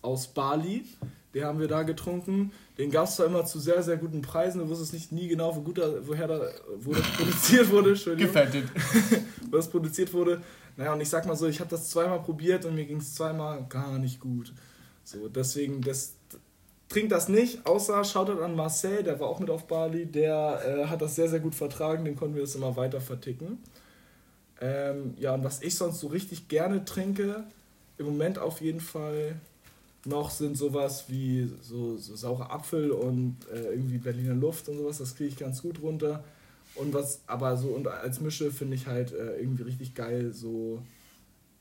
aus 0.01 0.27
Bali. 0.27 0.85
Den 1.33 1.43
haben 1.43 1.59
wir 1.59 1.67
da 1.67 1.83
getrunken. 1.83 2.51
Den 2.77 2.91
gab 2.91 3.07
es 3.07 3.17
zwar 3.17 3.25
immer 3.25 3.45
zu 3.45 3.59
sehr, 3.59 3.83
sehr 3.83 3.97
guten 3.97 4.21
Preisen. 4.21 4.59
Du 4.59 4.69
wusstest 4.69 4.93
nicht 4.93 5.11
nie 5.11 5.27
genau, 5.27 5.55
wo 5.55 5.61
guter, 5.61 6.07
woher 6.07 6.27
da, 6.27 6.49
wo 6.77 6.93
das 6.93 7.07
produziert 7.11 7.71
wurde. 7.71 7.93
Gefettet. 8.15 8.69
wo 9.51 9.57
das 9.57 9.69
produziert 9.69 10.13
wurde. 10.13 10.41
Naja, 10.77 10.93
und 10.93 11.01
ich 11.01 11.09
sag 11.09 11.25
mal 11.25 11.35
so, 11.35 11.47
ich 11.47 11.59
habe 11.59 11.69
das 11.69 11.89
zweimal 11.89 12.21
probiert 12.21 12.65
und 12.65 12.75
mir 12.75 12.85
ging 12.85 12.97
es 12.97 13.15
zweimal 13.15 13.65
gar 13.69 13.97
nicht 13.99 14.19
gut. 14.19 14.53
So, 15.03 15.27
deswegen, 15.27 15.81
das, 15.81 16.15
trinkt 16.89 17.11
das 17.11 17.29
nicht, 17.29 17.65
außer 17.65 18.03
Shoutout 18.03 18.41
an 18.41 18.55
Marcel, 18.55 19.03
der 19.03 19.19
war 19.19 19.27
auch 19.27 19.39
mit 19.39 19.49
auf 19.49 19.67
Bali, 19.67 20.05
der 20.05 20.61
äh, 20.65 20.85
hat 20.85 21.01
das 21.01 21.15
sehr, 21.15 21.29
sehr 21.29 21.39
gut 21.39 21.55
vertragen, 21.55 22.05
den 22.05 22.15
konnten 22.15 22.35
wir 22.35 22.41
das 22.41 22.55
immer 22.55 22.75
weiter 22.75 23.01
verticken. 23.01 23.59
Ähm, 24.61 25.13
ja, 25.17 25.33
und 25.33 25.43
was 25.43 25.61
ich 25.61 25.75
sonst 25.75 25.99
so 25.99 26.07
richtig 26.07 26.47
gerne 26.47 26.85
trinke, 26.85 27.43
im 27.97 28.05
Moment 28.05 28.39
auf 28.39 28.61
jeden 28.61 28.79
Fall 28.79 29.35
noch 30.05 30.29
sind 30.29 30.57
sowas 30.57 31.05
wie 31.07 31.51
so, 31.61 31.97
so 31.97 32.15
saure 32.15 32.51
Apfel 32.51 32.91
und 32.91 33.37
äh, 33.51 33.71
irgendwie 33.71 33.97
Berliner 33.97 34.35
Luft 34.35 34.69
und 34.69 34.77
sowas, 34.77 34.99
das 34.99 35.15
kriege 35.15 35.29
ich 35.29 35.37
ganz 35.37 35.61
gut 35.61 35.81
runter. 35.81 36.23
Und 36.75 36.93
was, 36.93 37.21
aber 37.27 37.57
so 37.57 37.69
und 37.69 37.87
als 37.87 38.19
Mische 38.21 38.51
finde 38.51 38.75
ich 38.75 38.85
halt 38.87 39.13
äh, 39.13 39.37
irgendwie 39.39 39.63
richtig 39.63 39.95
geil, 39.95 40.33
so. 40.33 40.81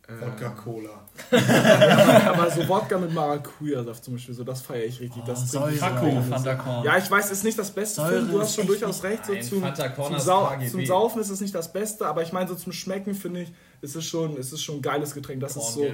Ähm, 0.08 0.20
Wodka-Cola. 0.20 0.90
aber 2.28 2.50
so 2.50 2.68
Wodka 2.68 2.98
mit 2.98 3.12
Maracuja-Saft 3.14 4.04
zum 4.04 4.14
Beispiel, 4.14 4.34
so 4.34 4.44
das 4.44 4.60
feiere 4.62 4.84
ich 4.84 5.00
richtig. 5.00 5.22
das 5.24 5.50
Säure. 5.50 5.72
Fakko. 5.72 6.22
Fanta 6.28 6.54
Korn. 6.56 6.84
Ja, 6.84 6.98
ich 6.98 7.10
weiß, 7.10 7.30
ist 7.30 7.44
nicht 7.44 7.58
das 7.58 7.70
Beste. 7.70 8.02
Säure 8.02 8.12
Film. 8.12 8.30
Du 8.30 8.40
hast 8.40 8.50
ist 8.50 8.56
schon 8.56 8.66
durchaus 8.66 9.02
recht. 9.02 9.24
So 9.24 9.32
Nein, 9.32 9.42
zum, 9.42 9.62
zum, 9.62 10.18
Sau 10.18 10.46
KGB. 10.46 10.70
zum 10.70 10.86
Saufen 10.86 11.20
ist 11.20 11.30
es 11.30 11.40
nicht 11.40 11.54
das 11.54 11.72
Beste, 11.72 12.06
aber 12.06 12.22
ich 12.22 12.32
meine, 12.32 12.48
so 12.48 12.54
zum 12.54 12.72
Schmecken 12.72 13.14
finde 13.14 13.42
ich, 13.42 13.52
ist 13.80 13.96
es 13.96 14.04
schon, 14.04 14.36
ist 14.36 14.52
es 14.52 14.62
schon 14.62 14.76
ein 14.76 14.82
geiles 14.82 15.14
Getränk. 15.14 15.40
Das 15.40 15.56
ist 15.56 15.72
so 15.72 15.86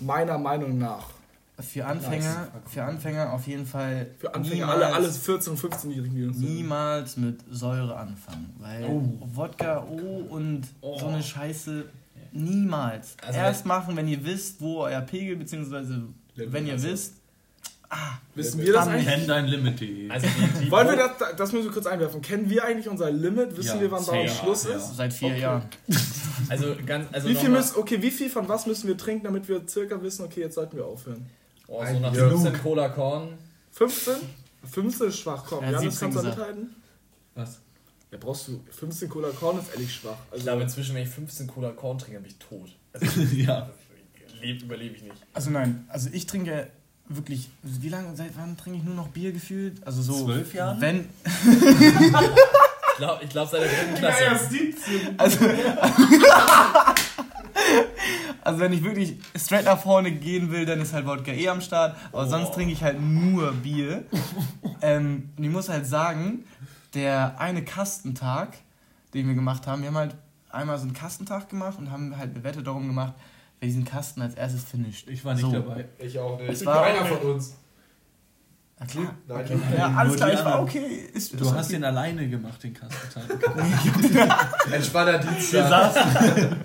meiner 0.00 0.38
Meinung 0.38 0.78
nach. 0.78 1.04
Für 1.60 1.86
Anfänger, 1.86 2.48
für 2.66 2.82
Anfänger 2.82 3.32
auf 3.32 3.46
jeden 3.46 3.66
Fall 3.66 4.10
Für 4.18 4.34
Anfänger, 4.34 4.66
niemals, 4.66 4.82
alle, 4.82 4.94
alle 4.94 5.08
14- 5.08 5.50
und 5.50 5.60
15-Jährigen, 5.60 6.16
die 6.16 6.24
uns 6.24 6.38
hören. 6.38 6.54
niemals 6.54 7.16
mit 7.18 7.40
Säure 7.50 7.94
anfangen. 7.96 8.56
Weil 8.58 8.88
Wodka, 9.34 9.86
oh 9.88 10.24
und 10.34 10.66
so 10.80 11.06
eine 11.06 11.22
Scheiße, 11.22 11.84
niemals. 12.32 13.16
Also 13.26 13.38
Erst 13.38 13.66
machen, 13.66 13.96
wenn 13.96 14.08
ihr 14.08 14.24
wisst, 14.24 14.60
wo 14.60 14.80
euer 14.80 15.00
Pegel, 15.00 15.36
beziehungsweise 15.36 16.02
wenn 16.36 16.66
ihr 16.66 16.74
also. 16.74 16.88
wisst, 16.88 17.14
Wissen 18.34 18.62
wir 18.62 18.72
das 18.72 18.86
Dann 18.86 18.94
eigentlich? 18.94 19.08
Kenn 19.14 19.28
dein 19.28 19.44
Limit.de. 19.44 20.08
Also 20.10 20.26
die, 20.26 20.64
die 20.64 20.70
Wollen 20.70 20.88
wir 20.88 20.96
das, 20.96 21.36
das 21.36 21.52
müssen 21.52 21.66
wir 21.66 21.72
kurz 21.72 21.84
einwerfen. 21.84 22.22
Kennen 22.22 22.48
wir 22.48 22.64
eigentlich 22.64 22.88
unser 22.88 23.10
Limit? 23.10 23.54
Wissen 23.54 23.76
Ja, 23.76 23.80
wir, 23.82 23.90
wann 23.90 24.02
safe. 24.02 24.28
Schluss 24.30 24.64
Ja. 24.64 24.76
ist? 24.76 24.96
seit 24.96 25.12
vier 25.12 25.28
Okay. 25.28 25.40
Jahren. 25.42 25.62
Also 26.48 26.74
ganz, 26.86 27.08
also 27.12 27.28
Wie 27.28 27.34
viel 27.34 27.50
müssen, 27.50 27.76
okay, 27.78 28.00
wie 28.00 28.10
viel 28.10 28.30
von 28.30 28.48
was 28.48 28.64
müssen 28.64 28.88
wir 28.88 28.96
trinken, 28.96 29.24
damit 29.24 29.46
wir 29.46 29.68
circa 29.68 30.02
wissen, 30.02 30.24
okay, 30.24 30.40
jetzt 30.40 30.54
sollten 30.54 30.74
wir 30.78 30.86
aufhören? 30.86 31.26
oh, 31.68 31.84
so 31.84 31.98
nach 31.98 32.14
Ja. 32.14 32.30
15 32.30 32.62
Cola 32.62 32.88
Korn. 32.88 33.34
15? 33.72 34.14
15 34.70 35.08
ist 35.08 35.18
schwach, 35.18 35.44
komm. 35.46 35.62
Ja, 35.62 35.72
Janis, 35.72 35.98
17 35.98 36.00
kannst 36.00 36.18
du 36.18 36.22
da 36.22 36.28
mithalten? 36.30 36.76
Was? 37.34 37.60
Ja, 38.12 38.18
brauchst 38.20 38.46
du 38.48 38.62
15 38.70 39.08
Cola 39.08 39.30
Korn 39.30 39.58
ist 39.58 39.72
ehrlich 39.72 39.92
schwach. 39.94 40.16
Ich 40.28 40.32
Also, 40.34 40.44
glaube, 40.44 40.62
inzwischen, 40.62 40.94
wenn 40.94 41.02
ich 41.04 41.08
15 41.08 41.46
Cola 41.46 41.70
Korn 41.70 41.98
trinke, 41.98 42.20
bin 42.20 42.30
ich 42.30 42.36
tot. 42.38 42.68
Also, 42.92 43.20
Ja. 43.34 43.70
leb, 44.40 44.62
überlebe 44.62 44.94
ich 44.96 45.02
nicht. 45.02 45.14
Also 45.32 45.50
nein, 45.50 45.84
also 45.88 46.10
ich 46.12 46.26
trinke 46.26 46.68
wirklich, 47.08 47.48
wie 47.62 47.88
lange, 47.88 48.14
seit 48.14 48.36
wann 48.36 48.56
trinke 48.56 48.78
ich 48.78 48.84
nur 48.84 48.94
noch 48.94 49.08
Bier 49.08 49.32
gefühlt? 49.32 49.84
Also 49.86 50.02
so. 50.02 50.24
Zwölf 50.26 50.52
Jahren? 50.54 50.80
Wenn, 50.80 51.08
Ich 52.94 52.98
glaube, 52.98 53.24
ich 53.24 53.30
glaub, 53.30 53.48
seit 53.48 53.62
der 53.62 53.68
dritten 53.70 53.94
Klasse. 53.94 54.26
Also, 55.16 55.38
also 58.42 58.60
wenn 58.60 58.72
ich 58.74 58.84
wirklich 58.84 59.16
straight 59.34 59.64
nach 59.64 59.80
vorne 59.80 60.12
gehen 60.12 60.50
will, 60.52 60.66
dann 60.66 60.80
ist 60.80 60.92
halt 60.92 61.06
Wodka 61.06 61.32
eh 61.32 61.48
am 61.48 61.62
Start. 61.62 61.96
Aber 62.12 62.26
sonst 62.26 62.52
trinke 62.52 62.72
ich 62.72 62.82
halt 62.82 63.00
nur 63.00 63.52
Bier. 63.52 64.04
Ähm, 64.82 65.30
und 65.36 65.44
ich 65.44 65.50
muss 65.50 65.68
halt 65.70 65.86
sagen, 65.86 66.44
der 66.94 67.40
eine 67.40 67.64
Kastentag, 67.64 68.58
den 69.14 69.26
wir 69.28 69.34
gemacht 69.34 69.66
haben, 69.66 69.82
wir 69.82 69.88
haben 69.88 69.96
halt 69.96 70.14
einmal 70.50 70.76
so 70.78 70.84
einen 70.84 70.92
Kastentag 70.94 71.48
gemacht 71.48 71.78
und 71.78 71.90
haben 71.90 72.16
halt 72.18 72.34
eine 72.34 72.44
Wette 72.44 72.62
darum 72.62 72.86
gemacht, 72.86 73.14
wer 73.60 73.66
diesen 73.68 73.84
Kasten 73.84 74.20
als 74.22 74.34
erstes 74.34 74.64
finisht. 74.64 75.08
Ich 75.08 75.24
war 75.24 75.34
nicht 75.34 75.42
So. 75.42 75.52
dabei. 75.52 75.86
Ich 75.98 76.18
auch 76.18 76.38
nicht. 76.38 76.50
Es 76.50 76.66
war- 76.66 76.82
Keiner 76.84 77.06
von 77.06 77.18
uns. 77.18 77.56
Na 78.78 78.86
klar. 78.86 79.14
Nein, 79.28 79.62
Ja, 79.76 79.94
alles 79.94 80.16
klar, 80.16 80.32
ich 80.32 80.44
war 80.44 80.60
okay. 80.62 81.08
Ist, 81.14 81.32
Du 81.38 81.44
ist 81.44 81.54
hast 81.54 81.66
okay. 81.66 81.74
den 81.76 81.84
alleine 81.84 82.28
gemacht, 82.28 82.62
den 82.64 82.74
Kastentag. 82.74 83.24
Entspannter 84.72 85.18
Dienstag. 85.20 85.52
Wir 85.52 85.68
saßen. 85.68 86.56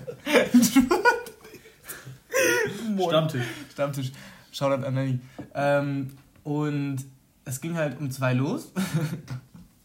Stammtisch. 3.08 3.46
Stammtisch. 3.72 4.12
Shoutout 4.52 4.84
an 4.84 4.94
Nanny. 4.94 5.20
Ähm, 5.54 6.10
und 6.44 6.98
es 7.44 7.60
ging 7.60 7.76
halt 7.76 7.98
um 8.00 8.10
zwei 8.10 8.32
los. 8.34 8.72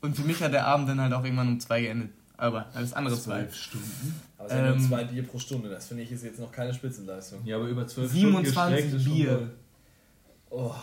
Und 0.04 0.16
für 0.16 0.24
mich 0.24 0.42
hat 0.44 0.54
der 0.54 0.68
Abend 0.68 0.88
dann 0.90 1.02
halt 1.02 1.14
auch 1.14 1.24
irgendwann 1.24 1.48
um 1.48 1.60
zwei 1.60 1.82
geendet. 1.82 2.10
Aber 2.38 2.66
alles 2.74 2.94
andere 2.94 3.18
zwei. 3.18 3.40
Zwölf 3.44 3.56
Stunden. 3.56 4.22
Aber 4.38 4.48
es 4.48 4.54
sind 4.54 4.66
nur 4.66 4.76
Ähm, 4.76 4.82
zwei 4.88 5.04
Bier 5.06 5.24
pro 5.24 5.40
Stunde. 5.40 5.70
Das 5.70 5.88
finde 5.88 6.04
ich 6.04 6.12
ist 6.12 6.24
jetzt 6.24 6.40
noch 6.40 6.52
keine 6.52 6.74
Spitzenleistung. 6.74 7.40
Ja, 7.46 7.56
aber 7.56 7.68
über 7.68 7.88
zwölf 7.88 8.12
27 8.12 8.52
Stunden 8.54 8.72
gestreckt 8.76 8.94
ist 8.96 9.04
schon 9.06 9.14
Bier. 9.14 9.32
doll. 9.32 9.52
Oh. 10.50 10.76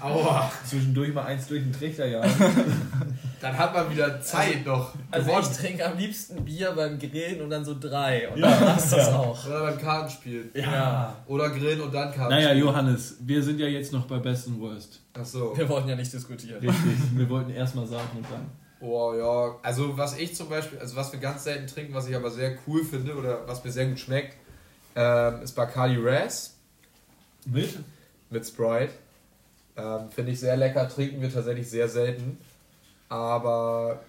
Aua. 0.00 0.50
Zwischendurch 0.64 1.12
mal 1.12 1.24
eins 1.24 1.48
durch 1.48 1.62
den 1.62 1.72
Trichter, 1.72 2.06
ja. 2.06 2.22
Dann 3.42 3.58
hat 3.58 3.74
man 3.74 3.90
wieder 3.90 4.20
Zeit 4.22 4.64
noch. 4.64 4.94
Also 5.10 5.26
gewonnen. 5.26 5.46
ich 5.50 5.56
trinke 5.58 5.84
am 5.84 5.98
liebsten 5.98 6.44
Bier 6.44 6.72
beim 6.72 6.98
Grillen 6.98 7.42
und 7.42 7.50
dann 7.50 7.64
so 7.64 7.76
drei. 7.78 8.28
Und 8.28 8.38
Ja. 8.38 8.50
dann 8.50 8.60
war's 8.68 8.88
das 8.90 9.08
auch. 9.08 9.46
Oder 9.46 9.60
beim 9.62 9.78
Kartenspielen. 9.78 10.50
Ja. 10.54 11.16
Oder 11.26 11.50
grillen 11.50 11.80
und 11.80 11.92
dann 11.92 12.12
Kartenspielen. 12.14 12.44
Naja, 12.44 12.52
Johannes, 12.54 13.16
wir 13.20 13.42
sind 13.42 13.58
ja 13.58 13.66
jetzt 13.66 13.92
noch 13.92 14.06
bei 14.06 14.18
Best 14.18 14.46
and 14.46 14.60
Worst. 14.60 15.00
Achso. 15.12 15.56
Wir 15.56 15.68
wollten 15.68 15.88
ja 15.88 15.96
nicht 15.96 16.12
diskutieren. 16.12 16.60
Richtig. 16.60 16.98
wir 17.16 17.28
wollten 17.28 17.50
erstmal 17.50 17.86
sagen 17.86 18.08
und 18.16 18.24
dann. 18.30 18.46
Oh 18.80 19.12
ja, 19.14 19.56
also 19.62 19.96
was 19.98 20.16
ich 20.18 20.34
zum 20.34 20.48
Beispiel, 20.48 20.78
also 20.78 20.96
was 20.96 21.12
wir 21.12 21.20
ganz 21.20 21.44
selten 21.44 21.66
trinken, 21.66 21.94
was 21.94 22.08
ich 22.08 22.16
aber 22.16 22.30
sehr 22.30 22.56
cool 22.66 22.84
finde 22.84 23.14
oder 23.14 23.46
was 23.46 23.62
mir 23.64 23.70
sehr 23.70 23.86
gut 23.86 23.98
schmeckt, 24.00 24.36
ähm, 24.96 25.42
ist 25.42 25.52
Bacardi 25.52 25.96
Raz 26.00 26.54
Mit? 27.44 27.78
mit 28.30 28.46
Sprite. 28.46 28.92
Ähm, 29.76 30.10
finde 30.10 30.32
ich 30.32 30.40
sehr 30.40 30.56
lecker, 30.56 30.88
trinken 30.88 31.20
wir 31.22 31.32
tatsächlich 31.32 31.68
sehr 31.70 31.88
selten. 31.88 32.38
Aber 33.12 34.00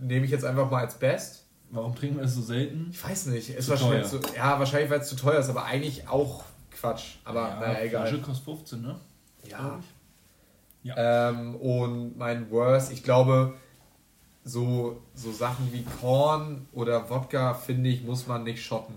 nehme 0.00 0.24
ich 0.24 0.30
jetzt 0.30 0.44
einfach 0.44 0.70
mal 0.70 0.80
als 0.80 0.94
Best. 0.94 1.44
Warum 1.70 1.94
trinken 1.94 2.16
wir 2.16 2.24
es 2.24 2.34
so 2.34 2.40
selten? 2.40 2.88
Ich 2.90 3.04
weiß 3.04 3.26
nicht, 3.26 3.50
ist 3.50 3.66
Zu 3.66 3.72
wahrscheinlich 3.72 4.08
teuer. 4.08 4.22
zu, 4.22 4.34
ja, 4.34 4.58
wahrscheinlich 4.58 4.90
weil 4.90 5.00
es 5.00 5.08
zu 5.08 5.16
teuer 5.16 5.38
ist, 5.38 5.50
aber 5.50 5.64
eigentlich 5.66 6.08
auch 6.08 6.44
Quatsch. 6.70 7.16
Aber 7.24 7.56
naja, 7.60 7.80
egal. 7.82 8.06
Flasche 8.06 8.22
kostet 8.22 8.44
15, 8.46 8.80
ne? 8.80 8.98
Ja. 9.44 9.78
Ja. 10.82 11.28
Ähm, 11.28 11.56
und 11.56 12.16
mein 12.16 12.50
Worst, 12.50 12.90
ich 12.90 13.02
glaube, 13.02 13.54
so, 14.44 15.02
so 15.12 15.30
Sachen 15.30 15.70
wie 15.70 15.84
Korn 16.00 16.66
oder 16.72 17.10
Wodka, 17.10 17.52
finde 17.52 17.90
ich, 17.90 18.02
muss 18.02 18.26
man 18.26 18.44
nicht 18.44 18.64
shotten. 18.64 18.94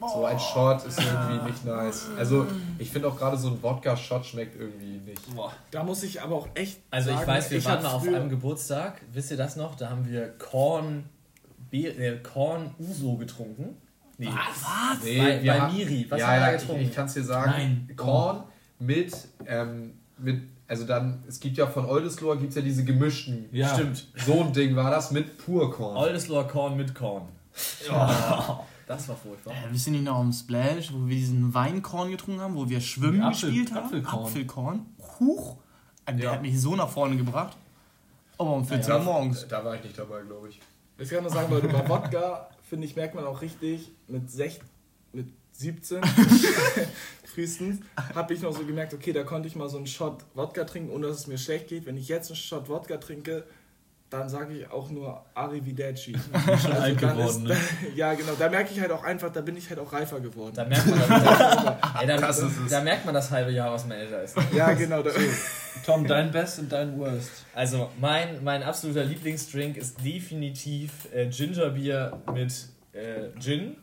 So 0.00 0.24
ein 0.24 0.38
Shot 0.38 0.84
ist 0.86 0.98
irgendwie 0.98 1.50
nicht 1.50 1.64
nice. 1.64 2.06
Also, 2.18 2.46
ich 2.78 2.90
finde 2.90 3.08
auch 3.08 3.16
gerade 3.18 3.36
so 3.36 3.48
ein 3.48 3.62
Wodka-Shot 3.62 4.24
schmeckt 4.24 4.58
irgendwie 4.58 4.98
nicht. 5.10 5.34
Boah. 5.34 5.52
da 5.70 5.82
muss 5.84 6.02
ich 6.02 6.22
aber 6.22 6.36
auch 6.36 6.48
echt. 6.54 6.80
Also 6.90 7.10
ich 7.10 7.16
sagen, 7.16 7.28
weiß, 7.28 7.50
wir 7.50 7.58
ich 7.58 7.64
waren 7.66 7.82
mal 7.82 7.90
auf 7.90 8.06
einem 8.06 8.28
Geburtstag, 8.30 9.00
wisst 9.12 9.30
ihr 9.30 9.36
das 9.36 9.56
noch? 9.56 9.74
Da 9.74 9.90
haben 9.90 10.08
wir 10.08 10.30
Korn, 10.38 11.04
Bier, 11.70 11.98
äh, 11.98 12.16
Korn 12.18 12.74
Uso 12.78 13.16
getrunken. 13.16 13.76
Nee. 14.16 14.28
Was? 14.28 15.02
Nee, 15.04 15.18
Bei, 15.18 15.38
bei 15.44 15.60
haben- 15.60 15.76
Miri. 15.76 16.06
Was 16.08 16.20
ja, 16.20 16.26
haben 16.26 16.34
wir 16.34 16.40
da 16.40 16.46
ja, 16.50 16.54
ich, 16.54 16.60
getrunken? 16.62 16.82
ich 16.84 16.94
kann 16.94 17.06
es 17.06 17.14
dir 17.14 17.24
sagen. 17.24 17.50
Nein. 17.50 17.90
Korn 17.96 18.44
mit 18.78 19.12
ähm, 19.46 19.94
mit, 20.22 20.42
also 20.68 20.84
dann, 20.84 21.22
es 21.26 21.40
gibt 21.40 21.56
ja 21.56 21.66
von 21.66 21.84
Oldesloe 21.86 22.36
gibt 22.36 22.50
es 22.50 22.56
ja 22.56 22.62
diese 22.62 22.84
gemischten. 22.84 23.48
Ja. 23.52 23.74
Stimmt. 23.74 24.06
So 24.24 24.40
ein 24.42 24.52
Ding 24.52 24.76
war 24.76 24.90
das 24.90 25.10
mit 25.10 25.38
Purkorn. 25.38 25.96
Oldesloe 25.96 26.46
Korn 26.46 26.76
mit 26.76 26.94
Korn. 26.94 27.28
Ja. 27.88 28.64
Das 28.90 29.08
war 29.08 29.14
furchtbar. 29.14 29.52
Äh, 29.54 29.72
wisst 29.72 29.86
ihr 29.86 29.92
nicht 29.92 30.02
noch 30.04 30.16
am 30.18 30.32
Splash, 30.32 30.92
wo 30.92 31.06
wir 31.06 31.14
diesen 31.14 31.54
Weinkorn 31.54 32.10
getrunken 32.10 32.40
haben, 32.40 32.56
wo 32.56 32.68
wir 32.68 32.80
Schwimmen 32.80 33.22
Apfel- 33.22 33.46
gespielt 33.50 33.72
haben? 33.72 33.84
Apfelkorn. 33.86 34.24
Apfelkorn. 34.24 34.86
Huch. 35.20 35.56
Äh, 36.06 36.14
Der 36.14 36.24
Ja. 36.24 36.32
hat 36.32 36.42
mich 36.42 36.60
so 36.60 36.74
nach 36.74 36.88
vorne 36.88 37.16
gebracht. 37.16 37.56
Aber 38.36 38.52
um 38.54 38.64
14 38.64 38.92
Uhr 38.94 38.98
morgens. 38.98 39.46
Da 39.46 39.64
war 39.64 39.76
ich 39.76 39.84
nicht 39.84 39.96
dabei, 39.96 40.22
glaube 40.22 40.48
ich. 40.48 40.60
Ich 40.98 41.08
kann 41.08 41.22
nur 41.22 41.30
sagen, 41.30 41.52
Leute, 41.52 41.68
bei 41.68 41.88
Wodka, 41.88 42.48
finde 42.68 42.84
ich, 42.86 42.96
merkt 42.96 43.14
man 43.14 43.24
auch 43.26 43.40
richtig, 43.42 43.92
mit, 44.08 44.28
sech, 44.28 44.58
mit 45.12 45.28
17 45.52 46.02
frühestens, 47.24 47.80
habe 48.14 48.34
ich 48.34 48.42
noch 48.42 48.52
so 48.56 48.64
gemerkt, 48.64 48.92
okay, 48.94 49.12
da 49.12 49.22
konnte 49.22 49.46
ich 49.46 49.54
mal 49.54 49.68
so 49.68 49.76
einen 49.76 49.86
Shot 49.86 50.24
Wodka 50.34 50.64
trinken, 50.64 50.90
ohne 50.90 51.06
dass 51.06 51.18
es 51.18 51.26
mir 51.28 51.38
schlecht 51.38 51.68
geht. 51.68 51.86
Wenn 51.86 51.96
ich 51.96 52.08
jetzt 52.08 52.28
einen 52.30 52.36
Shot 52.36 52.68
Wodka 52.68 52.96
trinke, 52.96 53.44
dann 54.10 54.28
sage 54.28 54.54
ich 54.54 54.70
auch 54.70 54.90
nur 54.90 55.24
Arrivederci. 55.34 56.16
Schon 56.60 56.72
alt 56.72 57.00
dann 57.00 57.16
geworden, 57.16 57.44
ne? 57.44 57.56
ja, 57.94 58.12
genau, 58.14 58.32
da 58.36 58.48
merke 58.48 58.72
ich 58.74 58.80
halt 58.80 58.90
auch 58.90 59.04
einfach, 59.04 59.32
da 59.32 59.40
bin 59.40 59.56
ich 59.56 59.68
halt 59.70 59.78
auch 59.78 59.92
reifer 59.92 60.18
geworden. 60.20 60.52
Da 60.54 60.64
merkt 60.64 60.86
man 60.86 60.98
das, 60.98 61.10
ey, 62.00 62.06
da, 62.08 62.16
Das 62.16 62.38
ist 62.40 62.58
es. 62.58 62.70
da 62.70 62.80
merkt 62.80 63.04
man 63.04 63.14
das 63.14 63.30
halbe 63.30 63.52
Jahr, 63.52 63.72
was 63.72 63.86
man 63.86 63.96
älter 63.96 64.22
ist. 64.22 64.36
Ja, 64.52 64.72
genau. 64.72 65.02
Da, 65.02 65.10
Tom, 65.86 66.06
dein 66.06 66.32
Best 66.32 66.58
und 66.58 66.72
dein 66.72 66.98
Worst. 66.98 67.30
Also 67.54 67.88
mein, 68.00 68.42
mein 68.42 68.64
absoluter 68.64 69.04
Lieblingsdrink 69.04 69.76
ist 69.76 70.04
definitiv 70.04 70.90
äh, 71.14 71.28
Gingerbier 71.28 72.20
mit 72.34 72.52
äh, 72.92 73.38
Gin. 73.38 73.76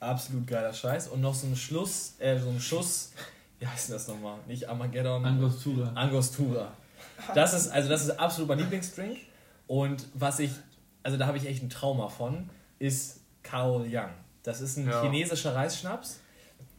Absolut 0.00 0.46
geiler 0.46 0.72
Scheiß. 0.72 1.08
Und 1.08 1.20
noch 1.20 1.34
so 1.34 1.46
ein 1.46 1.56
Schluss, 1.56 2.14
äh, 2.18 2.38
so 2.38 2.48
ein 2.48 2.60
Schuss, 2.60 3.12
wie 3.58 3.66
heißt 3.66 3.90
denn 3.90 3.96
das 3.96 4.08
nochmal? 4.08 4.38
Nicht 4.48 4.66
Armageddon. 4.66 5.22
Angostura. 5.22 5.92
Angostura. 5.94 6.72
Das 7.34 7.52
ist, 7.52 7.68
also 7.68 7.90
das 7.90 8.04
ist 8.04 8.18
absolut 8.18 8.48
mein 8.48 8.60
Lieblingsdrink. 8.60 9.18
Und 9.70 10.08
was 10.14 10.40
ich, 10.40 10.50
also 11.04 11.16
da 11.16 11.28
habe 11.28 11.38
ich 11.38 11.46
echt 11.46 11.62
ein 11.62 11.70
Trauma 11.70 12.08
von, 12.08 12.50
ist 12.80 13.20
Kao 13.44 13.84
Yang. 13.84 14.10
Das 14.42 14.60
ist 14.60 14.76
ein 14.76 14.88
Ja. 14.88 15.00
chinesischer 15.00 15.54
Reisschnaps. 15.54 16.18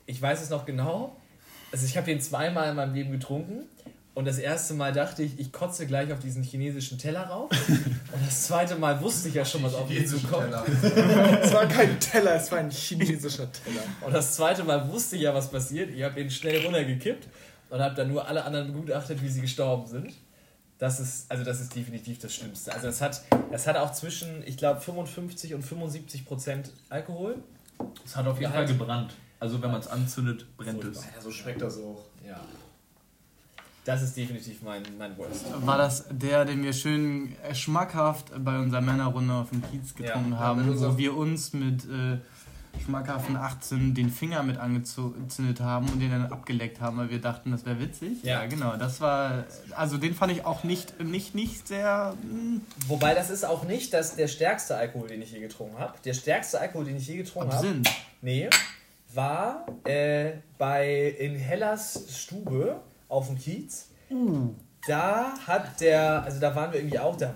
Ich 0.08 0.22
weiß 0.22 0.42
es 0.42 0.50
noch 0.50 0.66
genau. 0.66 1.16
Also 1.72 1.86
ich 1.86 1.96
habe 1.96 2.06
den 2.06 2.20
zweimal 2.20 2.70
in 2.70 2.76
meinem 2.76 2.94
Leben 2.94 3.14
getrunken. 3.14 3.62
Und 4.14 4.26
das 4.26 4.40
erste 4.40 4.74
Mal 4.74 4.92
dachte 4.92 5.24
ich, 5.24 5.40
ich 5.40 5.54
kotze 5.54 5.88
gleich 5.88 6.12
auf 6.12 6.20
diesen 6.20 6.44
chinesischen 6.44 6.98
Teller 6.98 7.28
rauf. 7.28 7.50
Und 7.70 8.28
das 8.28 8.48
zweite 8.48 8.76
Mal 8.76 9.00
wusste 9.00 9.30
ich 9.30 9.36
ja 9.36 9.46
schon, 9.46 9.64
was 9.64 9.74
auf 9.74 9.88
mich 9.88 10.06
zukommt. 10.06 10.54
es 11.42 11.54
war 11.54 11.68
kein 11.68 11.98
Teller, 11.98 12.36
es 12.36 12.52
war 12.52 12.58
ein 12.60 12.72
chinesischer 12.72 13.50
Teller. 13.54 13.84
Und 14.06 14.14
das 14.14 14.36
zweite 14.36 14.66
Mal 14.66 14.86
wusste 14.90 15.16
ich 15.16 15.22
ja, 15.22 15.34
was 15.34 15.50
passiert. 15.50 15.92
Ich 15.92 16.04
habe 16.04 16.16
den 16.16 16.30
schnell 16.30 16.62
runtergekippt 16.66 17.30
und 17.70 17.80
habe 17.80 17.96
dann 17.96 18.10
nur 18.10 18.28
alle 18.28 18.44
anderen 18.44 18.74
begutachtet, 18.74 19.24
wie 19.24 19.30
sie 19.30 19.40
gestorben 19.40 19.88
sind. 19.88 20.14
Das 20.82 21.00
ist, 21.00 21.30
also 21.30 21.44
das 21.44 21.62
ist 21.62 21.76
definitiv 21.76 22.18
das 22.18 22.34
Schlimmste. 22.34 22.74
Also 22.74 22.88
es 22.88 23.02
hat, 23.02 23.22
es 23.52 23.68
hat 23.68 23.78
auch 23.78 23.94
zwischen, 23.94 24.42
ich 24.48 24.58
glaube, 24.58 24.82
55 24.82 25.54
und 25.54 25.62
75 25.62 26.26
Prozent 26.26 26.72
Alkohol. 26.90 27.36
Es 28.04 28.16
hat 28.16 28.26
auf 28.26 28.40
jeden 28.42 28.52
Fall 28.52 28.66
gebrannt. 28.66 29.14
Also 29.40 29.62
wenn 29.62 29.70
man 29.70 29.82
es 29.82 29.88
anzündet, 29.88 30.48
brennt 30.58 30.84
es. 30.84 31.06
Ja, 31.06 31.22
so 31.22 31.30
schmeckt 31.30 31.62
das 31.62 31.78
auch. 31.78 32.04
Ja. 32.28 32.42
Das 33.86 34.02
ist 34.02 34.18
definitiv 34.18 34.64
mein, 34.64 34.82
mein 34.98 35.16
Worst. 35.20 35.46
War 35.64 35.78
das 35.78 36.08
der, 36.10 36.46
den 36.46 36.64
wir 36.64 36.74
schön 36.74 37.36
schmackhaft 37.54 38.32
bei 38.44 38.58
unserer 38.58 38.82
Männerrunde 38.82 39.36
auf 39.36 39.52
dem 39.52 39.62
Kiez 39.62 39.94
getrunken 39.94 40.32
Ja, 40.32 40.40
haben, 40.40 40.80
wo 40.80 40.98
wir 40.98 41.16
uns 41.16 41.54
mit 41.54 41.86
äh, 41.86 42.18
schmackhaften 42.84 43.36
18 43.36 43.94
den 43.94 44.10
Finger 44.10 44.44
mit 44.44 44.58
angezündet 44.58 45.60
haben 45.60 45.90
und 45.90 46.00
den 46.00 46.12
dann 46.12 46.32
abgeleckt 46.32 46.82
haben, 46.82 46.98
weil 46.98 47.10
wir 47.10 47.22
dachten, 47.22 47.52
das 47.52 47.66
wäre 47.66 47.80
witzig? 47.80 48.24
Ja. 48.24 48.46
genau. 48.46 48.76
Das 48.78 49.02
war, 49.02 49.46
also 49.76 49.98
den 49.98 50.16
fand 50.16 50.32
ich 50.32 50.46
auch 50.46 50.64
nicht, 50.64 51.00
nicht, 51.04 51.36
nicht 51.36 51.68
sehr. 51.68 52.16
mm, 52.24 52.58
Wobei 52.88 53.14
das 53.14 53.30
ist 53.30 53.44
auch 53.44 53.64
nicht 53.64 53.94
das, 53.94 54.16
der 54.16 54.28
stärkste 54.28 54.76
Alkohol, 54.76 55.08
den 55.10 55.22
ich 55.22 55.32
je 55.32 55.40
getrunken 55.40 55.78
habe. 55.80 55.94
Der 56.04 56.14
stärkste 56.14 56.60
Alkohol, 56.60 56.86
den 56.86 56.98
ich 56.98 57.08
je 57.08 57.18
getrunken 57.18 57.54
habe, 57.54 57.82
nee, 58.22 58.50
war 59.14 59.66
äh, 59.86 60.32
bei 60.58 61.16
in 61.20 61.36
Hellas 61.36 62.06
Stube 62.10 62.80
auf 63.10 63.28
dem 63.28 63.38
Kiez. 63.38 63.90
Da 64.88 65.34
hat 65.46 65.80
der, 65.82 66.24
also 66.24 66.40
da 66.40 66.56
waren 66.56 66.72
wir 66.72 66.80
irgendwie 66.80 67.00
auch, 67.00 67.16
da, 67.16 67.36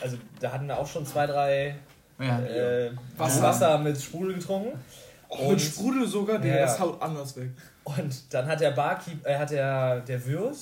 also 0.00 0.16
da 0.40 0.52
hatten 0.52 0.66
wir 0.66 0.78
auch 0.78 0.86
schon 0.86 1.04
zwei, 1.04 1.26
drei 1.26 1.76
Ja. 2.20 2.40
äh, 2.40 2.90
Wasser. 3.16 3.78
mit 3.78 4.00
Sprudel 4.00 4.34
getrunken. 4.34 4.78
Und 5.28 5.48
mit 5.50 5.60
Sprudel 5.60 6.06
sogar, 6.06 6.38
der 6.38 6.56
Ja, 6.56 6.62
das 6.62 6.78
haut 6.80 7.00
anders 7.00 7.36
weg. 7.36 7.50
Und 7.84 8.34
dann 8.34 8.46
hat 8.46 8.60
der 8.60 8.72
Barkeep, 8.72 9.26
äh, 9.26 9.36
hat 9.38 9.50
der, 9.50 10.00
der 10.00 10.26
Wirt, 10.26 10.56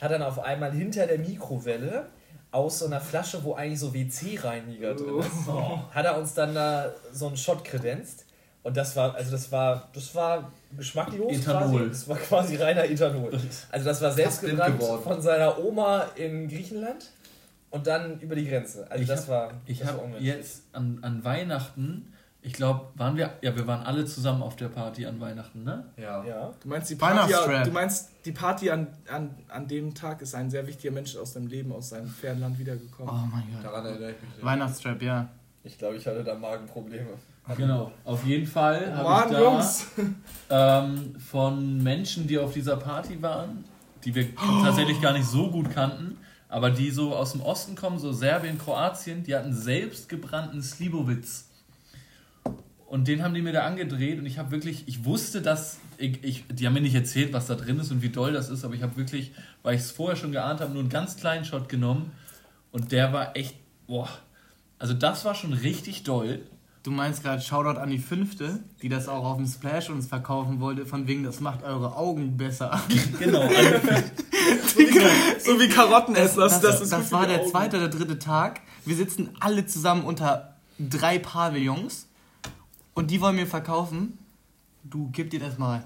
hat 0.00 0.10
dann 0.10 0.22
auf 0.22 0.38
einmal 0.38 0.72
hinter 0.72 1.06
der 1.06 1.18
Mikrowelle 1.18 2.06
aus 2.50 2.78
so 2.78 2.86
einer 2.86 3.00
Flasche, 3.00 3.42
wo 3.42 3.54
eigentlich 3.54 3.80
so 3.80 3.92
WC-Reiniger 3.92 4.94
drin 4.94 5.18
ist, 5.18 5.94
hat 5.94 6.04
er 6.04 6.16
uns 6.16 6.34
dann 6.34 6.54
da 6.54 6.92
so 7.12 7.26
einen 7.26 7.36
Shot 7.36 7.64
kredenzt. 7.64 8.26
Und 8.62 8.76
das 8.76 8.96
war, 8.96 9.14
also 9.14 9.30
das 9.32 9.52
war, 9.52 9.90
das 9.92 10.14
war 10.14 10.50
geschmacklos 10.76 11.32
Ethanol. 11.32 11.80
quasi. 11.80 11.88
Das 11.90 12.08
war 12.08 12.16
quasi 12.16 12.56
reiner 12.56 12.84
Ethanol. 12.84 13.30
Also 13.70 13.84
das 13.84 14.00
war 14.00 14.10
selbst 14.12 14.40
blind 14.40 14.56
gebrannt 14.56 14.80
geworden. 14.80 15.02
von 15.02 15.20
seiner 15.20 15.58
Oma 15.62 16.06
in 16.14 16.48
Griechenland 16.48 17.10
und 17.74 17.86
dann 17.88 18.20
über 18.20 18.36
die 18.36 18.46
Grenze. 18.48 18.88
Also 18.88 19.02
Ich 19.02 19.08
das 19.08 19.22
hab- 19.22 19.28
war, 19.28 19.50
Ich 19.66 19.84
habe 19.84 20.00
jetzt 20.20 20.62
an, 20.72 20.98
an 21.02 21.24
Weihnachten, 21.24 22.12
ich 22.40 22.52
glaube, 22.52 22.86
waren 22.94 23.16
wir, 23.16 23.32
ja, 23.42 23.56
wir 23.56 23.66
waren 23.66 23.84
alle 23.84 24.04
zusammen 24.04 24.42
auf 24.42 24.54
der 24.54 24.68
Party 24.68 25.06
an 25.06 25.18
Weihnachten, 25.20 25.64
ne? 25.64 25.84
Ja. 25.96 26.22
Ja. 26.24 26.52
Du 26.62 26.68
meinst 26.68 26.88
die 26.90 26.94
Party, 26.94 27.32
du 27.64 27.70
meinst, 27.72 28.10
die 28.24 28.32
Party 28.32 28.70
an, 28.70 28.86
an, 29.10 29.34
an 29.48 29.66
dem 29.66 29.92
Tag 29.94 30.22
ist 30.22 30.34
ein 30.34 30.50
sehr 30.50 30.66
wichtiger 30.68 30.92
Mensch 30.92 31.16
aus 31.16 31.32
deinem 31.32 31.48
Leben, 31.48 31.72
aus 31.72 31.88
seinem 31.88 32.08
fernen 32.08 32.42
Land 32.42 32.54
Oh 32.56 32.60
wiedergekommen. 32.60 33.30
mein 33.32 33.42
Gott. 33.52 33.64
Daran 33.64 33.86
erinnere 33.86 34.10
ich 34.12 34.16
mich. 34.22 34.44
Weihnachtstrap, 34.44 35.02
ja. 35.02 35.28
Ich 35.64 35.76
glaube, 35.78 35.96
ich 35.96 36.06
hatte 36.06 36.22
da 36.22 36.34
Magenprobleme. 36.34 37.08
Genau. 37.56 37.90
Auf 38.04 38.24
jeden 38.24 38.46
Fall 38.46 38.94
habe 38.94 39.02
Mann, 39.08 39.24
ich 39.28 39.32
da 39.36 39.42
Jungs! 39.42 39.86
ähm, 40.50 41.16
von 41.18 41.82
Menschen, 41.82 42.26
die 42.28 42.38
auf 42.38 42.52
dieser 42.52 42.76
Party 42.76 43.20
waren, 43.20 43.64
die 44.04 44.14
wir 44.14 44.34
tatsächlich 44.36 45.00
gar 45.00 45.12
nicht 45.12 45.26
so 45.26 45.50
gut 45.50 45.70
kannten, 45.72 46.18
aber 46.54 46.70
die 46.70 46.92
so 46.92 47.16
aus 47.16 47.32
dem 47.32 47.40
Osten 47.40 47.74
kommen, 47.74 47.98
so 47.98 48.12
Serbien, 48.12 48.58
Kroatien, 48.58 49.24
die 49.24 49.34
hatten 49.34 49.52
selbst 49.52 50.08
gebrannten 50.08 50.62
Slivovitz. 50.62 51.48
Und 52.86 53.08
den 53.08 53.24
haben 53.24 53.34
die 53.34 53.42
mir 53.42 53.52
da 53.52 53.66
angedreht 53.66 54.20
und 54.20 54.26
ich 54.26 54.38
habe 54.38 54.52
wirklich, 54.52 54.84
ich 54.86 55.04
wusste, 55.04 55.42
dass, 55.42 55.80
ich, 55.98 56.22
ich, 56.22 56.44
die 56.48 56.64
haben 56.64 56.74
mir 56.74 56.80
nicht 56.80 56.94
erzählt, 56.94 57.32
was 57.32 57.48
da 57.48 57.56
drin 57.56 57.80
ist 57.80 57.90
und 57.90 58.02
wie 58.02 58.08
doll 58.08 58.32
das 58.32 58.50
ist, 58.50 58.64
aber 58.64 58.74
ich 58.74 58.84
habe 58.84 58.96
wirklich, 58.96 59.32
weil 59.64 59.74
ich 59.74 59.80
es 59.80 59.90
vorher 59.90 60.14
schon 60.14 60.30
geahnt 60.30 60.60
habe, 60.60 60.72
nur 60.72 60.82
einen 60.82 60.90
ganz 60.90 61.16
kleinen 61.16 61.44
Shot 61.44 61.68
genommen 61.68 62.12
und 62.70 62.92
der 62.92 63.12
war 63.12 63.34
echt, 63.36 63.56
boah, 63.88 64.08
also 64.78 64.94
das 64.94 65.24
war 65.24 65.34
schon 65.34 65.54
richtig 65.54 66.04
doll. 66.04 66.38
Du 66.84 66.90
meinst 66.90 67.22
gerade 67.22 67.40
Shoutout 67.40 67.80
an 67.80 67.88
die 67.88 67.98
fünfte, 67.98 68.60
die 68.82 68.90
das 68.90 69.08
auch 69.08 69.24
auf 69.24 69.38
dem 69.38 69.46
Splash 69.46 69.88
uns 69.88 70.06
verkaufen 70.06 70.60
wollte, 70.60 70.84
von 70.84 71.08
wegen, 71.08 71.24
das 71.24 71.40
macht 71.40 71.62
eure 71.64 71.96
Augen 71.96 72.36
besser. 72.36 72.78
Genau, 73.18 73.48
So 75.38 75.58
wie 75.58 75.68
Karotten 75.68 76.14
essen, 76.14 76.40
das, 76.40 76.60
das, 76.60 76.82
ist 76.82 76.92
das 76.92 77.00
gut 77.00 77.08
für 77.08 77.14
war 77.14 77.26
der 77.26 77.40
Augen. 77.40 77.50
zweite 77.50 77.76
oder 77.78 77.88
dritte 77.88 78.18
Tag. 78.18 78.60
Wir 78.84 78.96
sitzen 78.96 79.30
alle 79.40 79.64
zusammen 79.64 80.04
unter 80.04 80.56
drei 80.78 81.18
Pavillons 81.18 82.06
und 82.92 83.10
die 83.10 83.22
wollen 83.22 83.36
mir 83.36 83.46
verkaufen. 83.46 84.18
Du, 84.82 85.08
gib 85.10 85.30
dir 85.30 85.40
das 85.40 85.56
mal. 85.56 85.84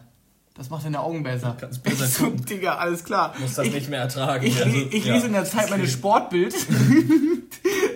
Das 0.54 0.68
macht 0.70 0.84
deine 0.84 0.98
Augen 0.98 1.22
besser. 1.22 1.56
Kannst 1.60 1.84
besser 1.84 2.06
Ich 2.06 2.14
so. 2.14 2.30
Digga, 2.30 2.74
alles 2.74 3.04
klar. 3.04 3.34
Muss 3.38 3.54
das 3.54 3.68
ich, 3.68 3.72
nicht 3.74 3.88
mehr 3.88 4.00
ertragen. 4.00 4.44
Ich, 4.44 4.60
Also, 4.60 4.76
ich, 4.76 4.92
ich 4.92 5.04
ja. 5.04 5.14
lese 5.14 5.28
in 5.28 5.32
der 5.34 5.44
Zeit 5.44 5.70
meine 5.70 5.86
Sportbild. 5.86 6.52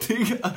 Digga, 0.08 0.54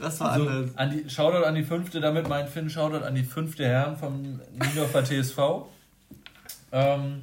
das 0.00 0.20
war 0.20 0.32
Also 0.32 0.48
anders. 0.48 0.70
an 0.76 0.90
die, 0.90 1.10
Shoutout 1.10 1.44
an 1.44 1.54
die 1.54 1.62
fünfte, 1.64 2.00
damit 2.00 2.28
meint 2.28 2.48
Finn, 2.48 2.68
Shoutout 2.70 3.04
an 3.04 3.14
die 3.14 3.24
fünfte 3.24 3.64
Herren 3.66 3.96
vom 3.96 4.40
Niendorfer 4.52 5.04
TSV. 5.04 5.38
Ähm, 6.72 7.22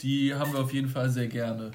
die 0.00 0.34
haben 0.34 0.52
wir 0.52 0.60
auf 0.60 0.72
jeden 0.72 0.88
Fall 0.88 1.10
sehr 1.10 1.28
gerne. 1.28 1.70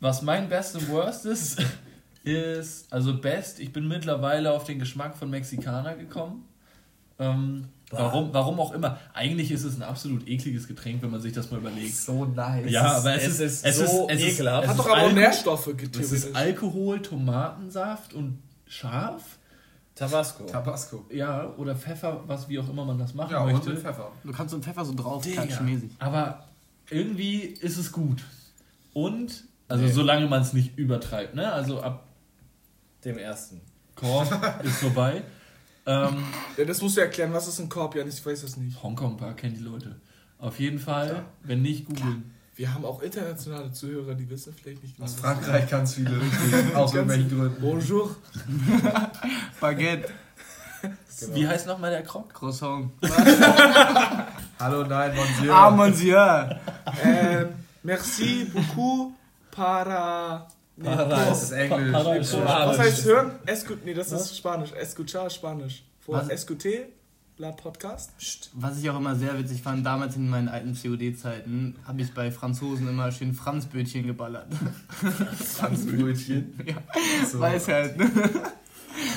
Was 0.00 0.22
mein 0.22 0.48
Best 0.48 0.76
und 0.76 0.88
Worst 0.90 1.26
ist, 1.26 1.62
ist, 2.24 2.92
also 2.92 3.18
Best, 3.18 3.60
ich 3.60 3.72
bin 3.72 3.88
mittlerweile 3.88 4.52
auf 4.52 4.64
den 4.64 4.78
Geschmack 4.78 5.16
von 5.16 5.30
Mexikaner 5.30 5.94
gekommen. 5.94 6.44
Ähm, 7.18 7.68
warum, 7.90 8.34
warum 8.34 8.60
auch 8.60 8.72
immer. 8.72 8.98
Eigentlich 9.14 9.50
ist 9.50 9.64
es 9.64 9.76
ein 9.76 9.82
absolut 9.82 10.28
ekliges 10.28 10.68
Getränk, 10.68 11.02
wenn 11.02 11.10
man 11.10 11.20
sich 11.22 11.32
das 11.32 11.50
mal 11.50 11.58
überlegt. 11.58 11.96
So 11.96 12.26
nice. 12.26 12.70
Ja, 12.70 12.96
aber 12.98 13.14
es, 13.14 13.24
es 13.26 13.40
ist, 13.40 13.66
ist 13.66 13.80
es 13.80 13.90
so 13.90 14.08
ist, 14.08 14.20
es 14.20 14.34
ekelhaft. 14.34 14.64
Ist, 14.64 14.72
es 14.72 14.78
Hat 14.78 14.86
doch 14.86 14.92
aber 14.92 15.02
auch 15.06 15.12
Nährstoffe 15.12 15.70
Es 15.98 16.12
ist. 16.12 16.36
Alkohol, 16.36 17.00
Tomatensaft 17.00 18.12
und 18.12 18.38
scharf. 18.66 19.38
Tabasco. 19.94 20.44
Tabasco. 20.44 21.06
Ja, 21.10 21.54
oder 21.56 21.74
Pfeffer, 21.74 22.22
was 22.26 22.48
wie 22.48 22.58
auch 22.58 22.68
immer 22.68 22.84
man 22.84 22.98
das 22.98 23.14
machen 23.14 23.30
Ja, 23.32 23.40
und 23.42 23.52
möchte. 23.52 23.70
mit 23.70 23.78
Pfeffer. 23.80 24.12
Du 24.24 24.32
kannst 24.32 24.50
so 24.50 24.56
einen 24.56 24.62
Pfeffer 24.62 24.84
so 24.84 24.94
drauf 24.94 25.22
Digga. 25.22 25.42
klatschen 25.42 25.64
mäßig. 25.66 25.90
Aber 25.98 26.46
irgendwie 26.90 27.40
ist 27.40 27.78
es 27.78 27.92
gut. 27.92 28.22
Und, 28.92 29.44
also 29.68 29.84
Nee. 29.84 29.90
solange 29.92 30.26
man 30.26 30.42
es 30.42 30.52
nicht 30.52 30.76
übertreibt, 30.76 31.34
ne? 31.34 31.50
Also 31.50 31.80
ab 31.82 32.04
Dem 33.04 33.16
ersten. 33.18 33.60
Korb 33.94 34.28
ist 34.64 34.78
vorbei. 34.80 35.22
Ähm, 35.86 36.16
Ja, 36.58 36.64
das 36.66 36.82
musst 36.82 36.96
du 36.96 37.00
erklären, 37.00 37.32
was 37.32 37.48
ist 37.48 37.58
ein 37.60 37.68
Korb? 37.68 37.94
Ja, 37.94 38.04
ich 38.04 38.24
weiß 38.26 38.42
das 38.42 38.56
nicht. 38.58 38.82
Hongkong 38.82 39.16
Bar 39.16 39.34
kennen 39.34 39.54
die 39.54 39.62
Leute. 39.62 39.96
Auf 40.38 40.58
jeden 40.60 40.78
Fall, 40.78 41.24
wenn 41.42 41.62
nicht 41.62 41.86
googeln. 41.86 42.34
Wir 42.56 42.72
haben 42.72 42.84
auch 42.86 43.02
internationale 43.02 43.70
Zuhörer, 43.70 44.14
die 44.14 44.28
wissen 44.30 44.54
vielleicht 44.54 44.82
nicht 44.82 44.96
genau. 44.96 45.06
Aus 45.06 45.14
Frankreich 45.16 45.68
ganz 45.68 45.94
viele, 45.94 46.18
richtig. 46.18 46.74
Aus 46.74 46.94
irgendwelchen 46.94 47.28
Gründen. 47.38 47.60
Bonjour. 47.60 48.16
Baguette, 49.60 50.08
Wie 51.34 51.46
heißt 51.46 51.66
nochmal 51.66 51.90
der 51.90 52.02
Krog? 52.02 52.32
Croissant. 52.32 52.90
Hallo, 54.58 54.84
nein, 54.84 55.14
Monsieur. 55.14 55.54
Ah, 55.54 55.70
Monsieur. 55.70 56.60
Ähm, 57.04 57.48
merci 57.82 58.46
beaucoup 58.52 59.12
para... 59.50 60.46
Nee, 60.78 60.88
Para- 60.88 61.04
Das 61.26 61.42
ist 61.42 61.52
Englisch. 61.52 61.92
Para- 61.92 62.68
Was 62.68 62.78
heißt 62.78 63.04
hören? 63.04 63.32
Escu 63.44 63.74
nee, 63.84 63.92
das 63.94 64.12
ist 64.12 64.34
Spanisch. 64.36 64.72
Escuchar 64.72 65.28
Spanisch. 65.28 65.84
Vor? 66.00 66.22
Escute, 66.30 66.88
la 67.38 67.52
Podcast. 67.52 68.10
Was 68.54 68.78
ich 68.78 68.88
auch 68.88 68.96
immer 68.98 69.14
sehr 69.14 69.38
witzig 69.38 69.60
fand, 69.62 69.84
damals 69.84 70.16
in 70.16 70.28
meinen 70.28 70.48
alten 70.48 70.74
COD-Zeiten, 70.74 71.76
habe 71.86 72.00
ich 72.00 72.12
bei 72.14 72.30
Franzosen 72.30 72.88
immer 72.88 73.12
schön 73.12 73.34
Franzbötchen 73.34 74.06
geballert. 74.06 74.46
Franzbrötchen. 75.56 76.54
Ja. 76.66 76.76
So. 77.26 77.40
Weiß 77.40 77.68
halt, 77.68 77.98
ne? 77.98 78.10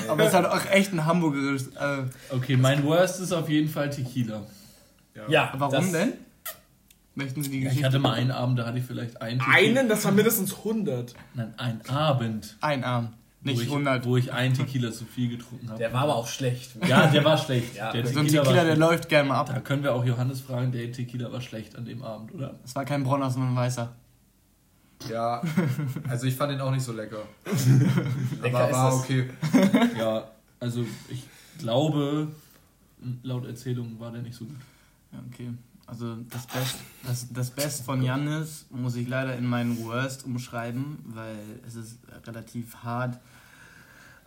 Aber 0.08 0.22
es 0.24 0.28
ist 0.28 0.34
halt 0.34 0.46
auch 0.46 0.64
echt 0.70 0.92
ein 0.92 1.04
hamburgerisch. 1.06 1.62
Äh, 1.80 2.02
Okay, 2.30 2.56
mein 2.56 2.84
Worst 2.84 3.20
ist 3.20 3.32
auf 3.32 3.48
jeden 3.48 3.68
Fall 3.68 3.88
Tequila. 3.90 4.42
Ja, 5.28 5.52
warum 5.56 5.72
das, 5.74 5.92
denn? 5.92 6.12
Möchten 7.14 7.42
Sie 7.42 7.50
die 7.50 7.58
Ich 7.58 7.64
Geschichte? 7.64 7.86
hatte 7.86 7.98
mal 7.98 8.12
einen 8.14 8.30
Abend, 8.30 8.58
da 8.58 8.66
hatte 8.66 8.78
ich 8.78 8.84
vielleicht 8.84 9.20
einen 9.20 9.40
Tequila. 9.40 9.56
Einen, 9.80 9.88
das 9.88 10.04
war 10.04 10.12
mindestens 10.12 10.54
100. 10.58 11.14
Nein, 11.34 11.54
einen 11.58 11.80
Abend. 11.88 12.56
Ein 12.60 12.84
Wo 13.42 13.50
nicht 13.50 13.62
ich, 13.62 13.68
100. 13.68 14.04
Wo 14.04 14.16
ich 14.18 14.32
einen 14.32 14.52
Tequila 14.54 14.92
zu 14.92 15.04
viel 15.06 15.30
getrunken 15.30 15.68
habe. 15.70 15.78
Der 15.78 15.92
war 15.92 16.02
aber 16.02 16.16
auch 16.16 16.26
schlecht. 16.28 16.72
Ja, 16.86 17.06
der 17.06 17.24
war 17.24 17.38
schlecht. 17.38 17.74
Ja. 17.74 17.90
der 17.92 18.06
So 18.06 18.20
ein 18.20 18.26
Tequila, 18.26 18.52
der 18.52 18.62
schlecht. 18.62 18.78
läuft 18.78 19.08
gerne 19.08 19.28
mal 19.30 19.44
Da 19.44 19.54
ab. 19.54 19.64
können 19.64 19.82
wir 19.82 19.94
auch 19.94 20.04
Johannes 20.04 20.40
fragen, 20.42 20.72
der 20.72 20.92
Tequila 20.92 21.32
war 21.32 21.40
schlecht 21.40 21.76
an 21.76 21.84
dem 21.86 22.02
Abend, 22.02 22.34
oder? 22.34 22.58
Es 22.64 22.74
war 22.74 22.84
kein 22.84 23.02
Bronner, 23.02 23.30
sondern 23.30 23.52
ein 23.52 23.56
weißer. 23.56 23.92
Ja, 25.10 25.40
also 26.08 26.26
ich 26.26 26.34
fand 26.34 26.52
den 26.52 26.60
auch 26.60 26.70
nicht 26.70 26.82
so 26.84 26.92
lecker. 26.92 27.22
Lecker 28.42 28.58
Aber 28.58 28.68
ist 28.70 28.76
war 28.76 28.90
das. 28.90 29.00
okay. 29.00 29.30
Ja, 29.98 30.28
also 30.58 30.84
ich 31.08 31.22
glaube, 31.58 32.28
laut 33.22 33.46
Erzählung 33.46 33.98
war 33.98 34.12
der 34.12 34.20
nicht 34.20 34.36
so 34.36 34.44
gut. 34.44 34.56
Ja, 35.12 35.18
okay. 35.32 35.48
Also 35.90 36.16
das 36.30 36.46
Best, 36.46 36.78
das, 37.04 37.32
das 37.32 37.50
Best 37.50 37.84
von 37.84 38.00
Jannis 38.02 38.66
muss 38.70 38.94
ich 38.94 39.08
leider 39.08 39.34
in 39.36 39.44
meinen 39.44 39.84
Worst 39.84 40.24
umschreiben, 40.24 40.98
weil 41.06 41.36
es 41.66 41.74
ist 41.74 41.98
relativ 42.26 42.76
hart, 42.76 43.18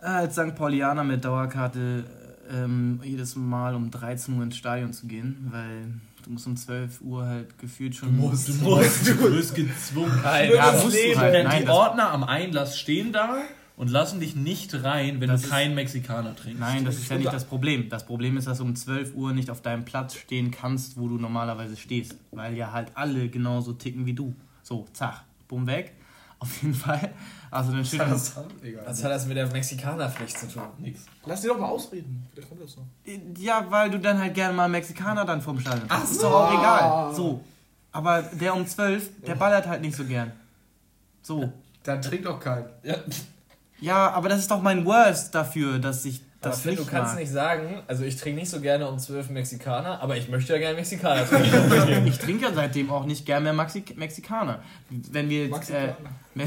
äh, 0.02 0.06
als 0.06 0.34
St. 0.34 0.54
Paulianer 0.54 1.04
mit 1.04 1.24
Dauerkarte 1.24 2.04
ähm, 2.50 3.00
jedes 3.02 3.34
Mal 3.34 3.74
um 3.74 3.90
13 3.90 4.36
Uhr 4.36 4.42
ins 4.42 4.58
Stadion 4.58 4.92
zu 4.92 5.06
gehen, 5.06 5.48
weil 5.50 5.94
du 6.22 6.30
musst 6.30 6.46
um 6.46 6.56
12 6.56 7.00
Uhr 7.00 7.24
halt 7.24 7.58
gefühlt 7.58 7.94
schon... 7.94 8.14
Du 8.14 8.26
musst, 8.26 8.48
du 8.48 8.54
wirst 8.66 9.54
gezwungen. 9.54 10.20
Kein 10.22 10.52
Ja, 10.52 10.72
musst 10.72 10.94
du 10.94 11.18
halt. 11.18 11.34
Denn 11.34 11.46
Nein, 11.46 11.62
die 11.62 11.68
Ordner 11.70 12.10
am 12.10 12.24
Einlass 12.24 12.78
stehen 12.78 13.10
da 13.10 13.38
und 13.76 13.90
lassen 13.90 14.20
dich 14.20 14.36
nicht 14.36 14.84
rein, 14.84 15.20
wenn 15.20 15.28
Das 15.28 15.42
du 15.42 15.48
keinen 15.48 15.74
Mexikaner 15.74 16.36
trinkst. 16.36 16.60
Nein, 16.60 16.84
das 16.84 16.96
ist 16.96 17.10
ja 17.10 17.18
nicht 17.18 17.32
das 17.32 17.44
Problem. 17.44 17.88
Das 17.88 18.06
Problem 18.06 18.36
ist, 18.36 18.46
dass 18.46 18.58
du 18.58 18.64
um 18.64 18.76
12 18.76 19.14
Uhr 19.14 19.32
nicht 19.32 19.50
auf 19.50 19.62
deinem 19.62 19.84
Platz 19.84 20.14
stehen 20.14 20.50
kannst, 20.50 20.96
wo 20.96 21.08
du 21.08 21.16
normalerweise 21.16 21.76
stehst. 21.76 22.16
Weil 22.30 22.54
ja 22.54 22.72
halt 22.72 22.92
alle 22.94 23.28
genauso 23.28 23.72
ticken 23.72 24.06
wie 24.06 24.12
du. 24.12 24.34
So, 24.62 24.86
zack, 24.92 25.24
bumm 25.48 25.66
weg. 25.66 25.92
Auf 26.40 26.62
jeden 26.62 26.74
Fall. 26.74 27.10
Also 27.50 27.72
dann 27.72 27.84
steht 27.84 28.00
Das 28.00 28.36
egal. 28.62 28.84
Was 28.86 29.02
hat 29.02 29.10
das 29.12 29.26
mit 29.26 29.36
der 29.36 29.46
Mexikanerpflicht 29.50 30.36
zu 30.36 30.48
tun? 30.48 30.64
Nix. 30.78 31.06
Lass 31.24 31.40
die 31.40 31.48
doch 31.48 31.58
mal 31.58 31.68
ausreden. 31.68 32.26
Vielleicht 32.32 32.48
kommt 32.48 32.62
das 32.62 32.76
noch. 32.76 32.84
Ja, 33.38 33.64
weil 33.70 33.90
du 33.90 33.98
dann 33.98 34.18
halt 34.18 34.34
gerne 34.34 34.52
mal 34.52 34.68
Mexikaner 34.68 35.24
dann 35.24 35.40
vorm 35.40 35.58
Stadion 35.60 35.88
hast. 35.88 36.02
Das 36.02 36.10
ist 36.10 36.22
doch 36.22 36.32
auch 36.32 36.58
egal. 36.58 37.14
So. 37.14 37.42
Aber 37.92 38.22
der 38.22 38.54
um 38.54 38.66
12, 38.66 39.22
der 39.22 39.36
ballert 39.36 39.66
halt 39.66 39.80
nicht 39.80 39.96
so 39.96 40.04
gern. 40.04 40.32
So. 41.22 41.50
Dann 41.84 42.02
trink 42.02 42.24
doch 42.24 42.40
keinen. 42.40 42.66
Ja, 42.82 42.96
Ja, 43.80 44.10
aber 44.10 44.28
das 44.28 44.40
ist 44.40 44.50
doch 44.50 44.62
mein 44.62 44.84
Worst 44.86 45.34
dafür, 45.34 45.78
dass 45.78 46.04
ich 46.04 46.20
Aber 46.40 46.50
das 46.50 46.60
Finn, 46.60 46.70
nicht 46.72 46.82
du 46.82 46.86
kannst 46.90 47.12
mag. 47.14 47.20
nicht 47.20 47.32
sagen, 47.32 47.82
also 47.86 48.04
ich 48.04 48.16
trinke 48.16 48.40
nicht 48.40 48.50
so 48.50 48.60
gerne 48.60 48.88
um 48.88 48.98
12 48.98 49.30
Mexikaner, 49.30 50.00
aber 50.00 50.16
ich 50.16 50.28
möchte 50.28 50.52
ja 50.52 50.58
gerne 50.58 50.76
Mexikaner 50.76 51.26
trinken. 51.26 52.06
Ich 52.06 52.18
trinke 52.18 52.44
ja 52.44 52.52
seitdem 52.54 52.90
auch 52.90 53.04
nicht 53.04 53.26
gern 53.26 53.42
mehr 53.42 53.52
Maxi 53.52 53.84
Mexikaner. 53.96 54.62
Wenn 54.90 55.28
wir 55.28 55.46
jetzt, 55.48 55.70
äh. 55.70 55.92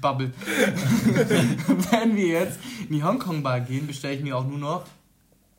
Bubble. 0.00 0.32
Wenn 1.90 2.16
wir 2.16 2.26
jetzt 2.26 2.58
in 2.88 2.94
die 2.96 3.02
Hongkong-Bar 3.02 3.60
gehen, 3.60 3.86
bestelle 3.86 4.14
ich 4.14 4.22
mir 4.22 4.36
auch 4.36 4.46
nur 4.46 4.58
noch 4.58 4.84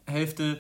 Hälfte, 0.06 0.60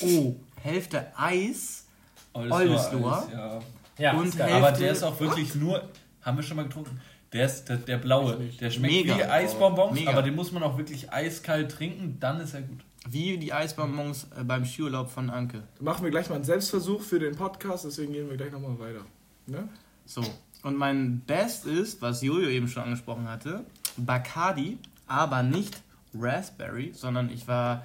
oh, 0.00 0.34
Hälfte 0.62 1.06
Eis. 1.16 1.84
Oldesloe. 2.32 3.22
Ja. 3.32 3.60
ja, 3.98 4.12
Und. 4.12 4.24
Hälfte- 4.36 4.54
Aber 4.54 4.72
der 4.72 4.92
ist 4.92 5.02
auch 5.02 5.18
wirklich 5.20 5.54
nur, 5.54 5.82
haben 6.22 6.36
wir 6.36 6.42
schon 6.42 6.56
mal 6.56 6.64
getrunken, 6.64 7.00
der 7.34 7.46
ist 7.46 7.68
der, 7.68 7.78
der 7.78 7.98
blaue, 7.98 8.38
der 8.60 8.70
schmeckt 8.70 8.94
Mega. 8.94 9.18
wie 9.18 9.24
Eisbonbons, 9.24 9.98
Mega. 9.98 10.12
aber 10.12 10.22
den 10.22 10.36
muss 10.36 10.52
man 10.52 10.62
auch 10.62 10.78
wirklich 10.78 11.12
eiskalt 11.12 11.72
trinken, 11.72 12.16
dann 12.20 12.40
ist 12.40 12.54
er 12.54 12.62
gut. 12.62 12.78
Wie 13.06 13.36
die 13.36 13.52
Eisbonbons 13.52 14.28
äh, 14.38 14.44
beim 14.44 14.64
Skiurlaub 14.64 15.10
von 15.10 15.28
Anke. 15.28 15.64
Machen 15.80 16.04
wir 16.04 16.10
gleich 16.10 16.28
mal 16.30 16.36
einen 16.36 16.44
Selbstversuch 16.44 17.02
für 17.02 17.18
den 17.18 17.34
Podcast, 17.34 17.84
deswegen 17.84 18.12
gehen 18.12 18.30
wir 18.30 18.36
gleich 18.36 18.52
nochmal 18.52 18.78
weiter. 18.78 19.04
Ne? 19.46 19.68
So. 20.06 20.24
Und 20.62 20.76
mein 20.76 21.20
Best 21.20 21.66
ist, 21.66 22.00
was 22.00 22.22
Jojo 22.22 22.48
eben 22.48 22.68
schon 22.68 22.84
angesprochen 22.84 23.28
hatte, 23.28 23.64
Bacardi, 23.96 24.78
aber 25.08 25.42
nicht 25.42 25.82
Raspberry, 26.14 26.92
sondern 26.94 27.30
ich 27.30 27.48
war, 27.48 27.84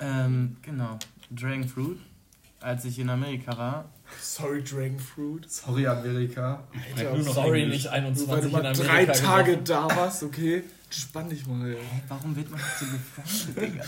ähm, 0.00 0.56
genau, 0.62 0.98
Dragon 1.30 1.68
Fruit, 1.68 1.98
als 2.60 2.84
ich 2.84 2.98
in 2.98 3.08
Amerika 3.08 3.56
war. 3.56 3.84
Sorry, 4.20 4.62
Dragon 4.62 4.98
Fruit. 4.98 5.50
Sorry, 5.50 5.86
Amerika. 5.86 6.64
Sprecht 6.90 7.12
nur 7.14 7.24
noch 7.24 7.34
Sorry, 7.34 7.62
Englisch. 7.62 7.84
nicht 7.84 7.84
Nur 7.84 7.92
weil 7.92 8.00
21 8.04 8.40
du 8.40 8.46
in 8.46 8.52
mal 8.52 8.58
Amerika 8.66 8.84
drei 8.84 9.06
Tage 9.06 9.56
getroffen. 9.56 9.88
da 9.88 9.96
warst, 9.96 10.22
okay? 10.22 10.62
Spann 10.90 11.28
dich 11.28 11.46
mal. 11.46 11.66
Ey. 11.68 11.74
Hä, 11.76 12.02
warum 12.08 12.36
wird 12.36 12.50
man 12.50 12.60
jetzt 12.60 12.78
so 12.80 12.86
gefreundet, 12.86 13.72
Digga? 13.74 13.84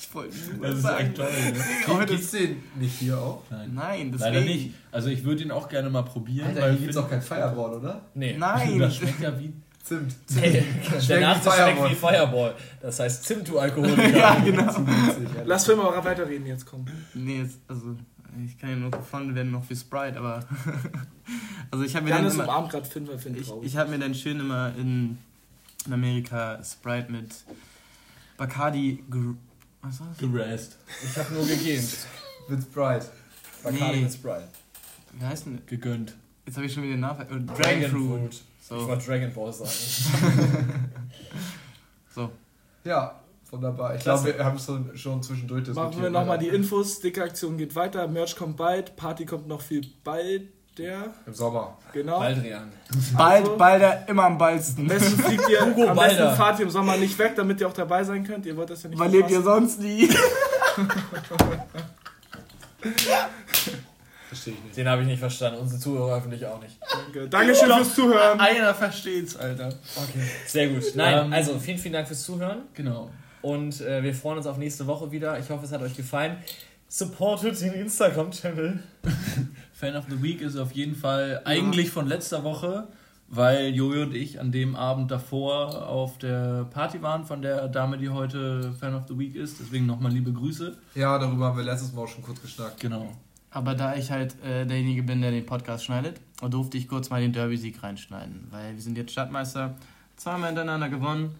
Ich 0.00 0.14
wollte 0.14 0.36
nur 0.56 0.66
Das 0.66 0.76
ist 0.76 0.82
sagen. 0.82 1.06
echt 1.06 1.16
toll, 1.16 1.96
ne? 1.98 2.06
Gibt's 2.06 2.30
den 2.30 2.62
nicht 2.76 2.94
hier 2.98 3.18
auch? 3.18 3.42
Nein. 3.50 3.70
Nein, 3.74 4.12
deswegen. 4.12 4.34
Leider 4.34 4.40
nicht. 4.46 4.74
Also 4.90 5.08
ich 5.10 5.22
würde 5.24 5.42
ihn 5.44 5.50
auch 5.50 5.68
gerne 5.68 5.90
mal 5.90 6.02
probieren, 6.02 6.48
Alter, 6.48 6.62
weil 6.62 6.70
hier 6.72 6.80
gibt's 6.80 6.96
Finn- 6.96 7.04
auch 7.04 7.10
kein 7.10 7.22
Fireball, 7.22 7.74
oder? 7.74 8.00
Nee. 8.14 8.34
Nein. 8.38 8.78
das 8.78 8.96
schmeckt 8.96 9.20
ja 9.20 9.38
wie 9.38 9.52
Zimt. 9.84 10.14
Hey, 10.34 10.52
der 10.52 10.62
wie 10.62 11.00
schmeckt 11.00 11.90
wie 11.90 11.94
Fireball. 11.94 12.54
Das 12.80 12.98
heißt 13.00 13.24
Zimt, 13.24 13.48
du 13.48 13.58
Alkoholiker. 13.58 14.08
ja, 14.16 14.34
genau. 14.44 14.62
Alter. 14.64 15.44
Lass 15.44 15.64
Film 15.66 15.78
mal 15.78 16.04
weiterreden 16.04 16.46
jetzt, 16.46 16.66
komm. 16.66 16.86
Nee, 17.14 17.42
jetzt, 17.42 17.58
also, 17.68 17.94
ich 18.44 18.58
kann 18.58 18.70
ja 18.70 18.76
nur 18.76 18.90
gefunden 18.90 19.34
werden 19.34 19.50
noch 19.52 19.64
für 19.64 19.74
Sprite, 19.76 20.18
aber. 20.18 20.40
also, 21.70 21.84
ich 21.84 21.94
habe 21.94 22.04
mir 22.04 22.10
dann 22.10 22.24
Janis 22.24 22.34
immer. 22.34 22.68
gerade 22.68 22.84
Finn, 22.84 23.06
weil 23.08 23.18
Finn 23.18 23.36
Ich, 23.36 23.50
ich 23.62 23.76
habe 23.76 23.90
mir 23.90 23.98
dann 23.98 24.14
schön 24.14 24.40
immer 24.40 24.74
in, 24.76 25.18
in 25.86 25.92
Amerika 25.92 26.62
Sprite 26.62 27.10
mit 27.10 27.44
Bacardi. 28.36 29.02
Was 29.82 30.00
war 30.00 30.08
das? 30.08 30.18
gerast. 30.18 30.76
Ich 31.04 31.16
habe 31.18 31.34
nur 31.34 31.46
gegähnt. 31.46 31.88
Mit 32.48 32.62
Sprite. 32.62 33.06
Bacardi 33.62 33.96
Nee. 33.96 34.02
mit 34.02 34.12
Sprite. 34.12 34.48
Wie 35.12 35.24
heißt 35.24 35.46
denn? 35.46 35.60
Gegönnt. 35.66 36.14
Jetzt 36.46 36.56
habe 36.56 36.66
ich 36.66 36.72
schon 36.72 36.82
wieder 36.82 36.94
den 36.94 37.00
Namen. 37.00 37.20
äh, 37.20 37.62
Dragon 37.62 37.90
Fruit. 37.90 38.32
Ich 38.32 38.42
So, 38.66 38.88
wollte 38.88 39.04
Dragon 39.04 39.32
Ball 39.34 39.52
sagen. 39.52 39.70
so. 42.14 42.30
Ja, 42.84 43.20
wunderbar. 43.50 43.94
Ich 43.94 44.02
glaube, 44.02 44.24
wir 44.36 44.44
haben 44.44 44.56
es 44.56 44.64
schon, 44.66 44.96
schon 44.96 45.22
zwischendurch 45.22 45.64
diskutiert. 45.64 45.90
Machen 45.92 46.02
wir 46.02 46.10
nochmal 46.10 46.38
die 46.38 46.48
Infos. 46.48 46.96
Sticker-Aktion 46.96 47.56
geht 47.58 47.74
weiter. 47.74 48.06
Merch 48.08 48.36
kommt 48.36 48.56
bald. 48.56 48.94
Party 48.96 49.24
kommt 49.26 49.46
noch 49.48 49.60
viel 49.62 49.86
bald. 50.04 50.42
Der, 50.76 51.12
Im 51.26 51.34
Sommer. 51.34 51.76
genau. 51.92 52.20
Baldrian. 52.20 52.70
Bald, 53.16 53.42
Also- 53.46 53.56
bald 53.56 53.82
der 53.82 54.08
immer 54.08 54.24
am 54.26 54.38
ballsten. 54.38 54.84
Am 54.84 54.88
besten 54.88 55.18
fliegt 55.24 55.48
ihr, 55.48 55.60
Hugo 55.66 55.88
am 55.88 55.96
Balder. 55.96 56.26
besten 56.26 56.36
fahrt 56.36 56.58
ihr 56.60 56.66
im 56.66 56.70
Sommer 56.70 56.96
nicht 56.96 57.18
weg, 57.18 57.32
damit 57.34 57.60
ihr 57.60 57.66
auch 57.66 57.72
dabei 57.72 58.04
sein 58.04 58.22
könnt. 58.22 58.46
Ihr 58.46 58.56
wollt 58.56 58.70
das 58.70 58.84
ja 58.84 58.88
nicht 58.90 58.98
Was 59.00 59.10
lebt 59.10 59.28
ihr 59.28 59.42
sonst 59.42 59.80
nie? 59.80 60.08
Verstehe 64.28 64.54
ich 64.54 64.62
nicht. 64.62 64.76
Den 64.76 64.88
habe 64.88 65.02
ich 65.02 65.08
nicht 65.08 65.18
verstanden. 65.20 65.58
Unsere 65.60 65.80
Zuhörer 65.80 66.16
hoffentlich 66.16 66.44
auch 66.46 66.60
nicht. 66.60 66.76
Danke. 66.92 67.28
Dankeschön 67.28 67.72
fürs 67.72 67.94
Zuhören. 67.94 68.38
Einer 68.38 68.74
versteht's, 68.74 69.36
Alter. 69.36 69.68
Okay. 69.68 70.22
Sehr 70.46 70.68
gut. 70.68 70.82
Nein, 70.94 71.26
Ähm, 71.26 71.32
also 71.32 71.58
vielen, 71.58 71.78
vielen 71.78 71.94
Dank 71.94 72.06
fürs 72.06 72.22
Zuhören. 72.22 72.62
Genau. 72.74 73.10
Und 73.42 73.80
äh, 73.80 74.02
wir 74.02 74.14
freuen 74.14 74.38
uns 74.38 74.46
auf 74.46 74.58
nächste 74.58 74.86
Woche 74.86 75.10
wieder. 75.12 75.38
Ich 75.38 75.48
hoffe, 75.50 75.64
es 75.64 75.72
hat 75.72 75.80
euch 75.82 75.96
gefallen. 75.96 76.36
Supportet 76.88 77.60
den 77.60 77.74
Instagram-Channel. 77.74 78.82
Fan 79.72 79.94
of 79.96 80.06
the 80.08 80.22
Week 80.22 80.40
ist 80.40 80.56
auf 80.56 80.72
jeden 80.72 80.94
Fall 80.96 81.42
eigentlich 81.44 81.90
von 81.90 82.06
letzter 82.06 82.42
Woche, 82.44 82.88
weil 83.28 83.68
Jojo 83.74 84.02
und 84.02 84.14
ich 84.14 84.40
an 84.40 84.50
dem 84.50 84.74
Abend 84.74 85.10
davor 85.10 85.86
auf 85.86 86.18
der 86.18 86.64
Party 86.64 87.00
waren 87.02 87.24
von 87.24 87.42
der 87.42 87.68
Dame, 87.68 87.98
die 87.98 88.08
heute 88.08 88.72
Fan 88.72 88.94
of 88.94 89.02
the 89.06 89.18
Week 89.18 89.34
ist. 89.34 89.60
Deswegen 89.60 89.86
nochmal 89.86 90.12
liebe 90.12 90.32
Grüße. 90.32 90.76
Ja, 90.94 91.18
darüber 91.18 91.46
haben 91.48 91.58
wir 91.58 91.64
letztes 91.64 91.92
Mal 91.92 92.02
auch 92.02 92.08
schon 92.08 92.22
kurz 92.24 92.40
geschnackt. 92.40 92.80
Genau. 92.80 93.12
Aber 93.50 93.74
da 93.74 93.94
ich 93.94 94.10
halt 94.10 94.34
äh, 94.44 94.66
derjenige 94.66 95.02
bin, 95.02 95.20
der 95.22 95.30
den 95.30 95.46
Podcast 95.46 95.84
schneidet, 95.84 96.20
durfte 96.50 96.76
ich 96.78 96.88
kurz 96.88 97.08
mal 97.10 97.20
den 97.20 97.32
Derby-Sieg 97.32 97.82
reinschneiden. 97.82 98.48
Weil 98.50 98.74
wir 98.74 98.82
sind 98.82 98.96
jetzt 98.98 99.12
Stadtmeister, 99.12 99.74
zweimal 100.16 100.48
hintereinander 100.48 100.88
gewonnen. 100.88 101.34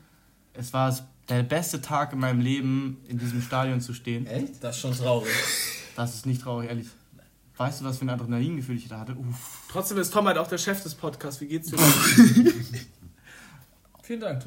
Es 0.55 0.73
war 0.73 0.91
es- 0.91 1.03
der 1.29 1.43
beste 1.43 1.81
Tag 1.81 2.13
in 2.13 2.19
meinem 2.21 2.41
Leben, 2.41 2.99
in 3.07 3.19
diesem 3.19 3.43
Stadion 3.43 3.81
zu 3.81 3.93
stehen. 3.95 4.27
Echt? 4.27 4.63
Das 4.63 4.77
ist 4.77 4.83
schon 4.83 4.95
traurig. 4.95 5.33
Das 5.97 6.15
ist 6.15 6.27
nicht 6.27 6.43
traurig, 6.43 6.69
ehrlich. 6.69 6.87
Weißt 7.57 7.81
du, 7.81 7.85
was 7.85 7.99
für 7.99 8.05
ein 8.05 8.11
Adrenalingefühl 8.11 8.77
ich 8.77 8.89
da 8.89 9.01
hatte? 9.01 9.17
Uff. 9.17 9.63
Trotzdem 9.71 9.99
ist 9.99 10.13
Tom 10.13 10.27
halt 10.29 10.39
auch 10.39 10.47
der 10.47 10.59
Chef 10.59 10.81
des 10.83 10.95
Podcasts. 10.95 11.41
Wie 11.41 11.49
geht's 11.49 11.71
dir? 11.71 11.79
Vielen 14.03 14.21
Dank. 14.21 14.45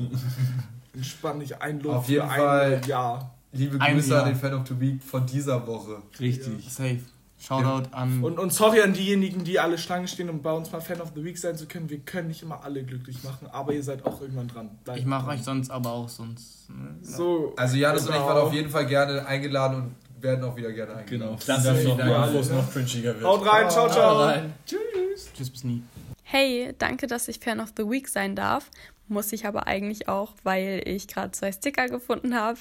Entspann 0.94 1.40
dich 1.40 1.60
ein 1.62 1.80
Lob 1.82 1.96
Auf 1.98 2.10
jeden 2.10 2.28
für 2.28 2.36
Fall. 2.36 2.76
ein 2.76 2.84
Jahr. 2.88 3.36
Liebe 3.52 3.80
Ein 3.82 3.96
Grüße 3.96 4.10
Jahr. 4.12 4.24
an 4.24 4.30
den 4.30 4.38
Fan 4.40 4.54
of 4.54 4.68
the 4.68 4.80
Week 4.80 5.04
von 5.04 5.26
dieser 5.26 5.66
Woche. 5.68 6.02
Richtig. 6.20 6.72
Safe. 6.72 7.00
Shoutout 7.42 7.90
an. 7.92 8.24
Und, 8.24 8.38
und 8.38 8.54
sorry 8.54 8.82
an 8.82 8.94
diejenigen, 8.94 9.44
die 9.44 9.60
alle 9.60 9.78
Schlange 9.80 10.08
stehen, 10.08 10.30
um 10.30 10.42
bei 10.42 10.52
uns 10.52 10.72
mal 10.72 10.80
Fan 10.80 11.02
of 11.02 11.12
the 11.16 11.24
Week 11.24 11.38
sein 11.38 11.56
zu 11.58 11.66
können. 11.66 11.90
Wir 11.90 12.00
können 12.00 12.28
nicht 12.28 12.44
immer 12.44 12.64
alle 12.64 12.84
glücklich 12.84 13.24
machen, 13.24 13.48
aber 13.52 13.74
ihr 13.74 13.82
seid 13.84 14.06
auch 14.06 14.22
irgendwann 14.22 14.48
dran. 14.48 14.70
Bleibt 14.84 15.00
ich 15.00 15.06
mache 15.06 15.30
euch 15.32 15.44
sonst 15.44 15.72
aber 15.72 15.92
auch 15.92 16.08
sonst. 16.08 16.70
Ne? 16.70 16.96
So. 17.02 17.54
Also 17.58 17.78
Janis 17.78 18.04
und 18.04 18.10
ich 18.10 18.16
Genau. 18.16 18.28
waren 18.28 18.38
auf 18.38 18.54
jeden 18.54 18.70
Fall 18.70 18.86
gerne 18.86 19.26
eingeladen 19.26 19.76
und 20.16 20.24
werden 20.24 20.44
auch 20.44 20.56
wieder 20.56 20.72
gerne 20.72 20.94
eingeladen. 20.96 21.36
Genau. 21.36 21.40
Dann 21.48 21.64
darf 21.64 21.84
noch 21.84 21.98
Dank. 21.98 22.10
mal, 22.10 22.26
bevor 22.28 22.42
es 22.42 22.50
noch 22.52 22.72
cringiger 22.72 23.16
wird. 23.16 23.24
Haut 23.24 23.46
rein, 23.48 23.70
ciao, 23.72 23.90
ciao. 23.90 24.20
Rein. 24.24 24.54
Tschüss, 24.66 25.50
bis 25.50 25.64
nie. 25.64 25.82
Hey, 26.24 26.74
danke, 26.78 27.08
dass 27.08 27.28
ich 27.28 27.40
Fan 27.40 27.60
of 27.60 27.74
the 27.76 27.90
Week 27.90 28.08
sein 28.08 28.36
darf. 28.36 28.70
Muss 29.08 29.34
ich 29.34 29.46
aber 29.48 29.66
eigentlich 29.68 30.08
auch, 30.08 30.34
weil 30.44 30.84
ich 30.86 31.08
gerade 31.08 31.32
zwei 31.32 31.52
Sticker 31.52 31.88
gefunden 31.88 32.36
habe 32.36 32.60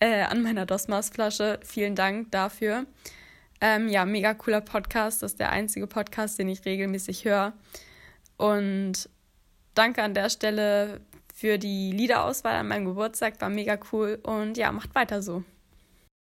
äh, 0.00 0.22
an 0.22 0.42
meiner 0.42 0.64
Dosmas-Flasche. 0.66 1.60
Vielen 1.62 1.94
Dank 1.94 2.32
dafür. 2.32 2.86
Ähm, 3.60 3.88
ja, 3.88 4.04
mega 4.04 4.34
cooler 4.34 4.60
Podcast. 4.60 5.22
Das 5.22 5.32
ist 5.32 5.40
der 5.40 5.50
einzige 5.50 5.86
Podcast, 5.86 6.38
den 6.38 6.48
ich 6.48 6.64
regelmäßig 6.64 7.24
höre. 7.24 7.52
Und 8.36 9.08
danke 9.74 10.02
an 10.02 10.14
der 10.14 10.28
Stelle 10.30 11.00
für 11.34 11.58
die 11.58 11.92
Liederauswahl 11.92 12.56
an 12.56 12.68
meinem 12.68 12.86
Geburtstag. 12.86 13.40
War 13.40 13.48
mega 13.48 13.78
cool. 13.92 14.18
Und 14.22 14.56
ja, 14.56 14.72
macht 14.72 14.94
weiter 14.94 15.22
so. 15.22 15.42